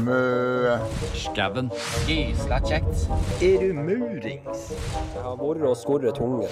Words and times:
Mø. 0.00 0.78
Skauen. 1.18 1.68
Gysla 2.08 2.58
kjekt. 2.64 3.04
Er 3.44 3.60
du 3.60 3.76
murings? 3.76 4.70
Jeg 4.72 5.24
har 5.24 5.36
vært 5.36 5.64
og 5.68 5.76
skorret 5.76 6.16
tunge. 6.16 6.48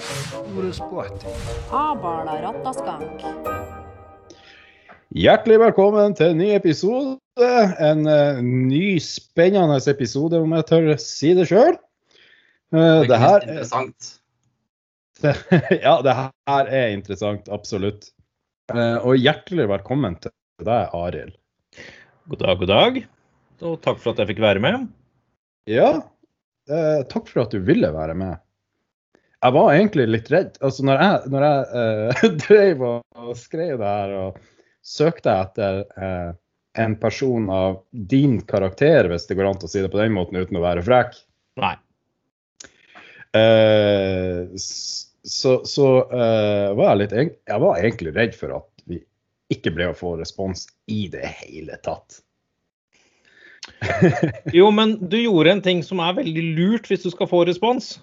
Abala 1.73 2.35
rattaskank. 2.43 3.23
Hjertelig 5.17 5.57
velkommen 5.63 6.13
til 6.15 6.35
en 6.35 6.41
ny 6.41 6.49
episode. 6.53 7.17
En 7.81 8.05
uh, 8.05 8.41
ny, 8.45 8.99
spennende 9.01 9.79
episode, 9.89 10.37
om 10.39 10.53
jeg 10.59 10.67
tør 10.69 10.91
si 11.01 11.33
det 11.37 11.47
sjøl. 11.49 11.79
Det 12.71 13.21
her 13.25 13.39
er 13.39 13.47
interessant. 13.47 14.17
Ja, 15.85 15.99
det 16.01 16.13
her 16.17 16.69
er 16.69 16.93
interessant. 16.93 17.49
Absolutt. 17.53 18.11
Uh, 18.73 19.01
og 19.01 19.17
hjertelig 19.17 19.67
velkommen 19.73 20.15
til 20.21 20.33
deg, 20.61 20.93
Arild. 20.93 21.35
God 22.29 22.45
dag, 22.45 22.61
god 22.61 22.71
dag. 22.71 23.01
Og 23.61 23.77
takk 23.85 23.99
for 24.01 24.13
at 24.13 24.21
jeg 24.23 24.31
fikk 24.33 24.41
være 24.43 24.61
med. 24.63 24.87
Ja, 25.69 25.89
eh, 26.71 27.01
takk 27.11 27.27
for 27.29 27.43
at 27.45 27.53
du 27.53 27.59
ville 27.65 27.91
være 27.93 28.15
med. 28.17 28.39
Jeg 29.41 29.55
var 29.57 29.71
egentlig 29.73 30.07
litt 30.09 30.29
redd. 30.33 30.57
Altså, 30.61 30.85
når 30.85 31.01
jeg, 31.01 31.29
når 31.33 31.45
jeg 31.47 31.83
eh, 31.83 32.25
drev 32.45 32.83
og, 32.87 33.03
og 33.17 33.31
skrev 33.37 33.77
det 33.81 33.91
her 33.91 34.15
og 34.19 34.41
søkte 34.85 35.33
etter 35.45 35.81
eh, 35.97 36.31
en 36.81 36.95
person 37.01 37.49
av 37.53 37.79
din 38.13 38.39
karakter, 38.49 39.09
hvis 39.11 39.25
det 39.29 39.37
går 39.37 39.49
an 39.51 39.61
å 39.65 39.69
si 39.69 39.81
det 39.83 39.91
på 39.93 40.01
den 40.01 40.13
måten 40.15 40.37
uten 40.41 40.57
å 40.57 40.63
være 40.65 40.83
frekk, 40.85 41.17
Nei. 41.61 41.73
eh, 43.37 44.45
s- 44.57 45.07
så, 45.23 45.59
så 45.69 45.87
eh, 46.09 46.71
var 46.73 46.95
jeg 46.95 46.97
litt 47.03 47.11
Jeg 47.45 47.61
var 47.61 47.77
egentlig 47.77 48.13
redd 48.15 48.33
for 48.33 48.55
at 48.57 48.85
vi 48.89 48.97
ikke 49.53 49.69
ble 49.75 49.91
å 49.91 49.97
få 49.97 50.15
respons 50.17 50.63
i 50.89 51.03
det 51.13 51.27
hele 51.43 51.77
tatt. 51.85 52.21
Jo, 54.57 54.69
men 54.73 54.95
du 55.09 55.17
gjorde 55.21 55.55
en 55.55 55.63
ting 55.65 55.83
som 55.85 56.01
er 56.03 56.17
veldig 56.19 56.43
lurt 56.57 56.89
hvis 56.89 57.05
du 57.05 57.11
skal 57.13 57.29
få 57.29 57.43
respons. 57.49 57.95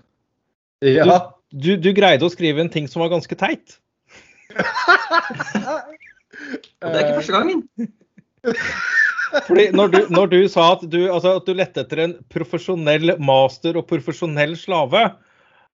Ja. 0.84 1.04
Du, 1.50 1.74
du 1.80 1.90
greide 1.96 2.26
å 2.26 2.32
skrive 2.32 2.62
en 2.62 2.72
ting 2.72 2.88
som 2.90 3.02
var 3.02 3.12
ganske 3.12 3.38
teit. 3.38 3.78
Og 6.82 6.86
det 6.86 6.94
er 6.94 7.04
ikke 7.04 7.20
første 7.20 7.34
gangen. 7.34 7.62
Fordi 9.46 9.68
når 9.76 9.90
du, 9.92 9.98
når 10.14 10.30
du 10.32 10.38
sa 10.48 10.70
at 10.74 10.84
du, 10.88 11.00
altså 11.12 11.34
at 11.36 11.48
du 11.48 11.56
lette 11.56 11.82
etter 11.82 12.00
en 12.04 12.14
profesjonell 12.32 13.16
master 13.20 13.76
og 13.76 13.88
profesjonell 13.90 14.54
slave, 14.56 15.02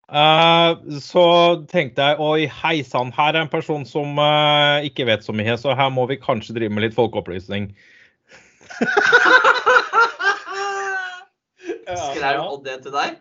uh, 0.09 0.72
så 1.04 1.26
tenkte 1.70 2.08
jeg 2.08 2.22
oi, 2.24 2.48
hei 2.64 2.80
sann, 2.88 3.14
her 3.14 3.36
er 3.36 3.44
en 3.44 3.52
person 3.52 3.86
som 3.86 4.18
uh, 4.18 4.81
ikke 4.88 5.06
vet 5.09 5.26
så 5.26 5.36
mye, 5.38 5.58
så 5.59 5.78
her 5.78 5.94
må 5.94 6.08
vi 6.09 6.22
kanskje 6.22 6.58
drive 6.58 6.74
med 6.74 6.88
litt 6.88 6.98
folkeopplysning. 6.98 7.70
Skrev 11.84 12.42
Odd 12.44 12.64
det 12.67 12.80
til 12.86 12.95
deg? 12.95 13.20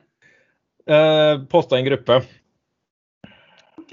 Uh, 0.90 1.42
Posta 1.50 1.78
en 1.78 1.86
gruppe 1.86 2.16
Ok. 3.78 3.92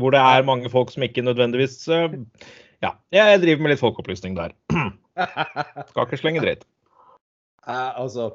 hvor 0.00 0.14
det 0.14 0.20
er 0.20 0.46
mange 0.48 0.70
folk 0.72 0.92
som 0.92 1.04
ikke 1.04 1.24
nødvendigvis 1.24 1.82
uh, 1.92 2.14
Ja, 2.80 2.94
jeg 3.12 3.42
driver 3.42 3.60
med 3.60 3.74
litt 3.74 3.82
folkeopplysning 3.82 4.38
der. 4.38 4.54
Skal 5.90 6.06
ikke 6.06 6.16
slenge 6.16 6.40
dritt. 6.40 6.64
Jeg, 7.66 7.92
altså, 8.00 8.30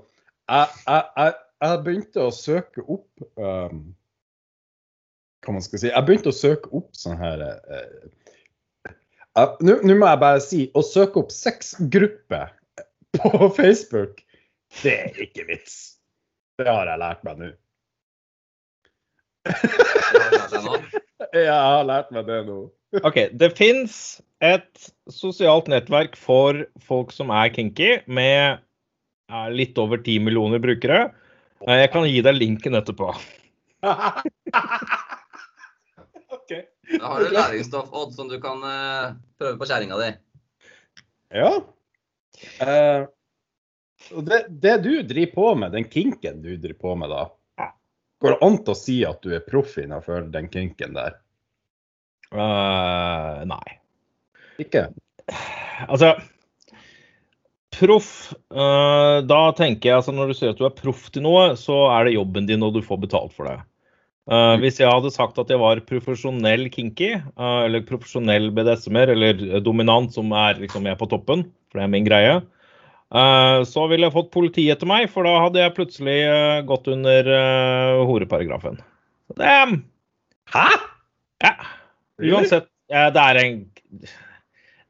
jeg, 0.49 0.67
jeg, 0.85 1.03
jeg, 1.17 1.33
jeg 1.65 1.79
begynte 1.85 2.27
å 2.27 2.33
søke 2.35 2.83
opp 2.85 3.25
um, 3.41 3.79
Hva 5.41 5.55
man 5.55 5.65
skal 5.65 5.81
si 5.81 5.89
Jeg 5.89 6.05
begynte 6.05 6.29
å 6.29 6.35
søke 6.35 6.69
opp 6.77 6.91
sånn 6.97 7.17
her 7.17 7.41
eh, 7.41 8.05
Nå 9.65 9.79
nå 9.81 9.97
må 9.97 10.11
jeg 10.11 10.21
bare 10.21 10.43
si 10.45 10.61
å 10.77 10.83
søke 10.85 11.23
opp 11.23 11.33
sexgrupper 11.33 12.53
på 13.15 13.49
Facebook, 13.57 14.21
det 14.83 14.95
er 14.95 15.21
ikke 15.27 15.45
vits. 15.49 15.75
Det 16.59 16.67
har 16.67 16.87
jeg 16.87 17.01
lært 17.01 17.23
meg 17.27 17.41
nå. 17.41 17.51
Jeg 21.35 21.51
har 21.51 21.83
lært 21.87 22.11
meg 22.15 22.27
det 22.29 22.39
nå. 22.47 22.59
OK. 23.03 23.17
Det 23.35 23.49
fins 23.57 24.21
et 24.43 24.89
sosialt 25.11 25.67
nettverk 25.71 26.15
for 26.19 26.63
folk 26.85 27.11
som 27.15 27.31
er 27.33 27.51
kinky, 27.55 27.99
med 28.07 28.61
litt 29.55 29.77
over 29.81 29.97
10 29.99 30.19
millioner 30.27 30.61
brukere. 30.63 31.09
Eh, 31.65 31.77
Jeg 31.81 31.91
kan 31.93 32.05
gi 32.07 32.21
deg 32.25 32.35
linken 32.37 32.77
etterpå. 32.77 33.09
OK. 36.35 36.51
Da 36.99 37.09
har 37.09 37.23
du 37.23 37.33
læringsstoff, 37.33 37.89
Odd, 37.91 38.13
som 38.15 38.29
du 38.29 38.37
kan 38.43 38.61
eh, 38.69 39.15
prøve 39.41 39.57
på 39.59 39.67
kjerringa 39.69 39.97
di. 40.03 40.09
Ja. 41.35 41.51
Eh, 42.61 43.01
og 43.09 43.14
det, 44.25 44.45
det 44.49 44.75
du 44.83 44.91
driver 45.03 45.33
på 45.33 45.55
med, 45.61 45.73
den 45.75 45.87
kinken 45.89 46.41
du 46.43 46.53
driver 46.55 46.79
på 46.81 46.95
med 47.01 47.13
da, 47.13 47.25
går 48.21 48.35
det 48.35 48.45
an 48.47 48.59
å 48.71 48.77
si 48.77 48.99
at 49.07 49.21
du 49.25 49.33
er 49.35 49.45
proff 49.45 49.77
innenfor 49.81 50.27
den 50.33 50.49
kinken 50.51 50.95
der? 50.97 51.17
Uh, 52.33 53.43
nei. 53.47 53.79
Ikke? 54.61 54.87
Altså 55.87 56.15
Proff 57.75 58.09
uh, 58.55 59.19
Da 59.27 59.39
tenker 59.57 59.89
jeg 59.89 59.99
altså 59.99 60.13
når 60.15 60.31
du 60.31 60.37
sier 60.37 60.53
at 60.53 60.59
du 60.59 60.65
er 60.67 60.75
proff 60.75 61.09
til 61.13 61.25
noe, 61.25 61.53
så 61.59 61.85
er 61.91 62.07
det 62.07 62.15
jobben 62.15 62.47
din, 62.49 62.63
og 62.63 62.75
du 62.75 62.83
får 62.85 63.01
betalt 63.03 63.35
for 63.35 63.49
det. 63.49 63.57
Uh, 64.31 64.55
hvis 64.61 64.79
jeg 64.81 64.89
hadde 64.89 65.11
sagt 65.13 65.37
at 65.41 65.51
jeg 65.51 65.61
var 65.61 65.83
profesjonell 65.85 66.69
kinky, 66.73 67.11
uh, 67.35 67.65
eller 67.67 67.85
profesjonell 67.85 68.49
BDSM-er, 68.55 69.11
eller 69.13 69.43
dominant, 69.65 70.13
som 70.15 70.31
er 70.33 70.61
liksom 70.63 70.87
jeg 70.87 70.99
på 71.01 71.09
toppen, 71.11 71.45
for 71.69 71.81
det 71.81 71.85
er 71.85 71.93
min 71.93 72.07
greie, 72.07 72.39
så 73.11 73.85
ville 73.91 74.07
jeg 74.07 74.15
fått 74.15 74.33
politi 74.33 74.65
etter 74.73 74.89
meg, 74.89 75.07
for 75.13 75.27
da 75.27 75.35
hadde 75.43 75.61
jeg 75.61 75.75
plutselig 75.77 76.17
eh, 76.25 76.61
gått 76.67 76.89
under 76.91 77.29
eh, 77.31 78.01
horeparagrafen. 78.09 78.79
Det, 79.37 79.55
Hæ? 80.53 80.67
ja. 81.45 81.53
Uansett, 82.21 82.67
det 82.89 83.21
er 83.21 83.41
en 83.41 83.59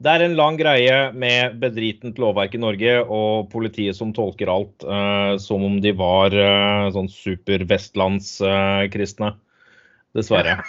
det 0.03 0.11
er 0.11 0.25
en 0.25 0.33
lang 0.35 0.57
greie 0.59 0.95
med 1.15 1.53
bedritent 1.61 2.17
lovverk 2.19 2.55
i 2.57 2.59
Norge 2.59 2.97
og 3.03 3.49
politiet 3.53 3.95
som 3.95 4.13
tolker 4.13 4.47
alt 4.51 4.83
uh, 4.83 5.37
som 5.39 5.63
om 5.63 5.81
de 5.81 5.91
var 5.95 6.35
uh, 6.35 6.91
sånn 6.91 7.07
super-vestlandskristne. 7.09 9.35
Dessverre. 10.15 10.59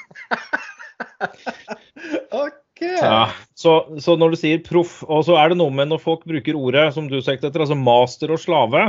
Ja. 2.81 3.31
Så, 3.57 3.73
så 4.03 4.17
når 4.21 4.35
du 4.35 4.39
sier 4.41 4.63
proff, 4.65 4.99
og 5.07 5.25
så 5.29 5.39
er 5.41 5.53
det 5.53 5.61
noe 5.61 5.73
med 5.73 5.91
når 5.91 6.03
folk 6.03 6.27
bruker 6.29 6.59
ordet 6.59 6.91
som 6.97 7.09
du 7.09 7.19
søkte 7.23 7.49
etter, 7.49 7.65
altså 7.65 7.79
master 7.79 8.35
og 8.35 8.43
slave, 8.43 8.87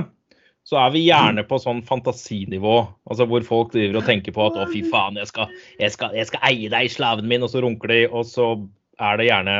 så 0.67 0.79
er 0.81 0.91
vi 0.91 1.05
gjerne 1.05 1.45
på 1.47 1.59
sånn 1.63 1.79
fantasinivå. 1.87 2.77
Altså 3.07 3.27
hvor 3.31 3.45
folk 3.47 3.71
driver 3.71 4.01
og 4.01 4.09
tenker 4.09 4.35
på 4.35 4.49
at 4.49 4.57
å, 4.59 4.65
fy 4.67 4.81
faen, 4.91 5.19
jeg 5.21 5.29
skal, 5.29 5.53
jeg 5.79 5.93
skal, 5.95 6.15
jeg 6.17 6.27
skal 6.27 6.43
eie 6.49 6.71
deg, 6.73 6.91
slaven 6.91 7.29
min, 7.31 7.45
og 7.45 7.53
så 7.53 7.63
runker 7.63 7.93
de, 7.93 8.01
og 8.11 8.27
så 8.27 8.49
er 8.99 9.19
det 9.19 9.29
gjerne 9.29 9.57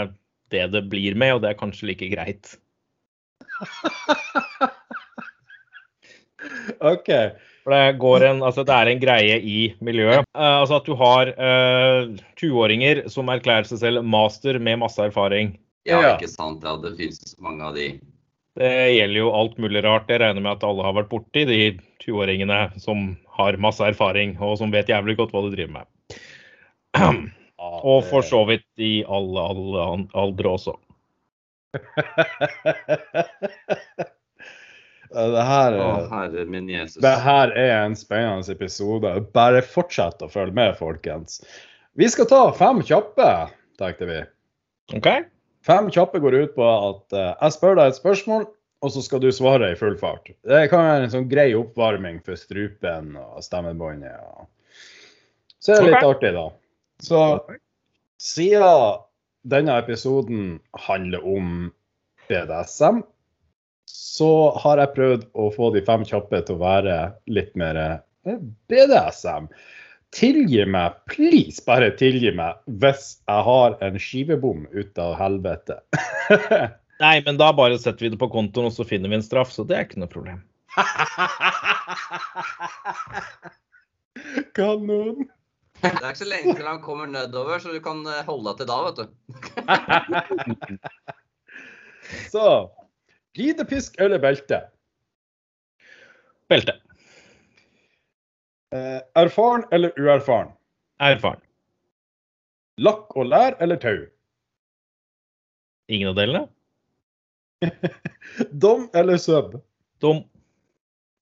det 0.52 0.66
det 0.74 0.84
blir 0.92 1.16
med, 1.20 1.38
og 1.38 1.44
det 1.44 1.54
er 1.54 1.60
kanskje 1.60 1.88
like 1.92 2.08
greit. 2.12 2.58
OK. 6.92 7.10
For 7.68 7.76
det, 7.76 7.98
går 8.00 8.24
en, 8.24 8.38
altså 8.48 8.64
det 8.64 8.72
er 8.72 8.88
en 8.88 9.00
greie 9.02 9.34
i 9.44 9.76
miljøet. 9.84 10.24
Uh, 10.32 10.62
altså 10.62 10.78
at 10.80 10.86
du 10.88 10.94
har 10.96 11.28
uh, 11.36 12.08
20-åringer 12.40 13.02
som 13.12 13.28
erklærer 13.34 13.68
seg 13.68 13.82
selv 13.82 14.06
master 14.08 14.56
med 14.64 14.80
masse 14.86 15.04
erfaring. 15.04 15.50
Ja, 15.84 16.00
Ja. 16.00 16.14
ikke 16.16 16.32
sant. 16.32 16.64
Ja, 16.64 16.78
det 16.80 16.94
finnes 16.96 17.36
mange 17.44 17.68
av 17.68 17.76
de. 17.76 17.90
Det 18.56 18.72
gjelder 18.96 19.20
jo 19.20 19.34
alt 19.36 19.60
mulig 19.60 19.84
rart. 19.84 20.08
Jeg 20.08 20.24
regner 20.24 20.40
med 20.46 20.54
at 20.54 20.64
alle 20.64 20.80
har 20.88 20.96
vært 20.96 21.12
borti 21.12 21.44
de 21.50 21.60
20-åringene 22.06 22.62
som 22.80 23.18
har 23.36 23.60
masse 23.60 23.84
erfaring, 23.84 24.40
og 24.40 24.56
som 24.64 24.72
vet 24.72 24.88
jævlig 24.88 25.18
godt 25.20 25.36
hva 25.36 25.44
de 25.44 25.52
driver 25.58 25.82
med. 25.82 25.86
Og 27.58 28.06
for 28.06 28.22
så 28.24 28.46
vidt 28.48 28.64
i 28.80 29.02
alle, 29.04 29.44
alle 29.44 30.08
aldre 30.16 30.56
også. 30.56 30.78
Det 35.14 35.46
her 35.48 35.78
Å, 35.78 35.86
er 36.02 36.10
herre 36.12 36.46
min 36.52 36.68
Jesus. 36.72 37.00
Det 37.04 37.14
her 37.24 37.54
er 37.56 37.74
en 37.86 37.96
spennende 37.98 38.54
episode. 38.54 39.14
Bare 39.36 39.64
fortsett 39.64 40.24
å 40.24 40.30
følge 40.32 40.56
med, 40.58 40.76
folkens. 40.80 41.40
Vi 41.98 42.10
skal 42.12 42.28
ta 42.30 42.42
fem 42.58 42.84
kjappe, 42.86 43.30
tenkte 43.80 44.10
vi. 44.10 44.20
OK? 44.98 45.10
Fem 45.68 45.90
kjappe 45.92 46.22
går 46.24 46.38
ut 46.44 46.54
på 46.56 46.68
at 46.68 47.16
uh, 47.16 47.34
jeg 47.34 47.56
spør 47.58 47.80
deg 47.80 47.92
et 47.92 48.00
spørsmål, 48.00 48.46
og 48.86 48.94
så 48.94 49.02
skal 49.04 49.24
du 49.24 49.32
svare 49.34 49.72
i 49.74 49.80
full 49.80 49.98
fart. 50.00 50.30
Det 50.48 50.68
kan 50.72 50.86
være 50.86 51.08
en 51.08 51.16
sånn 51.16 51.32
grei 51.32 51.50
oppvarming 51.58 52.22
for 52.26 52.40
strupen 52.40 53.16
og 53.20 53.42
stemmebåndet. 53.46 54.22
Og... 54.22 54.48
Så 55.58 55.74
er 55.74 55.82
det 55.82 55.90
litt 55.90 55.98
okay. 56.04 56.14
artig, 56.14 56.34
da. 56.38 56.46
Så 57.04 57.24
siden 58.22 59.02
denne 59.48 59.80
episoden 59.82 60.58
handler 60.88 61.26
om 61.26 61.52
BDSM, 62.30 63.02
så 63.88 64.52
har 64.60 64.78
jeg 64.82 64.94
prøvd 64.96 65.22
å 65.40 65.48
få 65.56 65.70
de 65.76 65.82
fem 65.88 66.04
kjappe 66.08 66.42
til 66.46 66.56
å 66.58 66.64
være 66.64 66.96
litt 67.32 67.54
mer 67.60 67.76
eh, 67.80 68.40
BDSM. 68.72 69.46
Tilgi 70.16 70.64
meg, 70.68 70.94
please, 71.12 71.64
bare 71.68 71.90
tilgi 72.00 72.32
meg 72.36 72.52
hvis 72.82 73.04
jeg 73.28 73.42
har 73.48 73.70
en 73.84 73.96
skivebom 74.00 74.60
ut 74.72 75.00
av 75.04 75.12
helvete. 75.20 75.76
Nei, 77.04 77.18
men 77.26 77.36
da 77.40 77.48
bare 77.56 77.80
setter 77.80 78.04
vi 78.08 78.14
det 78.14 78.20
på 78.20 78.34
kontoen, 78.34 78.68
og 78.72 78.74
så 78.74 78.84
finner 78.88 79.10
vi 79.12 79.16
en 79.20 79.26
straff, 79.26 79.52
så 79.54 79.62
det 79.68 79.76
er 79.78 79.84
ikke 79.86 80.02
noe 80.02 80.12
problem. 80.12 80.40
Kanon. 84.58 85.18
Det 85.78 85.94
er 85.94 86.10
ikke 86.10 86.24
så 86.24 86.32
lenge 86.32 86.56
til 86.58 86.66
han 86.66 86.82
kommer 86.82 87.06
nedover, 87.12 87.62
så 87.62 87.70
du 87.76 87.80
kan 87.86 88.00
eh, 88.10 88.26
holde 88.26 88.50
deg 88.50 88.58
til 88.64 88.70
da, 88.72 88.78
vet 88.88 88.98
du. 88.98 89.04
Så 92.32 92.72
ridepisk 93.38 94.00
eller 94.02 94.20
belte? 94.20 94.62
Belte. 96.50 96.76
Eh, 98.76 99.02
erfaren 99.16 99.66
eller 99.72 99.94
uerfaren? 100.00 100.52
Erfaren. 101.00 101.42
Lakk 102.78 103.16
og 103.18 103.30
lær 103.32 103.58
eller 103.64 103.80
tau? 103.82 103.98
Ingen 105.90 106.12
av 106.12 106.18
delene? 106.20 106.44
Dom 108.64 108.90
eller 108.94 109.18
sub? 109.22 109.56
Dom. 110.04 110.26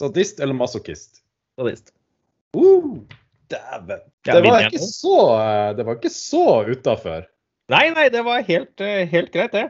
Sadist 0.01 0.41
eller 0.43 0.57
masochist? 0.57 1.21
Sadist. 1.55 1.93
Uh, 2.57 3.05
Dæven. 3.51 4.01
Det 4.25 4.41
var 4.43 4.65
ikke 4.65 4.81
så, 4.81 5.17
eh, 5.37 5.75
det 5.77 5.85
var 5.85 5.99
ikke 5.99 6.11
så 6.11 6.65
utafor. 6.65 7.27
Nei, 7.69 7.89
nei, 7.93 8.09
det 8.09 8.23
var 8.25 8.41
helt, 8.45 8.81
eh, 8.81 9.05
helt 9.09 9.31
greit, 9.33 9.53
det. 9.53 9.69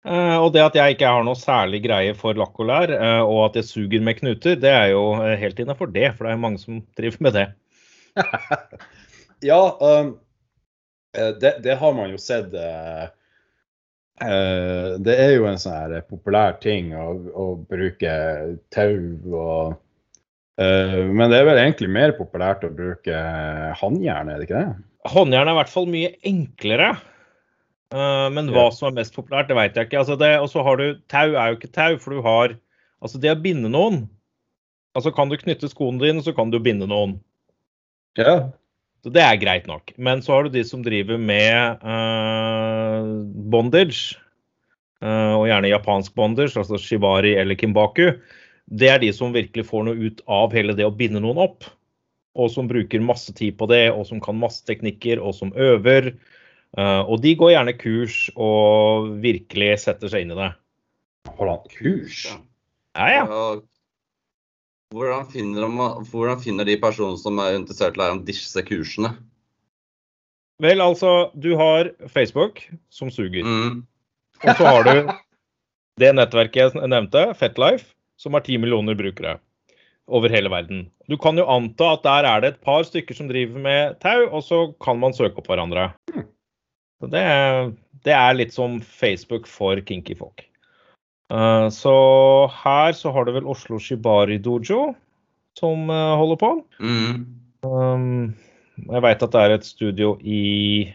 Eh, 0.00 0.36
og 0.40 0.54
det 0.54 0.62
at 0.64 0.76
jeg 0.78 0.94
ikke 0.94 1.08
har 1.12 1.24
noe 1.26 1.36
særlig 1.36 1.82
greie 1.84 2.14
for 2.16 2.38
lakk 2.38 2.56
og 2.62 2.70
lær, 2.70 2.92
eh, 2.94 3.20
og 3.20 3.50
at 3.50 3.58
jeg 3.60 3.68
suger 3.68 4.04
med 4.04 4.16
knuter, 4.20 4.56
det 4.56 4.72
er 4.72 4.86
jo 4.94 5.02
eh, 5.18 5.36
helt 5.40 5.60
innafor 5.60 5.92
det. 5.92 6.14
For 6.16 6.24
det 6.24 6.32
er 6.32 6.40
mange 6.40 6.60
som 6.62 6.80
driver 6.98 7.26
med 7.28 7.38
det. 7.38 7.48
Ja, 9.40 9.56
um, 9.80 10.18
det, 11.40 11.54
det 11.64 11.74
har 11.80 11.94
man 11.96 12.10
jo 12.12 12.18
sett 12.20 12.52
eh, 12.52 13.06
Det 15.00 15.14
er 15.14 15.30
jo 15.32 15.46
en 15.48 15.56
sånn 15.56 15.78
her 15.78 16.02
populær 16.04 16.58
ting 16.60 16.90
å, 16.92 17.06
å 17.32 17.46
bruke 17.70 18.12
tau 18.68 18.98
og 19.30 19.78
uh, 20.60 21.00
Men 21.08 21.32
det 21.32 21.38
er 21.40 21.48
vel 21.48 21.62
egentlig 21.62 21.88
mer 21.88 22.12
populært 22.18 22.68
å 22.68 22.74
bruke 22.76 23.22
håndjern, 23.80 24.28
er 24.28 24.36
det 24.36 24.50
ikke 24.50 24.60
det? 24.60 24.76
Håndjern 25.08 25.48
er 25.48 25.56
i 25.56 25.60
hvert 25.62 25.72
fall 25.72 25.88
mye 25.88 26.12
enklere. 26.28 26.92
Eh, 27.90 28.28
men 28.30 28.50
hva 28.54 28.68
som 28.74 28.90
er 28.90 29.00
mest 29.00 29.16
populært, 29.16 29.48
det 29.50 29.58
veit 29.58 29.76
jeg 29.76 29.88
ikke. 29.88 30.00
Altså 30.04 30.16
det, 30.20 30.30
og 30.38 30.48
så 30.52 30.62
har 30.66 30.78
du 30.78 31.00
Tau 31.10 31.34
er 31.34 31.50
jo 31.50 31.58
ikke 31.58 31.74
tau, 31.74 31.98
for 32.02 32.14
du 32.14 32.24
har 32.26 32.56
Altså 33.00 33.16
det 33.16 33.32
å 33.32 33.40
binde 33.40 33.70
noen 33.72 34.04
Altså 34.94 35.12
kan 35.14 35.30
du 35.30 35.38
knytte 35.40 35.70
skoene 35.70 36.02
dine, 36.02 36.22
så 36.22 36.34
kan 36.34 36.50
du 36.50 36.58
binde 36.62 36.88
noen. 36.90 37.14
Ja. 38.18 38.50
Så 39.04 39.12
det 39.14 39.22
er 39.22 39.38
greit 39.40 39.68
nok. 39.70 39.92
Men 40.02 40.20
så 40.24 40.34
har 40.34 40.44
du 40.44 40.50
de 40.52 40.64
som 40.66 40.82
driver 40.84 41.20
med 41.20 41.78
uh, 41.86 43.06
bondage, 43.54 44.18
uh, 44.98 45.38
og 45.38 45.46
gjerne 45.46 45.70
japansk 45.70 46.16
bondage, 46.18 46.58
altså 46.58 46.80
shibari 46.80 47.36
eller 47.38 47.54
kimbaku. 47.54 48.16
Det 48.66 48.90
er 48.90 48.98
de 49.02 49.12
som 49.14 49.30
virkelig 49.34 49.68
får 49.70 49.86
noe 49.86 50.10
ut 50.10 50.20
av 50.26 50.58
hele 50.58 50.74
det 50.74 50.88
å 50.88 50.94
binde 50.94 51.22
noen 51.22 51.38
opp. 51.46 51.70
Og 52.34 52.50
som 52.50 52.68
bruker 52.70 53.02
masse 53.02 53.32
tid 53.38 53.56
på 53.62 53.70
det, 53.70 53.86
og 53.94 54.04
som 54.10 54.18
kan 54.22 54.42
masse 54.42 54.66
teknikker, 54.66 55.22
og 55.22 55.38
som 55.38 55.54
øver. 55.54 56.12
Eh, 56.78 57.02
og 57.02 57.18
de 57.24 57.34
går 57.38 57.54
gjerne 57.54 57.74
kurs 57.78 58.18
og 58.36 59.10
virkelig 59.24 59.72
setter 59.86 60.12
seg 60.12 60.24
inn 60.24 60.34
i 60.34 60.38
det. 60.38 60.52
Holder 61.34 61.56
han 61.56 61.74
kurs? 61.74 62.22
Ja, 62.98 63.08
ja. 63.10 63.24
Hvordan 64.90 65.26
finner, 65.30 65.66
de, 65.66 65.88
hvordan 66.10 66.40
finner 66.42 66.66
de 66.66 66.74
personene 66.82 67.18
som 67.20 67.38
er 67.42 67.58
interessert 67.58 67.94
i 67.94 68.00
å 68.00 68.02
lære 68.02 68.16
om 68.18 68.24
disse 68.26 68.62
kursene? 68.66 69.12
Vel, 70.60 70.82
altså, 70.84 71.30
du 71.40 71.54
har 71.56 71.92
Facebook, 72.12 72.60
som 72.92 73.08
suger. 73.12 73.46
Mm. 73.46 73.84
Og 74.42 74.50
så 74.58 74.66
har 74.66 74.84
du 74.84 75.12
det 76.00 76.10
nettverket 76.16 76.74
jeg 76.74 76.90
nevnte, 76.90 77.30
FetLife, 77.38 77.94
som 78.20 78.36
har 78.36 78.44
10 78.44 78.60
millioner 78.62 78.98
brukere 78.98 79.38
over 80.10 80.32
hele 80.32 80.50
verden. 80.50 80.88
Du 81.08 81.16
kan 81.20 81.38
jo 81.38 81.46
anta 81.48 81.94
at 81.94 82.04
der 82.04 82.26
er 82.26 82.42
det 82.42 82.52
et 82.52 82.60
par 82.66 82.82
stykker 82.86 83.16
som 83.16 83.28
driver 83.30 83.62
med 83.62 83.98
tau, 84.02 84.26
og 84.26 84.42
så 84.44 84.60
kan 84.82 84.98
man 85.00 85.14
søke 85.16 85.38
opp 85.40 85.50
hverandre. 85.50 85.90
Så 87.00 87.08
det, 87.08 87.24
det 88.04 88.14
er 88.14 88.36
litt 88.36 88.54
som 88.54 88.78
Facebook 88.84 89.48
for 89.48 89.80
kinky 89.88 90.16
folk. 90.18 90.44
Eh, 91.30 91.68
så 91.72 91.96
her 92.64 92.92
så 92.96 93.12
har 93.14 93.26
du 93.26 93.34
vel 93.36 93.48
Oslo 93.48 93.78
Shibari 93.80 94.40
Dojo 94.42 94.90
som 95.58 95.90
eh, 95.90 96.14
holder 96.20 96.40
på. 96.40 96.54
Mm. 96.82 97.20
Um, 97.66 98.08
jeg 98.88 99.04
veit 99.04 99.22
at 99.22 99.34
det 99.34 99.44
er 99.44 99.54
et 99.54 99.68
studio 99.68 100.14
i 100.20 100.90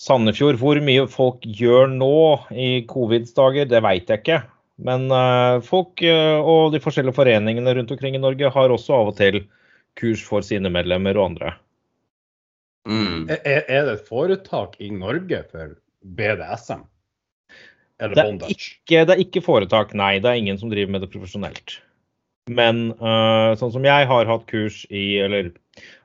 Sandefjord. 0.00 0.58
Hvor 0.60 0.80
mye 0.82 1.06
folk 1.10 1.44
gjør 1.46 1.92
nå 1.92 2.16
i 2.50 2.70
covids 2.90 3.36
dager, 3.36 3.68
det 3.70 3.84
veit 3.84 4.10
jeg 4.10 4.24
ikke. 4.24 4.42
Men 4.84 5.06
eh, 5.14 5.60
folk 5.64 6.02
og 6.04 6.74
de 6.74 6.82
forskjellige 6.82 7.16
foreningene 7.16 7.76
rundt 7.78 7.92
omkring 7.94 8.18
i 8.18 8.22
Norge 8.22 8.50
har 8.50 8.74
også 8.74 8.96
av 8.96 9.12
og 9.12 9.20
til 9.20 9.44
kurs 9.94 10.24
for 10.26 10.42
sine 10.42 10.72
medlemmer 10.74 11.14
og 11.14 11.30
andre. 11.30 11.54
Mm. 12.88 13.30
Er, 13.32 13.62
er 13.64 13.86
det 13.88 13.94
et 13.98 14.08
foretak 14.08 14.76
i 14.82 14.90
Norge 14.92 15.40
for 15.50 15.74
BDSM? 16.04 16.84
Eller 18.02 18.14
Det 18.14 18.22
er 18.22 18.28
bondage? 18.28 18.56
ikke, 18.58 19.04
det 19.06 19.14
er 19.14 19.22
ikke 19.22 19.44
foretak, 19.44 19.94
nei. 19.96 20.18
Det 20.20 20.30
er 20.30 20.40
ingen 20.40 20.60
som 20.60 20.72
driver 20.72 20.92
med 20.92 21.04
det 21.06 21.10
profesjonelt. 21.14 21.78
Men 22.52 22.90
uh, 23.00 23.54
sånn 23.56 23.72
som 23.72 23.86
jeg 23.86 24.08
har 24.10 24.28
hatt 24.28 24.48
kurs 24.50 24.82
i, 24.90 25.16
eller 25.24 25.52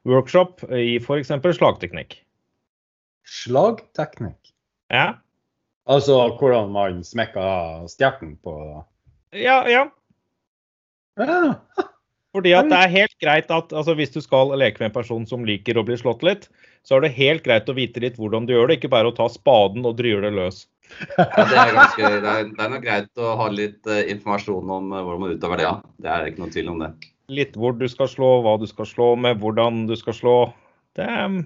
workshop 0.07 0.63
i 0.71 0.95
f.eks. 1.01 1.33
slagteknikk. 1.57 2.21
Slagteknikk? 3.27 4.53
Ja, 4.93 5.17
Altså 5.89 6.15
hvordan 6.37 6.69
man 6.69 7.01
smekker 7.03 7.87
stjerten 7.89 8.35
på 8.45 8.53
ja. 9.33 9.63
ja. 9.69 9.87
Ja. 11.17 11.55
Fordi 12.35 12.51
at 12.53 12.67
det 12.69 12.77
er 12.77 12.91
helt 12.93 13.15
greit 13.23 13.47
at 13.49 13.71
altså, 13.73 13.95
hvis 13.97 14.11
du 14.13 14.19
skal 14.21 14.51
leke 14.59 14.77
med 14.81 14.91
en 14.91 14.97
person 14.99 15.23
som 15.29 15.45
liker 15.47 15.79
å 15.79 15.83
bli 15.85 15.97
slått 15.97 16.21
litt, 16.25 16.45
så 16.85 16.97
er 16.97 17.05
det 17.05 17.15
helt 17.15 17.45
greit 17.45 17.69
å 17.69 17.75
vite 17.77 18.01
litt 18.03 18.19
hvordan 18.21 18.45
du 18.45 18.53
gjør 18.53 18.69
det, 18.69 18.79
ikke 18.79 18.91
bare 18.93 19.09
å 19.09 19.15
ta 19.17 19.25
spaden 19.31 19.87
og 19.87 19.97
dryle 19.97 20.21
det 20.27 20.35
løs. 20.37 20.67
Ja, 21.17 21.25
det 21.25 21.57
er 21.57 21.73
ganske, 21.75 22.11
det 22.23 22.33
er, 22.33 22.45
det 22.49 22.65
er 22.65 22.71
nok 22.73 22.83
greit 22.85 23.21
å 23.21 23.33
ha 23.37 23.47
litt 23.53 23.89
uh, 23.89 24.01
informasjon 24.13 24.73
om 24.77 24.93
uh, 24.93 25.01
hvordan 25.01 25.23
man 25.23 25.33
utøver 25.37 25.61
det, 25.61 25.65
ja. 25.67 25.73
Det 26.01 26.13
er 26.13 26.29
ikke 26.29 26.43
noen 26.43 26.53
tvil 26.53 26.71
om 26.73 26.83
det. 26.85 26.91
Litt 27.39 27.57
hvor 27.57 27.75
du 27.77 27.85
skal 27.89 28.09
slå, 28.09 28.29
hva 28.45 28.55
du 28.61 28.65
skal 28.69 28.89
slå 28.89 29.09
med, 29.21 29.41
hvordan 29.41 29.83
du 29.89 29.95
skal 29.97 30.17
slå. 30.17 30.37
Det 30.97 31.05
er 31.05 31.41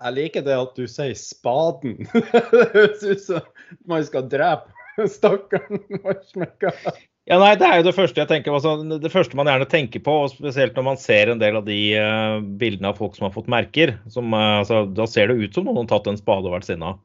Jeg 0.00 0.16
liker 0.16 0.44
det 0.44 0.56
at 0.56 0.76
du 0.76 0.84
sier 0.88 1.16
spaden. 1.16 1.96
Det 2.52 2.64
høres 2.74 3.04
ut 3.04 3.24
som 3.24 3.48
man 3.88 4.04
skal 4.04 4.28
drepe 4.32 5.08
stakkaren. 5.08 5.80
Ja, 7.30 7.36
nei, 7.38 7.52
det 7.54 7.62
er 7.62 7.78
jo 7.78 7.84
det 7.86 7.94
første 7.94 8.18
jeg 8.18 8.26
tenker. 8.26 8.56
Altså, 8.56 8.72
det 8.98 9.12
første 9.12 9.38
man 9.38 9.46
gjerne 9.46 9.68
tenker 9.70 10.02
på, 10.02 10.16
og 10.24 10.32
spesielt 10.32 10.74
når 10.74 10.86
man 10.88 10.98
ser 10.98 11.30
en 11.30 11.38
del 11.38 11.60
av 11.60 11.68
de 11.68 11.78
uh, 11.94 12.40
bildene 12.58 12.90
av 12.90 12.98
folk 12.98 13.14
som 13.14 13.28
har 13.28 13.34
fått 13.36 13.50
merker. 13.52 13.92
Som, 14.10 14.34
uh, 14.34 14.58
altså, 14.64 14.82
da 14.90 15.06
ser 15.06 15.30
det 15.30 15.38
ut 15.38 15.54
som 15.54 15.68
noen 15.68 15.84
har 15.84 15.92
tatt 15.92 16.10
en 16.10 16.18
spade 16.18 16.50
og 16.50 16.56
vært 16.58 16.70
sinna. 16.70 16.96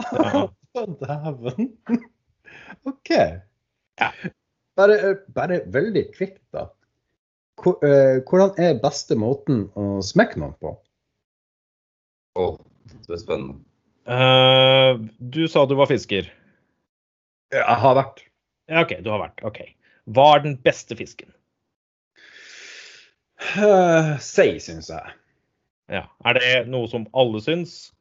Ja. 0.34 0.48
Dæven. 0.74 1.68
OK. 2.90 3.10
Ja. 3.14 4.08
Bare, 4.74 4.96
eh, 4.98 5.20
bare 5.36 5.60
veldig 5.70 6.02
kvikt, 6.16 6.40
da. 6.50 6.64
Hvordan 7.62 8.58
er 8.58 8.80
beste 8.82 9.14
måten 9.14 9.68
å 9.78 10.00
smekke 10.02 10.42
noen 10.42 10.56
på? 10.58 10.74
Å, 12.42 12.48
det 13.06 13.14
er 13.14 13.22
spennende. 13.22 13.60
Uh, 14.10 14.98
du 15.22 15.44
sa 15.46 15.62
du 15.70 15.78
var 15.78 15.94
fisker. 15.94 16.26
Jeg 17.54 17.82
har 17.86 18.00
vært. 18.02 18.26
Ja, 18.70 18.84
OK, 18.84 18.96
du 19.04 19.10
har 19.12 19.20
vært. 19.20 19.42
OK. 19.44 19.60
Hva 20.14 20.28
er 20.36 20.44
den 20.44 20.56
beste 20.64 20.96
fisken? 20.96 21.30
Uh, 23.56 24.14
Sei, 24.24 24.56
syns 24.62 24.88
jeg. 24.92 25.16
Ja. 25.92 26.06
Er 26.24 26.38
det 26.38 26.52
noe 26.72 26.88
som 26.88 27.04
alle 27.16 27.42
syns? 27.44 27.92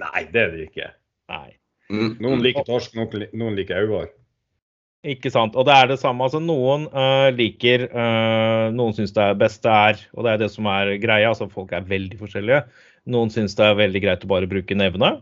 Nei, 0.00 0.26
det 0.32 0.42
er 0.42 0.52
det 0.52 0.66
ikke. 0.68 0.90
Nei. 1.32 1.56
Mm. 1.88 2.16
Noen 2.20 2.42
liker 2.44 2.66
torsk, 2.66 2.96
noen, 2.98 3.54
liker 3.56 3.86
auer. 3.86 4.10
Ikke 5.06 5.30
sant. 5.32 5.54
Og 5.56 5.68
det 5.68 5.76
er 5.76 5.88
det 5.92 6.00
samme. 6.02 6.26
Altså, 6.26 6.42
noen 6.42 6.88
uh, 6.90 7.30
liker 7.32 7.86
uh, 7.92 8.66
Noen 8.74 8.96
syns 8.96 9.14
det 9.14 9.22
er 9.22 9.38
beste 9.38 9.70
er 9.70 10.00
Og 10.16 10.26
det 10.26 10.32
er 10.32 10.40
det 10.42 10.50
som 10.52 10.66
er 10.72 10.96
greia. 11.00 11.30
Altså, 11.30 11.46
folk 11.52 11.72
er 11.76 11.86
veldig 11.86 12.18
forskjellige. 12.20 12.64
Noen 13.14 13.30
syns 13.32 13.54
det 13.56 13.68
er 13.68 13.78
veldig 13.78 14.02
greit 14.02 14.26
å 14.26 14.32
bare 14.34 14.50
bruke 14.50 14.76
nevene. 14.76 15.14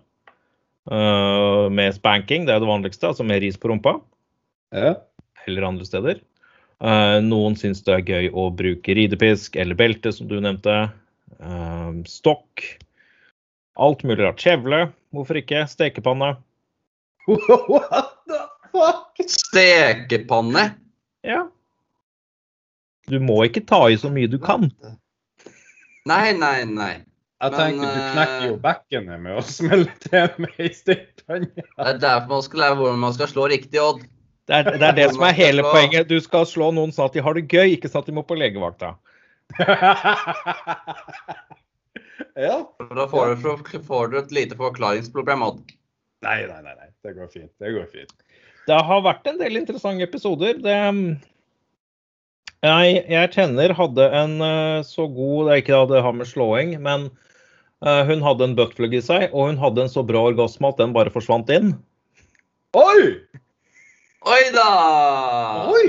uh, 0.90 1.68
med 1.70 1.94
spanking, 1.94 2.48
det 2.48 2.54
er 2.56 2.64
det 2.64 2.68
vanligste. 2.68 3.12
Altså 3.12 3.26
med 3.28 3.44
ris 3.44 3.60
på 3.60 3.70
rumpa. 3.70 3.98
Ja. 4.74 4.94
Eller 5.46 5.68
andre 5.68 5.86
steder. 5.86 6.20
Eh, 6.84 7.18
noen 7.24 7.54
syns 7.56 7.84
det 7.86 7.94
er 7.94 8.08
gøy 8.08 8.30
å 8.34 8.48
bruke 8.54 8.96
ridepisk 8.96 9.56
eller 9.60 9.78
belte, 9.78 10.12
som 10.12 10.28
du 10.28 10.36
nevnte. 10.42 10.74
Eh, 11.38 11.90
stokk. 12.10 12.64
Alt 13.80 14.04
mulig 14.06 14.24
rart. 14.24 14.42
Kjevle. 14.42 14.88
Hvorfor 15.14 15.38
ikke? 15.38 15.64
Stekepanne. 15.70 16.34
What 17.26 18.10
the 18.28 18.40
fuck? 18.72 19.22
Stekepanne! 19.30 20.74
Ja. 21.24 21.46
Du 23.08 23.18
må 23.20 23.38
ikke 23.46 23.62
ta 23.64 23.84
i 23.92 23.96
så 24.00 24.10
mye 24.12 24.28
du 24.30 24.38
kan. 24.42 24.68
Nei, 26.08 26.32
nei, 26.36 26.64
nei. 26.68 26.94
Jeg 27.44 27.52
Men, 27.52 27.80
du 27.82 27.96
knekker 28.14 28.44
jo 28.46 28.54
eh, 28.54 28.60
bekkenet 28.62 29.20
med 29.20 29.38
å 29.40 29.42
smelle 29.56 29.92
til 30.04 30.28
med 30.40 30.60
ei 30.60 30.70
stekepanne. 30.72 31.50
Det 31.54 31.88
er 31.90 32.00
derfor 32.00 32.36
man 32.36 32.44
skal 32.46 32.62
lære 32.64 32.78
hvordan 32.80 33.02
man 33.04 33.16
skal 33.16 33.30
slå 33.32 33.48
riktig 33.52 33.80
odd. 33.82 34.04
Det 34.44 34.56
er, 34.58 34.76
det 34.76 34.86
er 34.90 34.96
det 34.98 35.08
som 35.14 35.24
er 35.24 35.36
hele 35.38 35.64
poenget. 35.64 36.08
Du 36.10 36.18
skal 36.20 36.44
slå 36.48 36.68
noen 36.76 36.92
sånn 36.92 37.08
at 37.08 37.14
de 37.16 37.22
har 37.24 37.36
det 37.36 37.46
gøy, 37.48 37.76
ikke 37.76 37.88
sånn 37.88 38.04
at 38.04 38.10
de 38.10 38.16
må 38.16 38.24
på 38.28 38.36
legevakta. 38.36 38.90
ja. 42.46 42.58
Da 42.90 43.06
får 43.08 43.34
du, 43.40 43.78
får 43.88 44.12
du 44.12 44.18
et 44.20 44.34
lite 44.36 44.58
forklaringsproblem, 44.60 45.40
Nei, 46.24 46.40
nei, 46.48 46.60
nei, 46.64 46.72
nei. 46.72 46.90
Det 47.04 47.12
går 47.16 47.28
fint. 47.32 47.52
Det 47.60 47.72
går 47.72 47.88
fint. 47.92 48.12
Det 48.64 48.80
har 48.88 49.00
vært 49.04 49.26
en 49.28 49.40
del 49.40 49.58
interessante 49.60 50.06
episoder. 50.06 50.56
Det, 50.64 50.76
jeg, 52.64 53.02
jeg 53.12 53.32
kjenner 53.34 53.74
hadde 53.76 54.06
en 54.16 54.38
eh, 54.40 54.78
så 54.88 55.04
god 55.12 55.50
Det 55.50 55.52
er 55.52 55.60
ikke 55.60 55.82
det 55.90 56.04
har 56.06 56.16
med 56.16 56.30
slåing, 56.30 56.72
men 56.84 57.10
eh, 57.84 58.02
hun 58.08 58.24
hadde 58.24 58.48
en 58.48 58.56
buttplug 58.56 58.96
i 58.96 59.02
seg, 59.04 59.28
og 59.32 59.50
hun 59.52 59.60
hadde 59.60 59.84
en 59.84 59.92
så 59.92 60.04
bra 60.06 60.24
orgasme 60.30 60.70
at 60.70 60.80
den 60.80 60.96
bare 60.96 61.12
forsvant 61.12 61.52
inn. 61.52 61.74
Oi! 62.80 63.20
Oi 64.24 64.44
da! 64.54 64.68
Oi! 65.68 65.88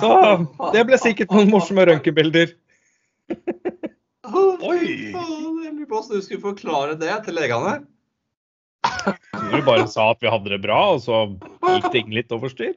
Så 0.00 0.10
det 0.74 0.82
ble 0.88 0.98
sikkert 1.00 1.32
noen 1.32 1.48
morsomme 1.52 1.86
røntgenbilder. 1.88 2.52
Oi! 4.28 4.82
Jeg 4.84 5.14
lurer 5.14 5.86
på 5.88 5.96
hvordan 5.96 6.12
du 6.12 6.26
skulle 6.26 6.44
forklare 6.44 6.98
det 7.00 7.14
til 7.24 7.38
legene. 7.40 7.78
Du 9.50 9.58
bare 9.64 9.88
sa 9.88 10.10
at 10.12 10.20
vi 10.20 10.28
hadde 10.30 10.52
det 10.52 10.60
bra, 10.62 10.80
og 10.94 11.00
så 11.04 11.24
gikk 11.64 11.88
ting 11.94 12.12
litt 12.14 12.32
over 12.36 12.52
styr. 12.52 12.76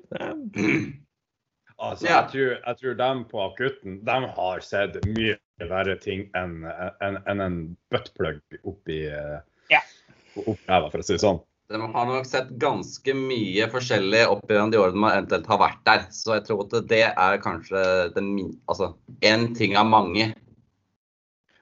Altså, 1.84 2.08
jeg, 2.08 2.24
tror, 2.32 2.52
jeg 2.56 2.80
tror 2.80 3.00
dem 3.00 3.24
på 3.28 3.42
akutten 3.44 4.00
de 4.08 4.20
har 4.38 4.64
sett 4.64 4.96
mye 5.10 5.36
verre 5.68 5.98
ting 6.00 6.30
enn 6.38 6.62
en, 6.64 7.20
en, 7.28 7.42
en 7.44 7.58
buttplug 7.92 8.40
oppi 8.64 9.04
oppi 9.12 10.62
ræva, 10.70 10.88
for 10.88 11.02
å 11.02 11.04
si 11.04 11.18
det 11.18 11.24
sånn. 11.26 11.44
De 11.72 11.80
har 11.80 12.08
nok 12.10 12.28
sett 12.28 12.50
ganske 12.62 13.14
mye 13.16 13.68
forskjellig 13.72 14.26
opp 14.30 14.52
gjennom 14.52 14.72
de 14.74 14.80
årene 14.82 15.00
man 15.00 15.16
eventuelt 15.16 15.48
har 15.50 15.62
vært 15.62 15.82
der. 15.88 16.04
Så 16.12 16.36
jeg 16.36 16.46
tror 16.48 16.66
at 16.66 16.76
det 16.90 17.06
er 17.10 17.40
kanskje 17.44 17.84
den 18.18 18.34
min... 18.36 18.52
Altså 18.68 18.92
én 19.24 19.50
ting 19.58 19.78
av 19.80 19.88
mange. 19.90 20.34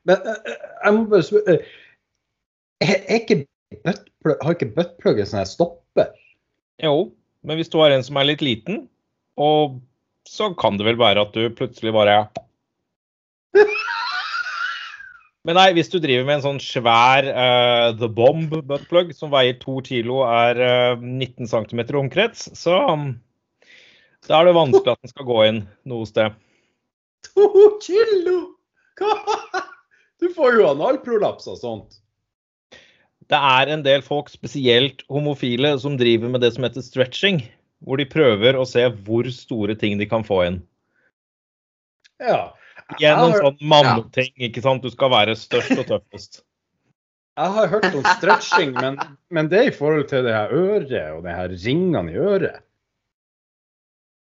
Men 0.09 0.25
eh, 0.25 0.41
eh, 0.49 0.67
jeg 0.81 0.97
må 0.97 1.05
bare 1.11 1.27
spørre 1.27 1.57
eh, 2.81 2.95
ikke 3.19 3.43
Har 4.25 4.55
ikke 4.55 4.71
buttplug 4.75 5.21
en 5.21 5.29
sånn 5.29 5.47
stopper? 5.49 6.09
Jo, 6.81 7.11
men 7.45 7.59
hvis 7.59 7.69
du 7.69 7.77
har 7.81 7.93
en 7.93 8.03
som 8.05 8.17
er 8.17 8.27
litt 8.31 8.41
liten, 8.45 8.85
og 9.37 9.77
så 10.29 10.49
kan 10.57 10.77
det 10.77 10.85
vel 10.85 10.99
være 10.99 11.23
at 11.23 11.33
du 11.37 11.45
plutselig 11.53 11.93
bare 11.93 12.23
Men 15.47 15.57
nei, 15.57 15.71
hvis 15.73 15.89
du 15.89 15.97
driver 15.97 16.27
med 16.27 16.37
en 16.37 16.43
sånn 16.43 16.61
svær 16.61 17.25
uh, 17.25 17.89
The 17.97 18.09
Bomb 18.13 18.53
buttplug 18.69 19.09
som 19.17 19.31
veier 19.33 19.57
to 19.61 19.79
kilo, 19.85 20.19
er 20.27 20.59
uh, 20.61 21.01
19 21.01 21.49
cm 21.49 21.81
omkrets, 21.97 22.45
så 22.59 22.77
um, 22.93 23.07
da 24.29 24.37
er 24.37 24.51
det 24.51 24.57
vanskelig 24.59 24.93
at 24.93 25.01
den 25.01 25.13
skal 25.13 25.27
gå 25.29 25.39
inn 25.47 25.63
noe 25.89 26.05
sted. 26.09 26.37
To 27.31 27.47
kilo! 27.81 28.37
Hva? 29.01 29.15
Du 30.21 30.29
får 30.35 30.59
jo 30.59 30.69
analprolaps 30.69 31.49
og 31.49 31.57
sånt. 31.57 31.97
Det 33.31 33.39
er 33.39 33.71
en 33.73 33.81
del 33.85 34.03
folk, 34.05 34.29
spesielt 34.29 35.01
homofile, 35.09 35.73
som 35.81 35.97
driver 35.97 36.29
med 36.29 36.43
det 36.43 36.51
som 36.53 36.67
heter 36.67 36.85
stretching. 36.85 37.41
Hvor 37.81 37.97
de 37.97 38.05
prøver 38.05 38.57
å 38.59 38.65
se 38.69 38.83
hvor 39.07 39.25
store 39.33 39.73
ting 39.79 39.97
de 39.97 40.05
kan 40.09 40.25
få 40.27 40.43
inn. 40.45 40.59
Ja. 42.21 42.51
Igjen 42.99 43.19
en 43.19 43.35
sånn 43.37 43.59
manneting, 43.71 44.31
ikke 44.47 44.63
sant. 44.63 44.83
Du 44.83 44.93
skal 44.93 45.11
være 45.13 45.35
størst 45.39 45.73
og 45.77 45.85
tøffest. 45.89 46.41
Jeg 47.39 47.55
har 47.55 47.69
hørt 47.71 47.93
om 47.95 48.03
stretching, 48.17 48.73
men, 48.75 48.97
men 49.31 49.47
det 49.49 49.59
er 49.59 49.69
i 49.69 49.73
forhold 49.73 50.09
til 50.09 50.25
det 50.27 50.33
her 50.35 50.51
øret 50.51 50.91
og 51.15 51.21
det 51.23 51.35
her 51.37 51.53
ringene 51.63 52.11
i 52.11 52.19
øret. 52.19 52.59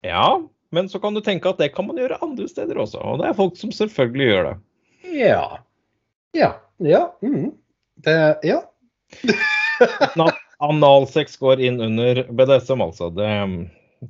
Ja, 0.07 0.41
men 0.75 0.89
så 0.89 0.99
kan 1.03 1.15
du 1.15 1.21
tenke 1.25 1.51
at 1.53 1.61
det 1.61 1.75
kan 1.75 1.87
man 1.87 2.01
gjøre 2.01 2.19
andre 2.25 2.49
steder 2.49 2.81
også. 2.83 2.99
Og 3.05 3.21
det 3.21 3.29
er 3.29 3.37
folk 3.37 3.59
som 3.61 3.73
selvfølgelig 3.75 4.27
gjør 4.31 4.49
det. 4.49 4.57
Ja. 5.21 5.45
Ja. 6.37 6.51
Ja. 6.83 7.05
Mm. 7.23 7.53
Det, 8.05 8.17
ja. 8.49 8.63
Analsex 10.67 11.37
går 11.37 11.61
inn 11.69 11.81
under 11.85 12.25
BDSM, 12.33 12.81
altså. 12.81 13.11
Det, 13.13 13.29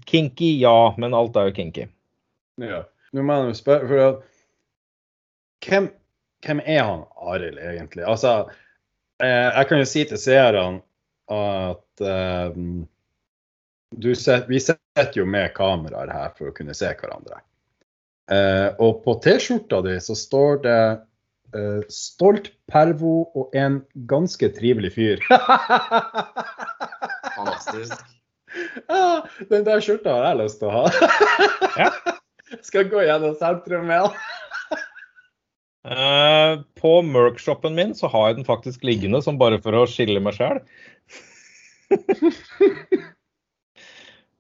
kinky, 0.07 0.53
ja, 0.63 0.95
men 0.99 1.15
alt 1.15 1.37
er 1.37 1.51
jo 1.51 1.57
kinky. 1.59 1.89
ja. 2.63 2.85
Nå 3.17 3.25
må 3.25 3.37
jeg 3.47 3.57
spørre, 3.57 3.89
for 3.89 4.03
at 4.05 4.17
hvem, 5.67 5.89
hvem 6.45 6.61
er 6.69 6.83
han 6.85 7.05
Arild 7.17 7.59
egentlig? 7.63 8.05
Altså, 8.05 8.35
eh, 9.25 9.49
jeg 9.57 9.69
kan 9.71 9.81
jo 9.81 9.89
si 9.89 10.05
til 10.05 10.21
seerne 10.21 10.83
at 11.33 12.05
eh, 12.05 12.59
du 13.97 14.15
set, 14.15 14.49
vi 14.51 14.61
sitter 14.61 15.17
jo 15.17 15.25
med 15.27 15.55
kameraer 15.57 16.13
her 16.13 16.35
for 16.37 16.51
å 16.51 16.57
kunne 16.57 16.77
se 16.77 16.91
hverandre. 16.93 17.41
Eh, 18.31 18.69
og 18.83 19.03
på 19.05 19.17
T-skjorta 19.25 19.81
di 19.87 19.97
så 20.03 20.17
står 20.19 20.61
det 20.67 20.81
eh, 21.55 21.81
'Stolt 21.89 22.51
pervo 22.69 23.31
og 23.39 23.55
en 23.57 23.81
ganske 24.11 24.51
trivelig 24.59 24.93
fyr'. 24.99 25.25
Fantastisk. 27.37 27.97
Ja, 28.89 29.21
den 29.51 29.67
der 29.67 29.83
skjorta 29.85 30.15
har 30.15 30.31
jeg 30.31 30.39
lyst 30.39 30.63
til 30.63 30.71
å 30.71 30.77
ha. 30.79 30.85
Ja. 31.77 31.91
Skal 32.63 32.91
gå 32.91 33.03
gjennom 33.07 33.35
sentrum 33.41 33.89
den. 33.91 34.11
Eh, 35.87 36.61
på 36.81 36.93
Merc-shoppen 37.07 37.77
min 37.79 37.93
så 37.95 38.11
har 38.11 38.29
jeg 38.29 38.41
den 38.41 38.49
faktisk 38.49 38.83
liggende, 38.87 39.21
som 39.23 39.39
bare 39.39 39.61
for 39.63 39.77
å 39.79 39.85
skille 39.91 40.23
meg 40.23 40.35
sjæl. 40.39 40.63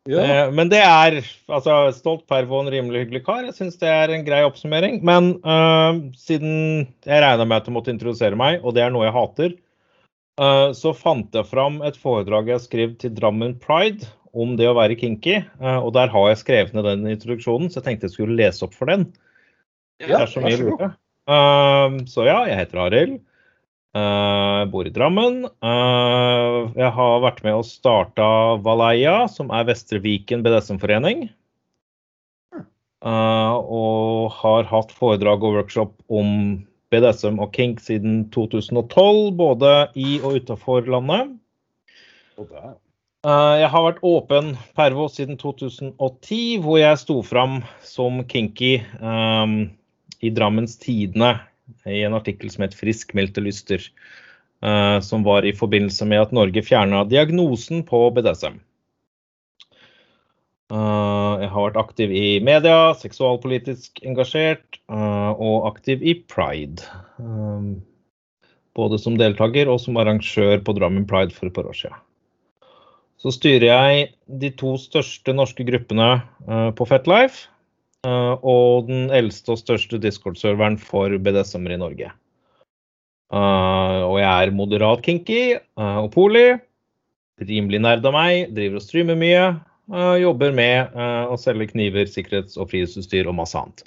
Ja. 0.06 0.22
uh, 0.22 0.52
Men 0.54 0.68
det 0.70 0.78
er 0.78 1.16
altså 1.50 1.90
stolt 1.90 2.28
pervo 2.30 2.60
en 2.62 2.70
rimelig 2.70 3.00
hyggelig 3.04 3.24
kar. 3.26 3.42
Jeg 3.42 3.56
syns 3.56 3.78
det 3.80 3.90
er 3.90 4.12
en 4.14 4.22
grei 4.26 4.44
oppsummering. 4.46 5.00
Men 5.06 5.32
uh, 5.42 5.98
siden 6.14 6.86
jeg 7.06 7.22
regna 7.24 7.42
med 7.42 7.58
at 7.58 7.66
du 7.66 7.74
måtte 7.74 7.90
introdusere 7.90 8.38
meg, 8.38 8.60
og 8.62 8.76
det 8.76 8.84
er 8.84 8.94
noe 8.94 9.08
jeg 9.08 9.16
hater, 9.16 9.56
eh, 10.38 10.68
så 10.78 10.92
fant 10.94 11.34
jeg 11.34 11.50
fram 11.50 11.80
et 11.86 11.98
foredrag 11.98 12.52
jeg 12.52 12.62
skrev 12.68 12.94
til 13.02 13.14
Drammen 13.18 13.56
Pride 13.58 14.06
om 14.36 14.56
det 14.58 14.68
å 14.68 14.76
være 14.76 14.98
kinky. 15.00 15.38
eh, 15.40 15.78
og 15.78 15.92
der 15.96 16.12
har 16.12 16.28
jeg 16.30 16.42
skrevet 16.42 16.76
ned 16.76 16.86
den 16.88 17.08
introduksjonen, 17.12 17.70
så 17.70 17.80
jeg 17.80 17.88
tenkte 17.88 18.10
jeg 18.10 18.16
skulle 18.16 18.38
lese 18.38 18.66
opp 18.66 18.76
for 18.76 18.92
den. 18.92 19.08
Ja, 20.04 20.26
så. 20.28 20.44
Eh, 20.44 21.96
så 22.12 22.26
ja, 22.28 22.42
jeg 22.50 22.60
heter 22.60 22.84
Arild. 22.84 23.16
Eh, 23.96 24.60
bor 24.70 24.86
i 24.86 24.92
Drammen. 24.92 25.40
Jeg 26.76 26.92
har 26.98 27.24
vært 27.24 27.42
med 27.46 27.62
og 27.62 27.66
starta 27.66 28.28
Valeia, 28.60 29.24
som 29.32 29.50
er 29.50 29.66
Vestre 29.70 30.02
Viken 30.04 30.44
BDSM-forening. 30.44 31.30
Og 33.06 34.32
har 34.36 34.66
hatt 34.68 34.92
foredrag 34.92 35.44
og 35.46 35.60
workshop 35.60 35.92
om 36.12 36.66
BDSM 36.92 37.40
og 37.42 37.52
kink 37.56 37.80
siden 37.82 38.26
2012, 38.34 39.32
både 39.38 39.72
i 39.98 40.18
og 40.22 40.40
utafor 40.42 40.86
landet. 40.90 41.36
Eh, 43.26 43.54
Jeg 43.58 43.70
har 43.72 43.82
vært 43.88 44.04
åpen 44.06 44.52
pervo 44.78 45.08
siden 45.10 45.38
2010, 45.40 46.60
hvor 46.62 46.78
jeg 46.78 47.00
sto 47.00 47.16
fram 47.26 47.58
som 47.82 48.20
kinky 48.30 48.76
um, 49.00 49.64
i 50.22 50.30
Drammens 50.30 50.78
Tidende 50.78 51.32
i 51.90 52.04
en 52.06 52.14
artikkel 52.14 52.52
som 52.52 52.62
het 52.62 52.76
'Friskmeldte 52.78 53.42
lyster', 53.42 53.88
uh, 54.62 55.02
som 55.02 55.26
var 55.26 55.42
i 55.42 55.56
forbindelse 55.56 56.06
med 56.06 56.22
at 56.22 56.32
Norge 56.32 56.62
fjerna 56.62 57.02
diagnosen 57.08 57.82
på 57.82 58.04
BDSM. 58.14 58.62
Uh, 60.70 61.42
jeg 61.42 61.50
har 61.50 61.66
vært 61.66 61.82
aktiv 61.82 62.14
i 62.14 62.38
media, 62.38 62.94
seksualpolitisk 62.94 64.02
engasjert 64.06 64.78
uh, 64.86 65.34
og 65.34 65.66
aktiv 65.74 66.02
i 66.02 66.14
pride. 66.30 66.86
Um, 67.18 67.82
både 68.74 68.98
som 69.02 69.18
deltaker 69.18 69.66
og 69.66 69.80
som 69.82 69.98
arrangør 69.98 70.62
på 70.62 70.78
Drammen 70.78 71.06
Pride 71.10 71.34
for 71.34 71.50
et 71.50 71.54
par 71.54 71.66
år 71.66 71.74
siden. 71.74 72.06
Så 73.20 73.32
styrer 73.32 73.66
jeg 73.70 74.08
de 74.40 74.50
to 74.60 74.74
største 74.80 75.32
norske 75.36 75.64
gruppene 75.66 76.10
eh, 76.46 76.70
på 76.76 76.86
Fetlife. 76.88 77.48
eh, 78.06 78.34
og 78.42 78.90
den 78.90 79.08
eldste 79.14 79.54
og 79.54 79.62
største 79.62 80.00
Discord-serveren 80.02 80.76
for 80.78 81.16
BDSM-er 81.16 81.76
i 81.76 81.80
Norge. 81.80 82.12
Eh, 83.32 84.02
og 84.04 84.18
jeg 84.20 84.28
er 84.28 84.54
moderat 84.54 85.02
kinky 85.02 85.40
og 85.80 86.10
poli. 86.14 86.46
Rimelig 87.40 87.82
nerd 87.84 88.06
av 88.06 88.14
meg. 88.16 88.52
Driver 88.56 88.80
og 88.80 88.84
streamer 88.84 89.18
mye. 89.20 89.46
jobber 90.18 90.50
med 90.50 90.96
å 91.30 91.36
selge 91.38 91.68
kniver, 91.70 92.08
sikkerhets- 92.10 92.56
og 92.58 92.72
frihetsutstyr 92.72 93.28
og 93.30 93.36
masse 93.38 93.54
annet. 93.54 93.84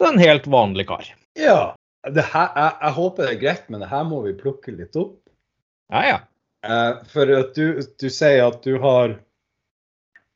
Det 0.00 0.06
er 0.06 0.14
en 0.14 0.22
helt 0.22 0.46
vanlig 0.48 0.86
kar. 0.88 1.10
Ja. 1.36 1.74
Det 2.08 2.24
her, 2.24 2.48
jeg, 2.56 2.72
jeg 2.80 2.96
håper 2.96 3.26
det 3.26 3.32
er 3.34 3.42
greit, 3.42 3.66
men 3.68 3.82
det 3.84 3.90
her 3.90 4.06
må 4.08 4.22
vi 4.24 4.32
plukke 4.38 4.72
litt 4.72 4.96
opp. 4.96 5.18
Ja, 5.92 6.00
ja. 6.08 6.16
Eh, 6.64 6.92
for 7.12 7.28
at 7.36 7.54
du, 7.58 7.82
du 8.00 8.06
sier 8.08 8.40
at 8.46 8.62
du 8.64 8.78
har 8.80 9.12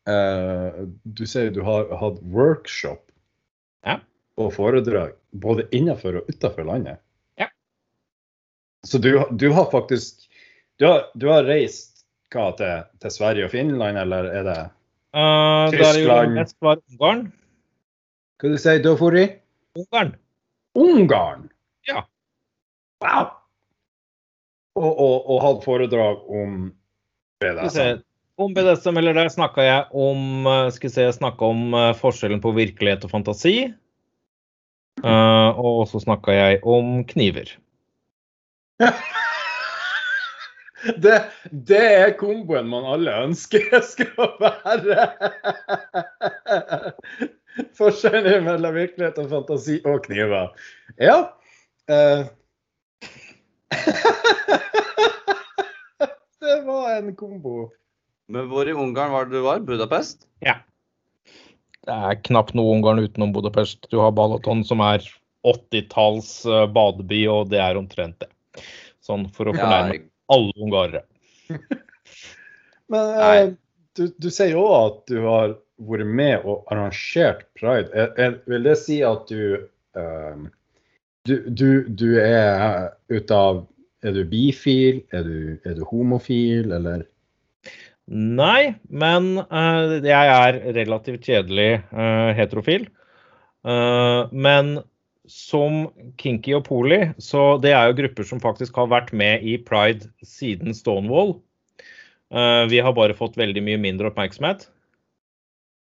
uh, 0.09 0.83
Du 1.05 1.23
sier 1.29 1.51
du 1.55 1.63
har 1.65 1.89
hatt 2.01 2.19
workshop 2.35 3.05
Ja. 3.87 3.99
og 4.37 4.53
foredrag 4.57 5.15
både 5.33 5.65
innenfor 5.73 6.21
og 6.21 6.29
utenfor 6.29 6.67
landet. 6.69 6.99
Ja. 7.41 7.49
Så 8.87 8.99
du, 9.01 9.15
du 9.31 9.49
har 9.57 9.71
faktisk 9.73 10.27
Du 10.79 10.87
har, 10.87 11.09
du 11.15 11.29
har 11.33 11.45
reist 11.49 12.05
hva, 12.35 12.51
til, 12.59 12.85
til 13.01 13.11
Sverige 13.11 13.47
og 13.49 13.51
Finland, 13.55 13.97
eller 13.99 14.29
er 14.29 14.45
det 14.45 14.59
jo 15.17 15.73
Tyskland. 15.73 16.35
mest 16.37 16.57
var 16.61 16.77
Ungarn. 16.93 17.23
Hva 18.39 18.51
du 18.53 18.59
sier 18.61 18.83
du, 18.85 18.91
Fori? 19.01 19.25
Ungarn. 19.81 20.13
Ungarn? 20.77 21.49
Ja. 21.89 22.05
Wow! 23.03 23.33
Og, 24.79 24.91
og, 24.93 25.17
og 25.27 25.41
hadde 25.43 25.65
foredrag 25.67 26.23
om. 26.31 26.69
BDSM. 27.43 28.05
Om 28.39 28.55
BDSM, 28.55 28.99
eller 29.01 29.17
der 29.19 29.29
snakka 29.35 29.65
jeg 29.67 29.87
om 29.99 30.47
eh, 30.47 30.69
Skal 30.75 30.93
se, 30.95 31.07
jeg 31.09 31.43
om 31.43 31.75
eh, 31.75 31.95
forskjellen 31.99 32.43
på 32.43 32.53
virkelighet 32.55 33.07
og 33.07 33.11
fantasi. 33.11 33.57
Uh, 34.99 35.55
og 35.63 35.85
så 35.87 36.01
snakka 36.03 36.35
jeg 36.35 36.61
om 36.67 37.05
kniver. 37.07 37.53
Det, 41.03 41.17
det 41.51 41.81
er 41.83 42.13
komboen 42.19 42.69
man 42.71 42.85
alle 42.87 43.11
ønsker 43.27 43.81
skal 43.93 44.29
være. 44.39 45.09
Forskjellen 47.75 48.47
mellom 48.47 48.77
virkelighet 48.79 49.19
og 49.19 49.31
fantasi 49.33 49.81
og 49.83 50.05
kniver. 50.07 50.53
Ja. 51.03 51.19
eh. 51.91 52.29
Det 56.41 56.61
var 56.65 56.97
en 56.97 57.17
kombo. 57.17 57.71
Men 58.29 58.49
hvor 58.49 58.69
i 58.69 58.73
Ungarn 58.73 59.13
var 59.13 59.25
det 59.27 59.37
du 59.37 59.41
var? 59.45 59.61
Budapest? 59.61 60.27
Ja. 60.45 60.55
Det 61.89 61.95
er 61.95 62.21
knapt 62.29 62.55
noe 62.57 62.75
Ungarn 62.77 62.99
utenom 63.01 63.33
Budapest. 63.33 63.89
Du 63.91 63.99
har 64.03 64.13
Balaton 64.17 64.65
som 64.65 64.81
er 64.85 65.05
80-talls 65.49 66.47
eh, 66.47 66.67
badeby, 66.73 67.23
og 67.33 67.49
det 67.53 67.61
er 67.63 67.77
omtrent 67.81 68.19
det. 68.23 68.29
Sånn 69.05 69.29
for 69.35 69.49
å 69.49 69.53
Ja, 69.57 69.61
fornærme 69.63 70.03
alle 70.29 70.53
ungarere. 70.61 71.03
Men 72.93 73.05
eh, 73.25 73.47
du, 73.97 74.09
du 74.17 74.29
sier 74.31 74.53
jo 74.53 74.67
at 74.77 75.01
du 75.09 75.23
har 75.25 75.57
vært 75.79 76.07
med 76.21 76.45
og 76.45 76.69
arrangert 76.73 77.47
pride. 77.59 77.89
Er, 77.95 78.13
er, 78.21 78.31
vil 78.51 78.63
det 78.69 78.77
si 78.83 78.97
at 79.07 79.23
du 79.31 79.43
eh, 79.97 80.37
du, 81.29 81.37
du, 81.49 81.69
du 81.89 82.09
er 82.23 82.91
ut 83.13 83.35
av 83.35 83.67
Er 84.07 84.15
du 84.15 84.23
bifil? 84.31 85.01
Er 85.13 85.25
du, 85.27 85.39
er 85.67 85.75
du 85.75 85.83
homofil, 85.91 86.71
eller? 86.73 87.03
Nei, 88.09 88.77
men 88.89 89.35
uh, 89.51 89.99
jeg 90.01 90.31
er 90.35 90.61
relativt 90.77 91.27
kjedelig 91.27 91.83
uh, 91.91 92.31
heterofil. 92.39 92.87
Uh, 93.67 94.31
men 94.33 94.79
som 95.29 95.89
kinky 96.23 96.55
og 96.57 96.63
poli, 96.71 97.03
så 97.21 97.59
det 97.61 97.75
er 97.75 97.91
jo 97.91 97.99
grupper 97.99 98.25
som 98.25 98.41
faktisk 98.41 98.79
har 98.81 98.89
vært 98.95 99.11
med 99.13 99.45
i 99.45 99.59
pride 99.61 100.09
siden 100.25 100.73
Stonewall. 100.73 101.35
Vi 102.69 102.81
har 102.85 102.93
bare 102.97 103.17
fått 103.17 103.37
veldig 103.41 103.61
mye 103.65 103.81
mindre 103.81 104.09
oppmerksomhet. 104.09 104.67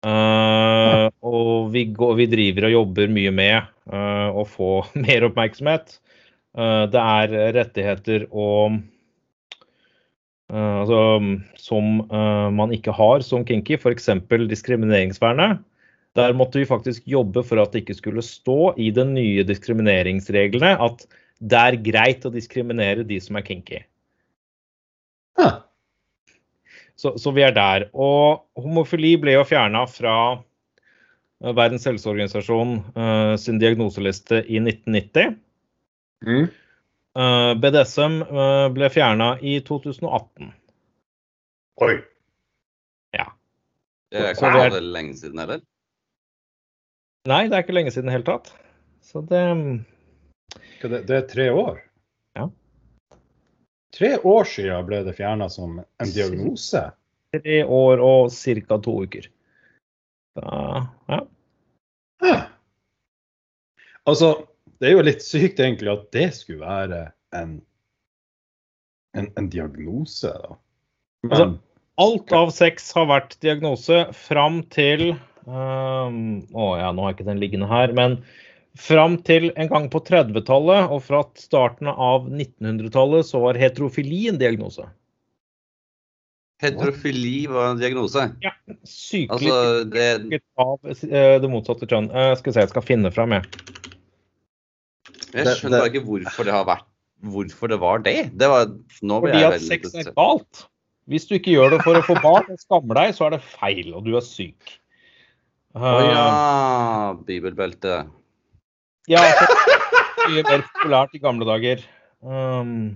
Eh, 0.05 1.07
og 1.25 1.71
vi, 1.73 1.87
går, 1.97 2.17
vi 2.19 2.27
driver 2.29 2.69
og 2.69 2.75
jobber 2.75 3.13
mye 3.13 3.31
med 3.33 3.71
uh, 3.89 4.29
å 4.37 4.45
få 4.49 4.73
mer 5.05 5.29
oppmerksomhet. 5.31 5.99
Uh, 6.55 6.85
det 6.93 7.01
er 7.01 7.37
rettigheter 7.57 8.27
og 8.31 8.83
altså, 10.55 10.99
som 11.59 12.05
man 12.55 12.75
ikke 12.77 12.93
har 12.95 13.25
som 13.27 13.47
kinky, 13.49 13.79
f.eks. 13.81 14.11
diskrimineringsvernet. 14.51 15.65
Der 16.15 16.37
måtte 16.37 16.61
vi 16.61 16.69
faktisk 16.69 17.09
jobbe 17.11 17.43
for 17.43 17.59
at 17.59 17.73
det 17.73 17.83
ikke 17.83 17.97
skulle 17.99 18.23
stå 18.23 18.75
i 18.79 18.93
de 18.95 19.03
nye 19.09 19.43
diskrimineringsreglene 19.49 20.77
at 20.85 21.09
det 21.43 21.59
er 21.59 21.81
greit 21.83 22.29
å 22.29 22.31
diskriminere 22.31 23.03
de 23.09 23.19
som 23.25 23.41
er 23.41 23.47
kinky. 23.49 23.81
Huh. 25.41 25.65
Så, 26.97 27.15
så 27.19 27.33
vi 27.35 27.43
er 27.43 27.55
der. 27.55 27.89
Og 27.95 28.45
homofili 28.61 29.15
ble 29.21 29.35
jo 29.37 29.45
fjerna 29.49 29.85
fra 29.91 30.17
eh, 30.35 31.53
Verdens 31.55 31.87
helseorganisasjon 31.89 32.77
uh, 32.95 33.35
sin 33.41 33.59
diagnoseliste 33.63 34.45
i 34.47 34.61
1990. 34.63 35.35
Mm. 36.25 36.47
Uh, 37.15 37.53
BDSM 37.63 38.21
uh, 38.27 38.69
ble 38.75 38.91
fjerna 38.95 39.35
i 39.43 39.59
2018. 39.67 40.53
Oi. 41.85 41.95
Ja. 43.15 43.29
Det 44.15 44.23
er 44.23 44.37
ikke 44.37 44.53
er- 44.55 44.77
så 44.79 44.85
lenge 44.95 45.17
siden 45.19 45.43
heller. 45.43 45.65
Nei, 47.25 47.47
det 47.49 47.57
er 47.57 47.65
ikke 47.65 47.75
lenge 47.75 47.91
siden 47.95 48.11
i 48.11 48.13
det 48.13 48.19
hele 48.19 48.29
tatt. 48.29 48.53
Så 49.05 49.23
det 49.25 49.43
Det, 50.83 51.07
det 51.09 51.17
er 51.17 51.29
tre 51.29 51.47
år? 51.53 51.79
Tre 53.95 54.17
år 54.27 54.49
siden 54.51 54.87
ble 54.89 55.03
det 55.07 55.15
fjerna 55.19 55.47
som 55.53 55.79
en 55.81 56.11
diagnose. 56.15 56.89
tre 57.35 57.61
år 57.65 58.01
og 58.03 58.33
ca. 58.35 58.79
to 58.83 58.95
uker. 59.05 59.29
Da, 60.39 60.87
ja. 61.11 61.21
ja. 62.23 62.39
Altså, 64.07 64.33
det 64.83 64.91
er 64.91 64.97
jo 64.97 65.05
litt 65.07 65.23
sykt 65.23 65.63
egentlig 65.63 65.93
at 65.93 66.09
det 66.15 66.27
skulle 66.35 66.67
være 66.67 67.05
en, 67.39 67.55
en, 69.17 69.31
en 69.39 69.49
diagnose, 69.51 70.31
da. 70.31 70.59
Men, 71.25 71.31
Altså- 71.33 71.53
Alt 72.03 72.33
av 72.35 72.49
sex 72.51 72.89
har 72.97 73.05
vært 73.07 73.37
diagnose 73.39 74.01
fram 74.19 74.57
til 74.75 75.13
um, 75.47 76.41
Å 76.51 76.65
ja, 76.81 76.89
nå 76.91 77.05
har 77.05 77.13
jeg 77.13 77.15
ikke 77.21 77.27
den 77.29 77.39
liggende 77.39 77.69
her. 77.71 77.93
Men 77.95 78.17
fram 78.79 79.17
til 79.27 79.51
en 79.55 79.71
gang 79.71 79.87
på 79.93 80.01
30-tallet 80.03 80.91
og 80.93 81.03
fra 81.07 81.23
starten 81.39 81.91
av 81.91 82.29
1900-tallet 82.29 83.27
så 83.29 83.43
var 83.45 83.59
heterofili 83.61 84.27
en 84.33 84.41
diagnose. 84.41 84.87
Heterofili 86.63 87.45
var 87.51 87.73
en 87.73 87.81
diagnose. 87.81 88.29
Sykelig 88.87 89.51
Altså, 89.51 89.85
det, 89.91 90.41
av 90.61 90.91
eh, 90.91 91.37
det 91.43 91.51
motsatte 91.51 91.89
kjønn. 91.91 92.11
Eh, 92.11 92.33
skal 92.39 92.51
vi 92.51 92.57
se, 92.57 92.67
jeg 92.67 92.73
skal 92.73 92.87
finne 92.87 93.13
fram, 93.15 93.35
jeg. 93.37 93.47
jeg 95.35 95.57
skjønner 95.59 95.81
bare 95.81 95.91
ikke 95.93 96.07
hvorfor 96.09 96.49
det 96.49 96.57
har 96.57 96.69
vært 96.69 96.91
Hvorfor 97.25 97.71
det 97.73 97.79
var 97.81 98.03
det. 98.05 98.19
Det 98.37 98.49
var 98.53 98.67
Nå 99.01 99.19
Fordi 99.25 99.39
jeg 99.41 99.57
at 99.57 99.63
sex 99.65 99.95
er 99.97 100.11
galt. 100.13 100.67
Hvis 101.09 101.25
du 101.29 101.39
ikke 101.39 101.55
gjør 101.55 101.73
det 101.73 101.79
for 101.85 101.97
å 101.97 102.03
få 102.05 102.17
barn 102.21 102.51
og 102.53 102.61
skammer 102.61 102.99
deg, 102.99 103.15
så 103.17 103.27
er 103.27 103.37
det 103.37 103.45
feil, 103.47 103.95
og 103.97 104.05
du 104.05 104.13
er 104.19 104.25
syk. 104.25 104.75
Å 105.73 105.81
Uh, 105.85 106.05
ja, 106.07 106.27
bibelbelte. 107.27 108.05
Ja, 109.05 109.21
altså, 109.21 109.47
mye 110.31 110.43
mer 110.47 110.63
populært 110.65 111.17
i 111.17 111.19
gamle 111.21 111.45
dager. 111.45 111.83
Um, 112.25 112.95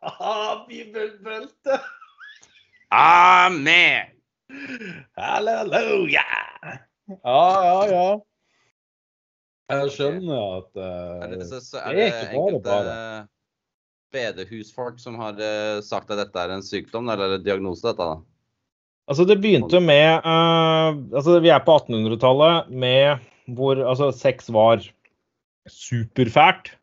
ah, 0.00 0.62
bibelbelte! 0.64 1.76
Amen! 2.96 4.14
Halleluja! 5.20 6.24
Ja, 7.12 7.42
ja, 7.66 7.74
ja. 7.90 8.06
Jeg 9.72 9.92
skjønner 9.92 10.40
at 10.40 10.80
Er 10.80 11.26
eh, 11.26 11.36
det, 11.36 11.46
så, 11.48 11.60
så 11.64 11.82
det 11.92 12.06
er 12.06 12.08
er 12.08 12.30
det 12.30 12.40
ikke 12.40 12.64
bare 12.64 12.96
enkelte 12.96 13.28
bedehusfolk 14.12 15.00
som 15.00 15.18
har 15.20 15.36
uh, 15.40 15.80
sagt 15.84 16.12
at 16.12 16.20
dette 16.20 16.40
er 16.40 16.52
en 16.52 16.64
sykdom 16.64 17.08
eller 17.12 17.36
en 17.36 17.44
diagnose, 17.44 17.84
dette 17.84 18.04
da? 18.04 18.16
altså, 19.08 19.24
det 19.28 19.38
begynte 19.40 19.80
med 19.80 20.24
uh, 20.24 20.96
altså, 21.12 21.38
Vi 21.44 21.52
er 21.52 21.64
på 21.64 21.76
1800-tallet 21.80 22.72
med 22.72 23.28
hvor 23.46 23.80
altså, 23.80 24.10
sex 24.14 24.50
var 24.52 24.84
superfælt. 25.68 26.74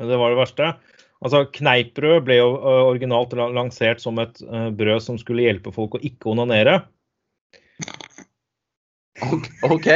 Det 0.00 0.18
var 0.18 0.32
det 0.32 0.40
verste. 0.40 0.72
Altså, 1.20 1.44
Kneippbrød 1.52 2.22
ble 2.24 2.38
jo 2.38 2.54
originalt 2.88 3.34
lansert 3.36 4.00
som 4.00 4.18
et 4.22 4.40
uh, 4.48 4.70
brød 4.72 5.02
som 5.04 5.18
skulle 5.20 5.44
hjelpe 5.44 5.72
folk 5.74 5.98
å 5.98 6.04
ikke 6.04 6.32
onanere. 6.32 6.80
Ok. 9.68 9.88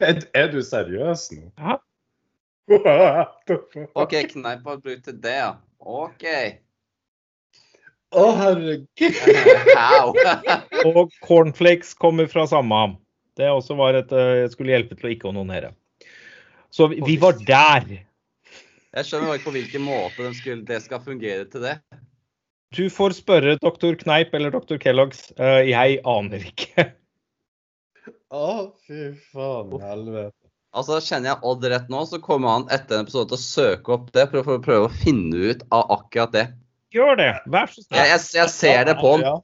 er, 0.00 0.22
er 0.32 0.48
du 0.52 0.62
seriøs 0.64 1.28
nå? 1.36 1.50
Ja. 1.60 1.76
OK, 4.00 4.14
kneip 4.32 4.64
har 4.66 4.80
brukt 4.80 5.04
til 5.04 5.18
det, 5.22 5.36
ja. 5.36 5.52
OK. 5.78 6.24
Å, 8.16 8.24
herregud. 8.40 9.20
Og 10.88 11.12
cornflakes 11.26 11.92
kommer 12.00 12.30
fra 12.30 12.46
samme. 12.48 12.96
Det 13.36 13.48
også 13.52 13.76
var 13.76 13.98
et 13.98 14.12
uh, 14.16 14.46
skulle 14.52 14.72
hjelpe 14.72 14.96
til 14.96 15.08
å 15.10 15.12
ikke 15.12 15.30
onanere. 15.30 15.72
Så 16.72 16.88
vi, 16.92 17.00
vi 17.04 17.16
var 17.20 17.36
der. 17.46 17.88
Jeg 18.96 19.08
skjønner 19.08 19.36
ikke 19.36 19.50
på 19.50 19.56
hvilken 19.58 19.84
måte 19.84 20.24
de 20.24 20.32
skulle, 20.36 20.64
det 20.68 20.80
skal 20.84 21.02
fungere 21.04 21.44
til 21.52 21.66
det. 21.66 21.76
Du 22.76 22.86
får 22.92 23.14
spørre 23.18 23.58
doktor 23.62 23.96
Kneip 24.00 24.34
eller 24.34 24.52
doktor 24.54 24.80
Kellogg's. 24.82 25.28
Uh, 25.40 25.62
jeg 25.68 26.00
aner 26.08 26.48
ikke. 26.48 26.88
Å, 28.34 28.48
fy 28.88 29.12
faen 29.32 29.76
i 29.76 29.82
helvete. 29.84 30.34
Altså, 30.76 30.98
Kjenner 31.00 31.30
jeg 31.30 31.48
Odd 31.48 31.64
rett 31.72 31.86
nå, 31.92 32.02
så 32.08 32.18
kommer 32.20 32.52
han 32.52 32.66
etter 32.74 32.98
en 32.98 33.06
episode 33.06 33.30
til 33.30 33.38
å 33.38 33.44
søke 33.44 33.94
opp 33.96 34.10
det 34.16 34.26
for, 34.32 34.56
å 34.58 34.62
prøve 34.64 34.88
å 34.88 34.96
finne 35.04 35.52
ut 35.52 35.62
av 35.72 35.92
akkurat 35.94 36.34
det. 36.34 36.46
Gjør 36.92 37.16
det. 37.20 37.30
Vær 37.52 37.70
så 37.70 37.80
Jeg, 37.80 37.86
snill. 37.86 38.02
jeg, 38.10 38.24
jeg 38.40 38.52
ser 38.52 38.88
det 38.88 38.96
på 39.00 39.14
han. 39.14 39.24
Ja. 39.24 39.36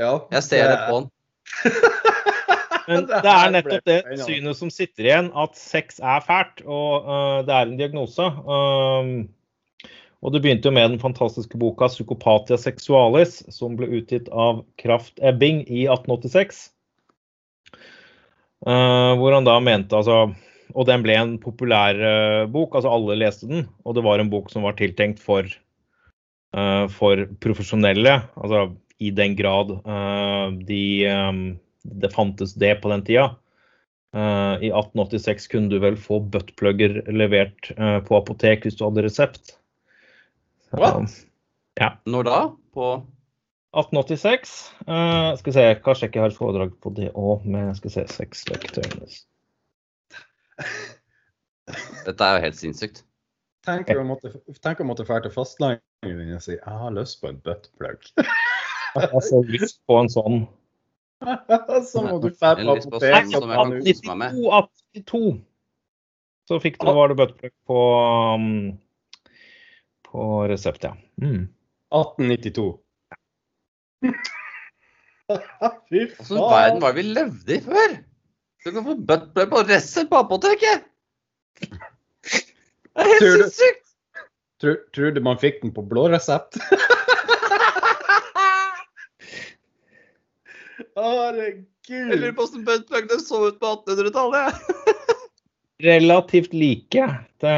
ja. 0.00 0.14
Jeg 0.38 0.46
ser 0.46 0.70
det 0.72 0.78
på 0.86 1.00
han. 1.00 1.10
Men 2.90 3.06
Det 3.10 3.32
er 3.32 3.52
nettopp 3.54 3.86
det 3.86 4.00
synet 4.24 4.58
som 4.58 4.70
sitter 4.72 5.06
igjen, 5.06 5.28
at 5.38 5.58
sex 5.58 6.00
er 6.02 6.24
fælt, 6.26 6.64
og 6.66 7.06
uh, 7.06 7.36
det 7.46 7.54
er 7.54 7.68
en 7.68 7.78
diagnose. 7.78 8.26
Um, 8.44 9.12
Og 10.20 10.34
det 10.34 10.42
begynte 10.44 10.68
jo 10.68 10.74
med 10.76 10.90
den 10.92 11.00
fantastiske 11.00 11.56
boka 11.56 11.88
'Psykopatia 11.88 12.58
sexualis', 12.60 13.40
som 13.52 13.76
ble 13.76 13.88
utgitt 14.00 14.28
av 14.28 14.64
Kraft 14.76 15.16
Ebbing 15.22 15.62
i 15.64 15.86
1886. 15.88 16.68
Uh, 18.60 19.16
hvor 19.16 19.32
han 19.32 19.46
da 19.48 19.54
mente 19.64 19.96
altså 19.96 20.34
Og 20.76 20.84
den 20.84 21.00
ble 21.02 21.14
en 21.16 21.38
populær 21.40 21.96
uh, 21.96 22.44
bok, 22.46 22.76
altså 22.76 22.92
alle 22.92 23.16
leste 23.16 23.48
den. 23.48 23.64
Og 23.84 23.96
det 23.96 24.04
var 24.04 24.20
en 24.20 24.28
bok 24.30 24.52
som 24.52 24.62
var 24.62 24.76
tiltenkt 24.78 25.18
for, 25.18 25.42
eh, 26.54 26.86
for 26.94 27.24
profesjonelle, 27.42 28.12
altså 28.36 28.76
i 29.00 29.10
den 29.10 29.34
grad 29.34 29.72
de, 30.68 30.84
eh, 31.10 31.32
det 31.82 32.10
fantes 32.14 32.54
det 32.54 32.74
på 32.82 32.90
den 32.92 33.04
tida. 33.06 33.30
Eh, 34.14 34.54
I 34.66 34.72
1886 34.72 35.48
kunne 35.52 35.70
du 35.70 35.78
vel 35.82 35.96
få 35.96 36.20
buttplugger 36.20 37.02
levert 37.14 37.70
eh, 37.76 37.98
på 38.04 38.18
apotek 38.18 38.66
hvis 38.66 38.78
du 38.78 38.84
hadde 38.88 39.06
resept. 39.06 39.56
What? 40.76 41.24
Når 42.06 42.26
da? 42.26 42.40
På 42.74 42.92
1886. 43.70 44.72
Uh, 44.86 45.36
skal 45.38 45.50
vi 45.50 45.54
se, 45.54 45.66
kanskje 45.84 46.04
jeg 46.04 46.10
ikke 46.10 46.22
har 46.24 46.32
et 46.32 46.38
foredrag 46.38 46.72
på 46.82 46.90
det 46.96 47.12
òg, 47.14 47.44
men 47.46 47.68
jeg 47.68 47.76
skal 47.78 47.94
se 47.94 48.06
seks 48.10 48.42
sexleketøyene. 48.42 49.06
Dette 52.06 52.26
er 52.26 52.36
jo 52.36 52.44
helt 52.48 52.58
sinnssykt. 52.58 53.04
Tenk 53.66 53.92
å 53.92 54.02
måtte, 54.06 54.32
dra 54.58 55.20
til 55.20 55.34
fastlandet 55.34 55.82
og 56.02 56.42
si 56.42 56.56
'jeg 56.56 56.78
har 56.82 56.94
lyst 56.96 57.20
på 57.20 57.28
en 57.28 57.40
buttplug'. 57.44 58.10
altså, 59.14 59.42
lyst 59.46 59.78
på 59.86 60.00
en 60.00 60.10
sånn. 60.10 60.40
så 61.90 62.02
må 62.04 62.18
du 62.22 62.30
dra 62.32 62.54
på 62.56 62.64
sånn 62.64 62.82
som 62.86 63.00
jeg 63.04 63.28
kan 63.30 63.72
kose 63.76 64.08
meg 64.08 64.20
med. 64.22 64.36
1892 64.40 65.22
så 66.50 66.58
fikk 66.58 66.80
du, 66.82 66.88
var 66.96 67.12
det 67.12 67.14
buttplug 67.20 67.52
på, 67.70 67.80
um, 68.34 68.72
på 70.08 70.22
resept, 70.50 70.82
ja. 70.82 70.96
Mm. 71.22 71.44
1892. 71.94 72.64
Fy 75.90 76.00
altså 76.08 76.40
verden 76.42 76.80
var 76.82 76.96
det 76.96 76.96
vi 76.98 77.04
levde 77.06 77.54
i 77.54 77.60
før? 77.62 77.94
Du 78.64 78.72
kan 78.74 78.82
få 78.88 78.96
buttplug 79.12 79.52
på 79.52 79.62
resept 79.68 80.10
på 80.10 80.18
apoteket! 80.24 80.88
Det 81.60 81.70
er 82.98 83.12
helt 83.12 83.22
Tror 83.22 83.36
du- 83.36 83.44
sinnssykt! 83.46 83.86
Tror, 84.60 84.74
tror 84.92 85.14
du 85.16 85.22
man 85.24 85.38
fikk 85.40 85.62
den 85.62 85.70
på 85.72 85.86
blå 85.88 86.08
resept? 86.12 86.58
Jeg 90.80 91.06
lurer 91.06 91.62
Herregud. 91.90 92.36
på 92.36 92.44
åssen 92.46 92.64
buttplugene 92.66 93.20
så 93.22 93.40
ut 93.48 93.60
på 93.60 93.66
1800-tallet. 93.66 94.54
Relativt 95.90 96.52
like. 96.52 97.06
Det 97.40 97.56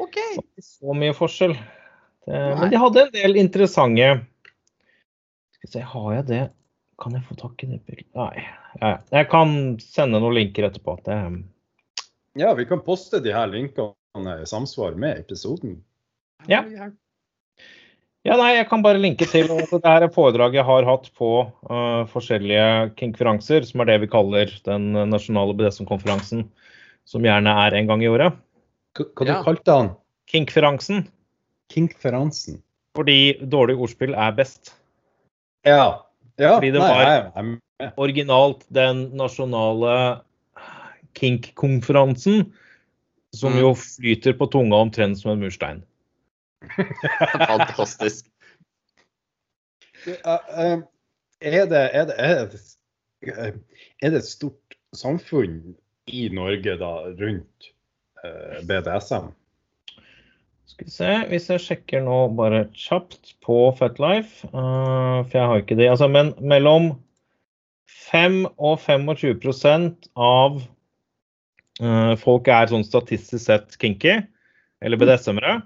okay. 0.00 0.34
Var 0.36 0.42
ikke 0.42 0.64
så 0.64 0.96
mye 0.96 1.14
forskjell. 1.16 1.54
Det, 2.24 2.40
men 2.58 2.70
de 2.70 2.78
hadde 2.78 3.02
en 3.02 3.14
del 3.16 3.36
interessante 3.40 4.08
Skal 5.56 5.64
vi 5.66 5.70
se, 5.72 5.80
har 5.92 6.12
jeg 6.14 6.26
det? 6.28 6.42
Kan 7.02 7.16
jeg 7.16 7.24
få 7.26 7.34
tak 7.40 7.64
i 7.64 7.70
det 7.72 7.80
bildet? 7.82 8.06
Nei. 8.14 8.44
Ja, 8.78 8.92
ja. 8.92 8.98
Jeg 9.18 9.28
kan 9.32 9.56
sende 9.82 10.20
noen 10.22 10.36
linker 10.38 10.68
etterpå. 10.68 10.96
Det, 11.06 11.18
um, 11.18 11.42
Ja, 12.38 12.54
vi 12.56 12.64
kan 12.68 12.80
poste 12.86 13.20
de 13.20 13.34
her 13.34 13.50
linkene 13.50 14.36
i 14.40 14.46
samsvar 14.48 14.94
med 14.96 15.18
episoden. 15.24 15.80
Ja. 16.48 16.62
Ja, 18.22 18.36
nei, 18.38 18.52
jeg 18.54 18.68
kan 18.70 18.82
bare 18.84 19.00
linke 19.02 19.26
til 19.26 19.48
at 19.50 19.70
det 19.72 19.88
er 19.90 20.04
et 20.06 20.14
foredrag 20.14 20.54
jeg 20.54 20.62
har 20.64 20.84
hatt 20.86 21.08
på 21.18 21.30
uh, 21.66 22.04
forskjellige 22.12 22.92
konferanser, 23.00 23.64
som 23.66 23.82
er 23.82 23.88
det 23.90 23.96
vi 24.04 24.10
kaller 24.12 24.52
den 24.68 24.92
nasjonale 25.10 25.56
BDSM-konferansen, 25.58 26.44
som 27.04 27.26
gjerne 27.26 27.50
er 27.64 27.74
en 27.80 27.90
gang 27.90 28.04
i 28.04 28.10
året. 28.12 28.36
Hva, 28.94 29.08
hva 29.18 29.26
Ja. 29.26 29.34
du 29.40 29.48
kalte 29.48 29.64
den? 29.72 29.90
Kinkferansen, 30.30 31.08
Kinkferansen. 31.72 32.62
fordi 32.94 33.18
dårlig 33.42 33.74
ordspill 33.82 34.14
er 34.14 34.30
best. 34.38 34.70
Ja. 35.66 35.98
ja. 36.38 36.54
Fordi 36.60 36.70
det 36.70 36.80
var- 36.80 37.58
Originalt 37.98 38.62
den 38.70 39.08
nasjonale 39.18 40.20
kink-konferansen, 41.18 42.52
som 43.34 43.52
Mm. 43.52 43.58
jo 43.58 43.74
flyter 43.74 44.32
på 44.38 44.46
tunga 44.50 44.76
omtrent 44.76 45.18
som 45.18 45.32
en 45.32 45.40
murstein. 45.40 45.82
Fantastisk. 47.50 48.26
Eh, 50.06 50.16
eh, 50.26 50.78
er, 51.40 51.66
det, 51.70 51.82
er, 51.92 52.08
det, 52.08 52.16
er, 52.18 52.48
det, 52.52 52.62
eh, 53.28 53.54
er 54.02 54.14
det 54.14 54.22
et 54.22 54.30
stort 54.30 54.76
samfunn 54.96 55.76
i 56.10 56.26
Norge 56.34 56.74
da 56.80 56.92
rundt 57.20 57.70
eh, 58.24 58.58
BDSM? 58.66 59.30
Skal 60.72 60.88
vi 60.88 60.92
se, 60.94 61.14
hvis 61.28 61.48
jeg 61.52 61.62
sjekker 61.62 62.04
nå 62.04 62.18
bare 62.38 62.64
kjapt 62.72 63.34
på 63.44 63.56
Fetlife 63.76 64.48
uh, 64.54 65.20
for 65.26 65.34
jeg 65.36 65.48
har 65.50 65.60
ikke 65.60 65.76
det. 65.76 65.90
Altså, 65.92 66.08
men 66.08 66.32
mellom 66.40 66.94
5 68.12 68.38
og 68.56 68.78
25% 68.80 70.08
av 70.16 70.62
eh, 71.80 72.14
folk 72.20 72.48
er 72.48 72.70
sånn 72.70 72.84
statistisk 72.86 73.44
sett 73.44 73.76
kinky, 73.80 74.18
eller 74.84 75.00
BDSM-ere. 75.00 75.60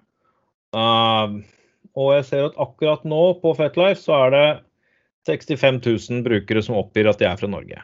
Uh, 0.75 1.43
og 1.97 2.15
jeg 2.17 2.25
ser 2.29 2.49
at 2.51 2.59
akkurat 2.61 3.05
nå 3.09 3.21
på 3.41 3.53
Fetlife 3.57 4.03
så 4.03 4.17
er 4.27 4.35
det 4.35 4.47
65 5.27 5.81
000 6.11 6.25
brukere 6.27 6.63
som 6.63 6.79
oppgir 6.79 7.09
at 7.11 7.19
de 7.21 7.29
er 7.29 7.39
fra 7.41 7.49
Norge. 7.51 7.83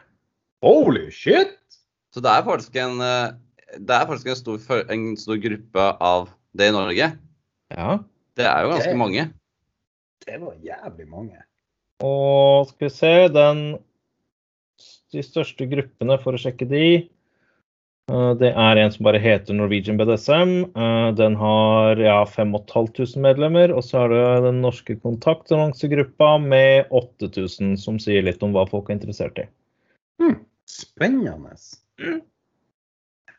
Holy 0.63 1.09
shit! 1.11 1.57
Så 2.13 2.21
det 2.23 2.29
er 2.29 2.45
faktisk 2.45 2.75
en, 2.77 2.99
eh, 3.01 3.33
det 3.81 3.95
er 3.95 4.05
faktisk 4.07 4.29
en, 4.29 4.37
stor, 4.37 4.83
en 4.93 5.07
stor 5.17 5.39
gruppe 5.41 5.87
av 5.97 6.29
det 6.55 6.69
i 6.69 6.75
Norge. 6.75 7.07
Ja. 7.73 7.95
Det 8.37 8.45
er 8.45 8.61
jo 8.63 8.69
ganske 8.75 8.91
Det- 8.93 8.97
mange. 9.01 9.25
Det 10.23 10.37
var 10.39 10.53
jævlig 10.63 11.07
mange. 11.09 11.41
Og 11.99 12.67
skal 12.69 12.87
vi 12.87 12.93
se, 12.93 13.13
den, 13.33 13.77
de 15.11 15.23
største 15.25 15.67
gruppene 15.67 16.17
for 16.21 16.33
å 16.33 16.39
sjekke 16.39 16.69
de, 16.69 17.09
det 18.11 18.49
er 18.51 18.79
en 18.81 18.91
som 18.91 19.05
bare 19.07 19.19
heter 19.21 19.55
Norwegian 19.55 19.97
BDSM. 19.97 20.51
Eh, 20.75 21.09
Den 21.15 21.35
har 21.39 21.99
ja, 22.01 22.17
5500 22.27 23.21
medlemmer. 23.23 23.71
Og 23.71 23.85
så 23.87 24.03
er 24.03 24.11
det 24.11 24.45
den 24.49 24.61
norske 24.61 24.97
kontaktannonsegruppa 24.99 26.35
med 26.43 26.91
8000, 26.91 27.77
som 27.79 27.99
sier 28.03 28.25
litt 28.25 28.43
om 28.43 28.51
hva 28.55 28.65
folk 28.67 28.89
er 28.89 28.97
interessert 28.97 29.39
i. 29.39 29.47
Hmm. 30.19 30.41
Spennende. 30.69 31.55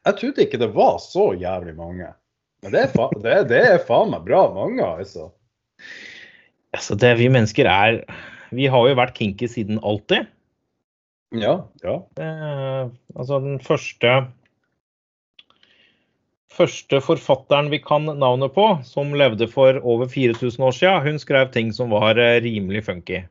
Jeg 0.05 0.17
trodde 0.21 0.45
ikke 0.45 0.61
det 0.61 0.73
var 0.75 0.97
så 1.03 1.33
jævlig 1.37 1.75
mange. 1.77 2.13
Men 2.65 2.73
det 2.73 2.87
er, 2.87 2.93
fa 2.93 3.11
det, 3.21 3.39
det 3.51 3.61
er 3.69 3.83
faen 3.85 4.15
meg 4.15 4.25
bra 4.25 4.47
mange, 4.55 4.85
altså. 4.85 5.29
Altså, 6.73 6.97
det 6.97 7.13
vi 7.21 7.29
mennesker 7.29 7.69
er 7.69 8.01
Vi 8.55 8.67
har 8.71 8.89
jo 8.89 8.97
vært 8.97 9.17
kinky 9.19 9.49
siden 9.51 9.81
alltid. 9.85 10.31
Ja, 11.35 11.59
ja. 11.83 11.99
Det, 12.17 12.29
altså 13.19 13.41
den 13.43 13.59
første 13.61 14.15
Første 16.55 17.01
forfatteren 17.03 17.71
vi 17.73 17.81
kan 17.83 18.07
navnet 18.07 18.55
på, 18.55 18.67
som 18.87 19.15
levde 19.19 19.49
for 19.51 19.81
over 19.83 20.07
4000 20.11 20.65
år 20.65 20.75
siden, 20.77 21.03
hun 21.03 21.19
skrev 21.19 21.51
ting 21.55 21.73
som 21.75 21.91
var 21.91 22.19
eh, 22.21 22.41
rimelig 22.45 22.85
funky. 22.87 23.25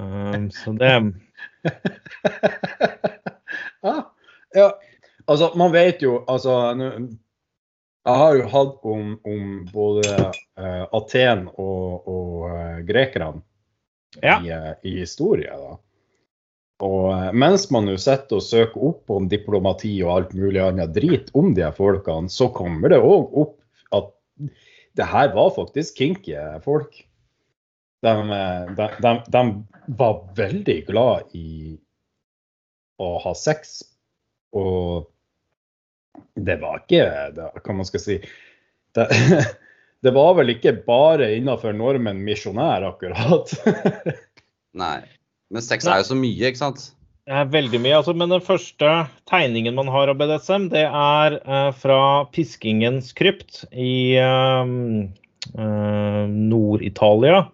Um, 0.00 0.50
så 0.50 0.72
det 0.78 0.90
ja. 0.90 1.00
ja. 4.54 4.68
Altså, 5.26 5.52
man 5.56 5.72
vet 5.72 6.02
jo 6.02 6.24
Altså, 6.28 6.50
jeg 8.04 8.16
har 8.20 8.34
jo 8.36 8.48
hatt 8.50 8.88
om, 8.90 9.14
om 9.24 9.68
både 9.72 10.02
uh, 10.58 10.84
Aten 10.92 11.46
og, 11.54 12.08
og 12.10 12.50
uh, 12.50 12.80
grekerne 12.86 13.42
Ja. 14.22 14.40
i, 14.42 14.50
uh, 14.50 14.74
i 14.82 14.98
historie. 15.00 15.50
da. 15.50 15.78
Og 16.82 17.12
eh, 17.12 17.30
mens 17.36 17.68
man 17.74 17.86
jo 17.90 17.96
sitter 18.00 18.40
og 18.40 18.46
søker 18.46 18.86
opp 18.90 19.12
om 19.14 19.28
diplomati 19.30 19.94
og 20.02 20.12
alt 20.16 20.34
mulig 20.38 20.62
annet 20.62 20.94
drit 20.96 21.30
om 21.38 21.52
de 21.54 21.62
her 21.66 21.74
folkene, 21.76 22.32
så 22.32 22.50
kommer 22.54 22.90
det 22.90 23.02
òg 23.02 23.36
opp 23.44 23.56
at 23.94 24.10
det 24.98 25.06
her 25.10 25.32
var 25.34 25.54
faktisk 25.54 25.98
kinky 26.00 26.34
folk. 26.64 26.98
De, 28.04 28.10
eh, 28.10 28.74
de, 28.78 28.88
de, 29.06 29.14
de 29.30 29.44
var 30.00 30.22
veldig 30.36 30.78
glad 30.90 31.34
i 31.38 31.74
å 33.02 33.16
ha 33.22 33.34
sex. 33.38 33.82
Og 34.54 35.10
det 36.34 36.58
var 36.62 36.82
ikke 36.82 37.06
det, 37.34 37.50
Hva 37.62 37.74
man 37.74 37.86
skal 37.88 38.02
si 38.02 38.18
det, 38.94 39.08
det 40.04 40.12
var 40.14 40.36
vel 40.38 40.54
ikke 40.54 40.76
bare 40.86 41.32
innenfor 41.38 41.74
normen 41.76 42.22
misjonær, 42.26 42.86
akkurat. 42.92 43.54
Nei. 44.84 45.02
Men 45.52 45.64
sex 45.64 45.88
er 45.88 46.00
jo 46.00 46.08
så 46.08 46.18
mye, 46.18 46.48
ikke 46.48 46.62
sant? 46.62 46.86
Det 47.24 47.32
er 47.40 47.52
veldig 47.52 47.80
mye. 47.80 47.98
Altså, 47.98 48.14
men 48.16 48.32
den 48.32 48.44
første 48.44 48.90
tegningen 49.30 49.76
man 49.76 49.88
har 49.92 50.12
av 50.12 50.18
BDSM, 50.20 50.68
det 50.72 50.84
er 50.86 51.38
eh, 51.40 51.70
fra 51.80 52.00
Piskingens 52.34 53.12
krypt 53.16 53.64
i 53.72 54.16
eh, 54.20 54.74
eh, 55.56 56.24
Nord-Italia. 56.32 57.46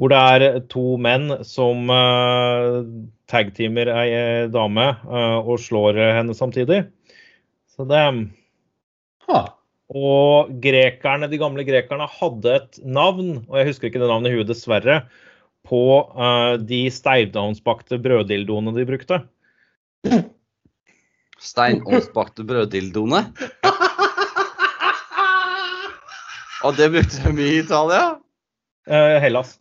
Hvor 0.00 0.12
det 0.12 0.20
er 0.32 0.60
to 0.72 0.94
menn 0.96 1.28
som 1.44 1.90
uh, 1.92 2.80
tagteamer 3.30 3.90
ei 3.92 4.08
eh, 4.16 4.50
dame 4.50 4.86
eh, 4.96 5.38
og 5.40 5.60
slår 5.60 5.98
henne 6.16 6.36
samtidig. 6.36 6.84
Så 7.70 7.84
det 7.88 8.04
Ha. 9.28 9.40
Og 9.90 10.50
grekerne, 10.62 11.28
de 11.30 11.38
gamle 11.38 11.66
grekerne 11.66 12.06
hadde 12.10 12.54
et 12.56 12.78
navn, 12.82 13.44
og 13.50 13.58
jeg 13.58 13.68
husker 13.68 13.90
ikke 13.90 14.00
det 14.02 14.08
navnet 14.10 14.32
i 14.32 14.38
huet, 14.38 14.48
dessverre, 14.48 14.96
på 15.68 15.82
uh, 16.16 16.54
de 16.56 16.90
steinovnsbakte 16.92 17.98
brøddildoene 18.02 18.72
de 18.76 18.86
brukte. 18.88 19.20
Steinovnsbakte 21.40 22.44
brøddildoene. 22.48 23.24
Og 26.64 26.76
det 26.76 26.90
brukte 26.92 27.22
de 27.24 27.32
mye 27.32 27.54
i 27.54 27.60
Italia? 27.62 28.02
Uh, 28.90 29.16
Hellas. 29.22 29.56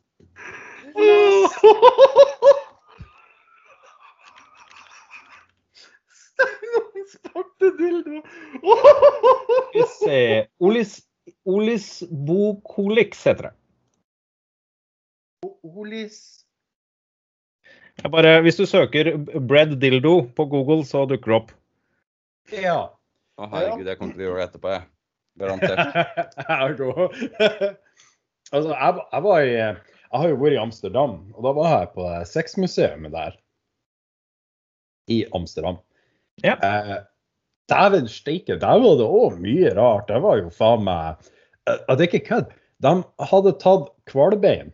Sparte 7.09 7.71
dildo. 7.79 8.19
Skal 8.59 9.71
vi 9.73 9.85
se 9.93 10.19
Olis, 10.59 10.99
Olis 11.45 11.87
Bokolix 12.09 13.23
heter 13.25 13.49
det. 13.49 13.53
Olis 15.43 16.45
Jeg 18.03 18.11
bare, 18.11 18.41
hvis 18.41 18.59
du 18.59 18.65
søker 18.65 19.17
'bread 19.17 19.75
dildo' 19.81 20.31
på 20.35 20.45
Google, 20.45 20.85
så 20.85 21.05
dukker 21.05 21.31
det 21.31 21.37
opp. 21.39 21.51
Ja. 22.51 22.79
Å 23.39 23.47
herregud, 23.51 23.87
jeg 23.87 23.99
kommer 23.99 24.15
til 24.15 24.23
å 24.23 24.27
gjøre 24.29 24.39
det 24.39 24.47
etterpå, 24.49 24.71
jeg. 24.75 24.83
Garantert. 25.39 25.79
Altså, 28.49 28.71
jeg, 28.73 29.01
jeg 29.13 29.21
var 29.21 29.43
i 29.45 29.51
Jeg 29.53 30.21
har 30.21 30.31
jo 30.31 30.37
vært 30.41 30.55
i 30.55 30.61
Amsterdam, 30.63 31.11
og 31.35 31.43
da 31.45 31.51
var 31.53 31.73
jeg 31.75 31.89
på 31.93 32.05
sexmuseet 32.25 33.11
der. 33.13 33.35
I 35.09 35.19
Amsterdam. 35.37 35.77
Ja. 36.41 36.55
Eh, 36.65 36.95
Dæven 37.69 38.07
steike, 38.09 38.57
der 38.57 38.81
var 38.81 38.97
det 38.97 39.05
òg 39.05 39.37
mye 39.43 39.69
rart. 39.77 40.07
Det 40.09 40.17
var 40.23 40.39
jo 40.41 40.49
faen 40.49 40.81
meg 40.87 41.29
eh, 41.69 41.77
Det 41.91 41.99
er 41.99 42.07
ikke 42.07 42.25
kødd. 42.25 42.55
De 42.81 42.95
hadde 43.29 43.53
tatt 43.61 43.91
hvalbein 44.09 44.73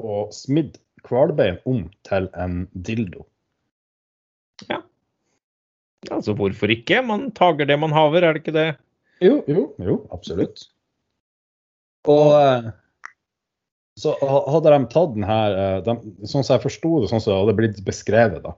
og 0.00 0.32
smidd 0.34 0.78
hvalbein 1.08 1.58
om 1.68 1.90
til 2.06 2.28
en 2.38 2.68
dildo. 2.86 3.20
Ja. 4.68 4.78
Altså, 6.10 6.32
hvorfor 6.38 6.70
ikke? 6.74 7.02
Man 7.06 7.30
tager 7.36 7.64
det 7.68 7.78
man 7.78 7.92
haver, 7.94 8.22
er 8.22 8.32
det 8.34 8.40
ikke 8.44 8.56
det? 8.56 8.70
Jo, 9.22 9.42
jo, 9.46 9.74
jo, 9.78 10.00
absolutt. 10.14 10.64
Og 12.10 12.32
så 14.00 14.10
hadde 14.22 14.70
de 14.72 14.78
tatt 14.90 15.12
den 15.14 15.26
her 15.28 15.50
eh, 15.54 15.80
de, 15.86 15.92
Sånn 16.24 16.42
som 16.42 16.54
jeg 16.56 16.64
forsto 16.64 16.90
det, 17.02 17.08
sånn 17.10 17.22
som 17.22 17.30
det 17.34 17.40
hadde 17.42 17.58
blitt 17.60 17.78
beskrevet, 17.86 18.40
da. 18.42 18.52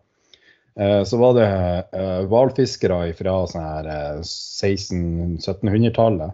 eh, 0.79 1.03
Så 1.05 1.14
var 1.20 1.33
det 1.37 1.49
eh, 1.51 2.23
hvalfiskere 2.31 3.12
fra 3.18 3.35
sånn 3.51 3.66
her 3.66 3.85
eh, 3.90 4.20
1600-1700-tallet 4.23 6.31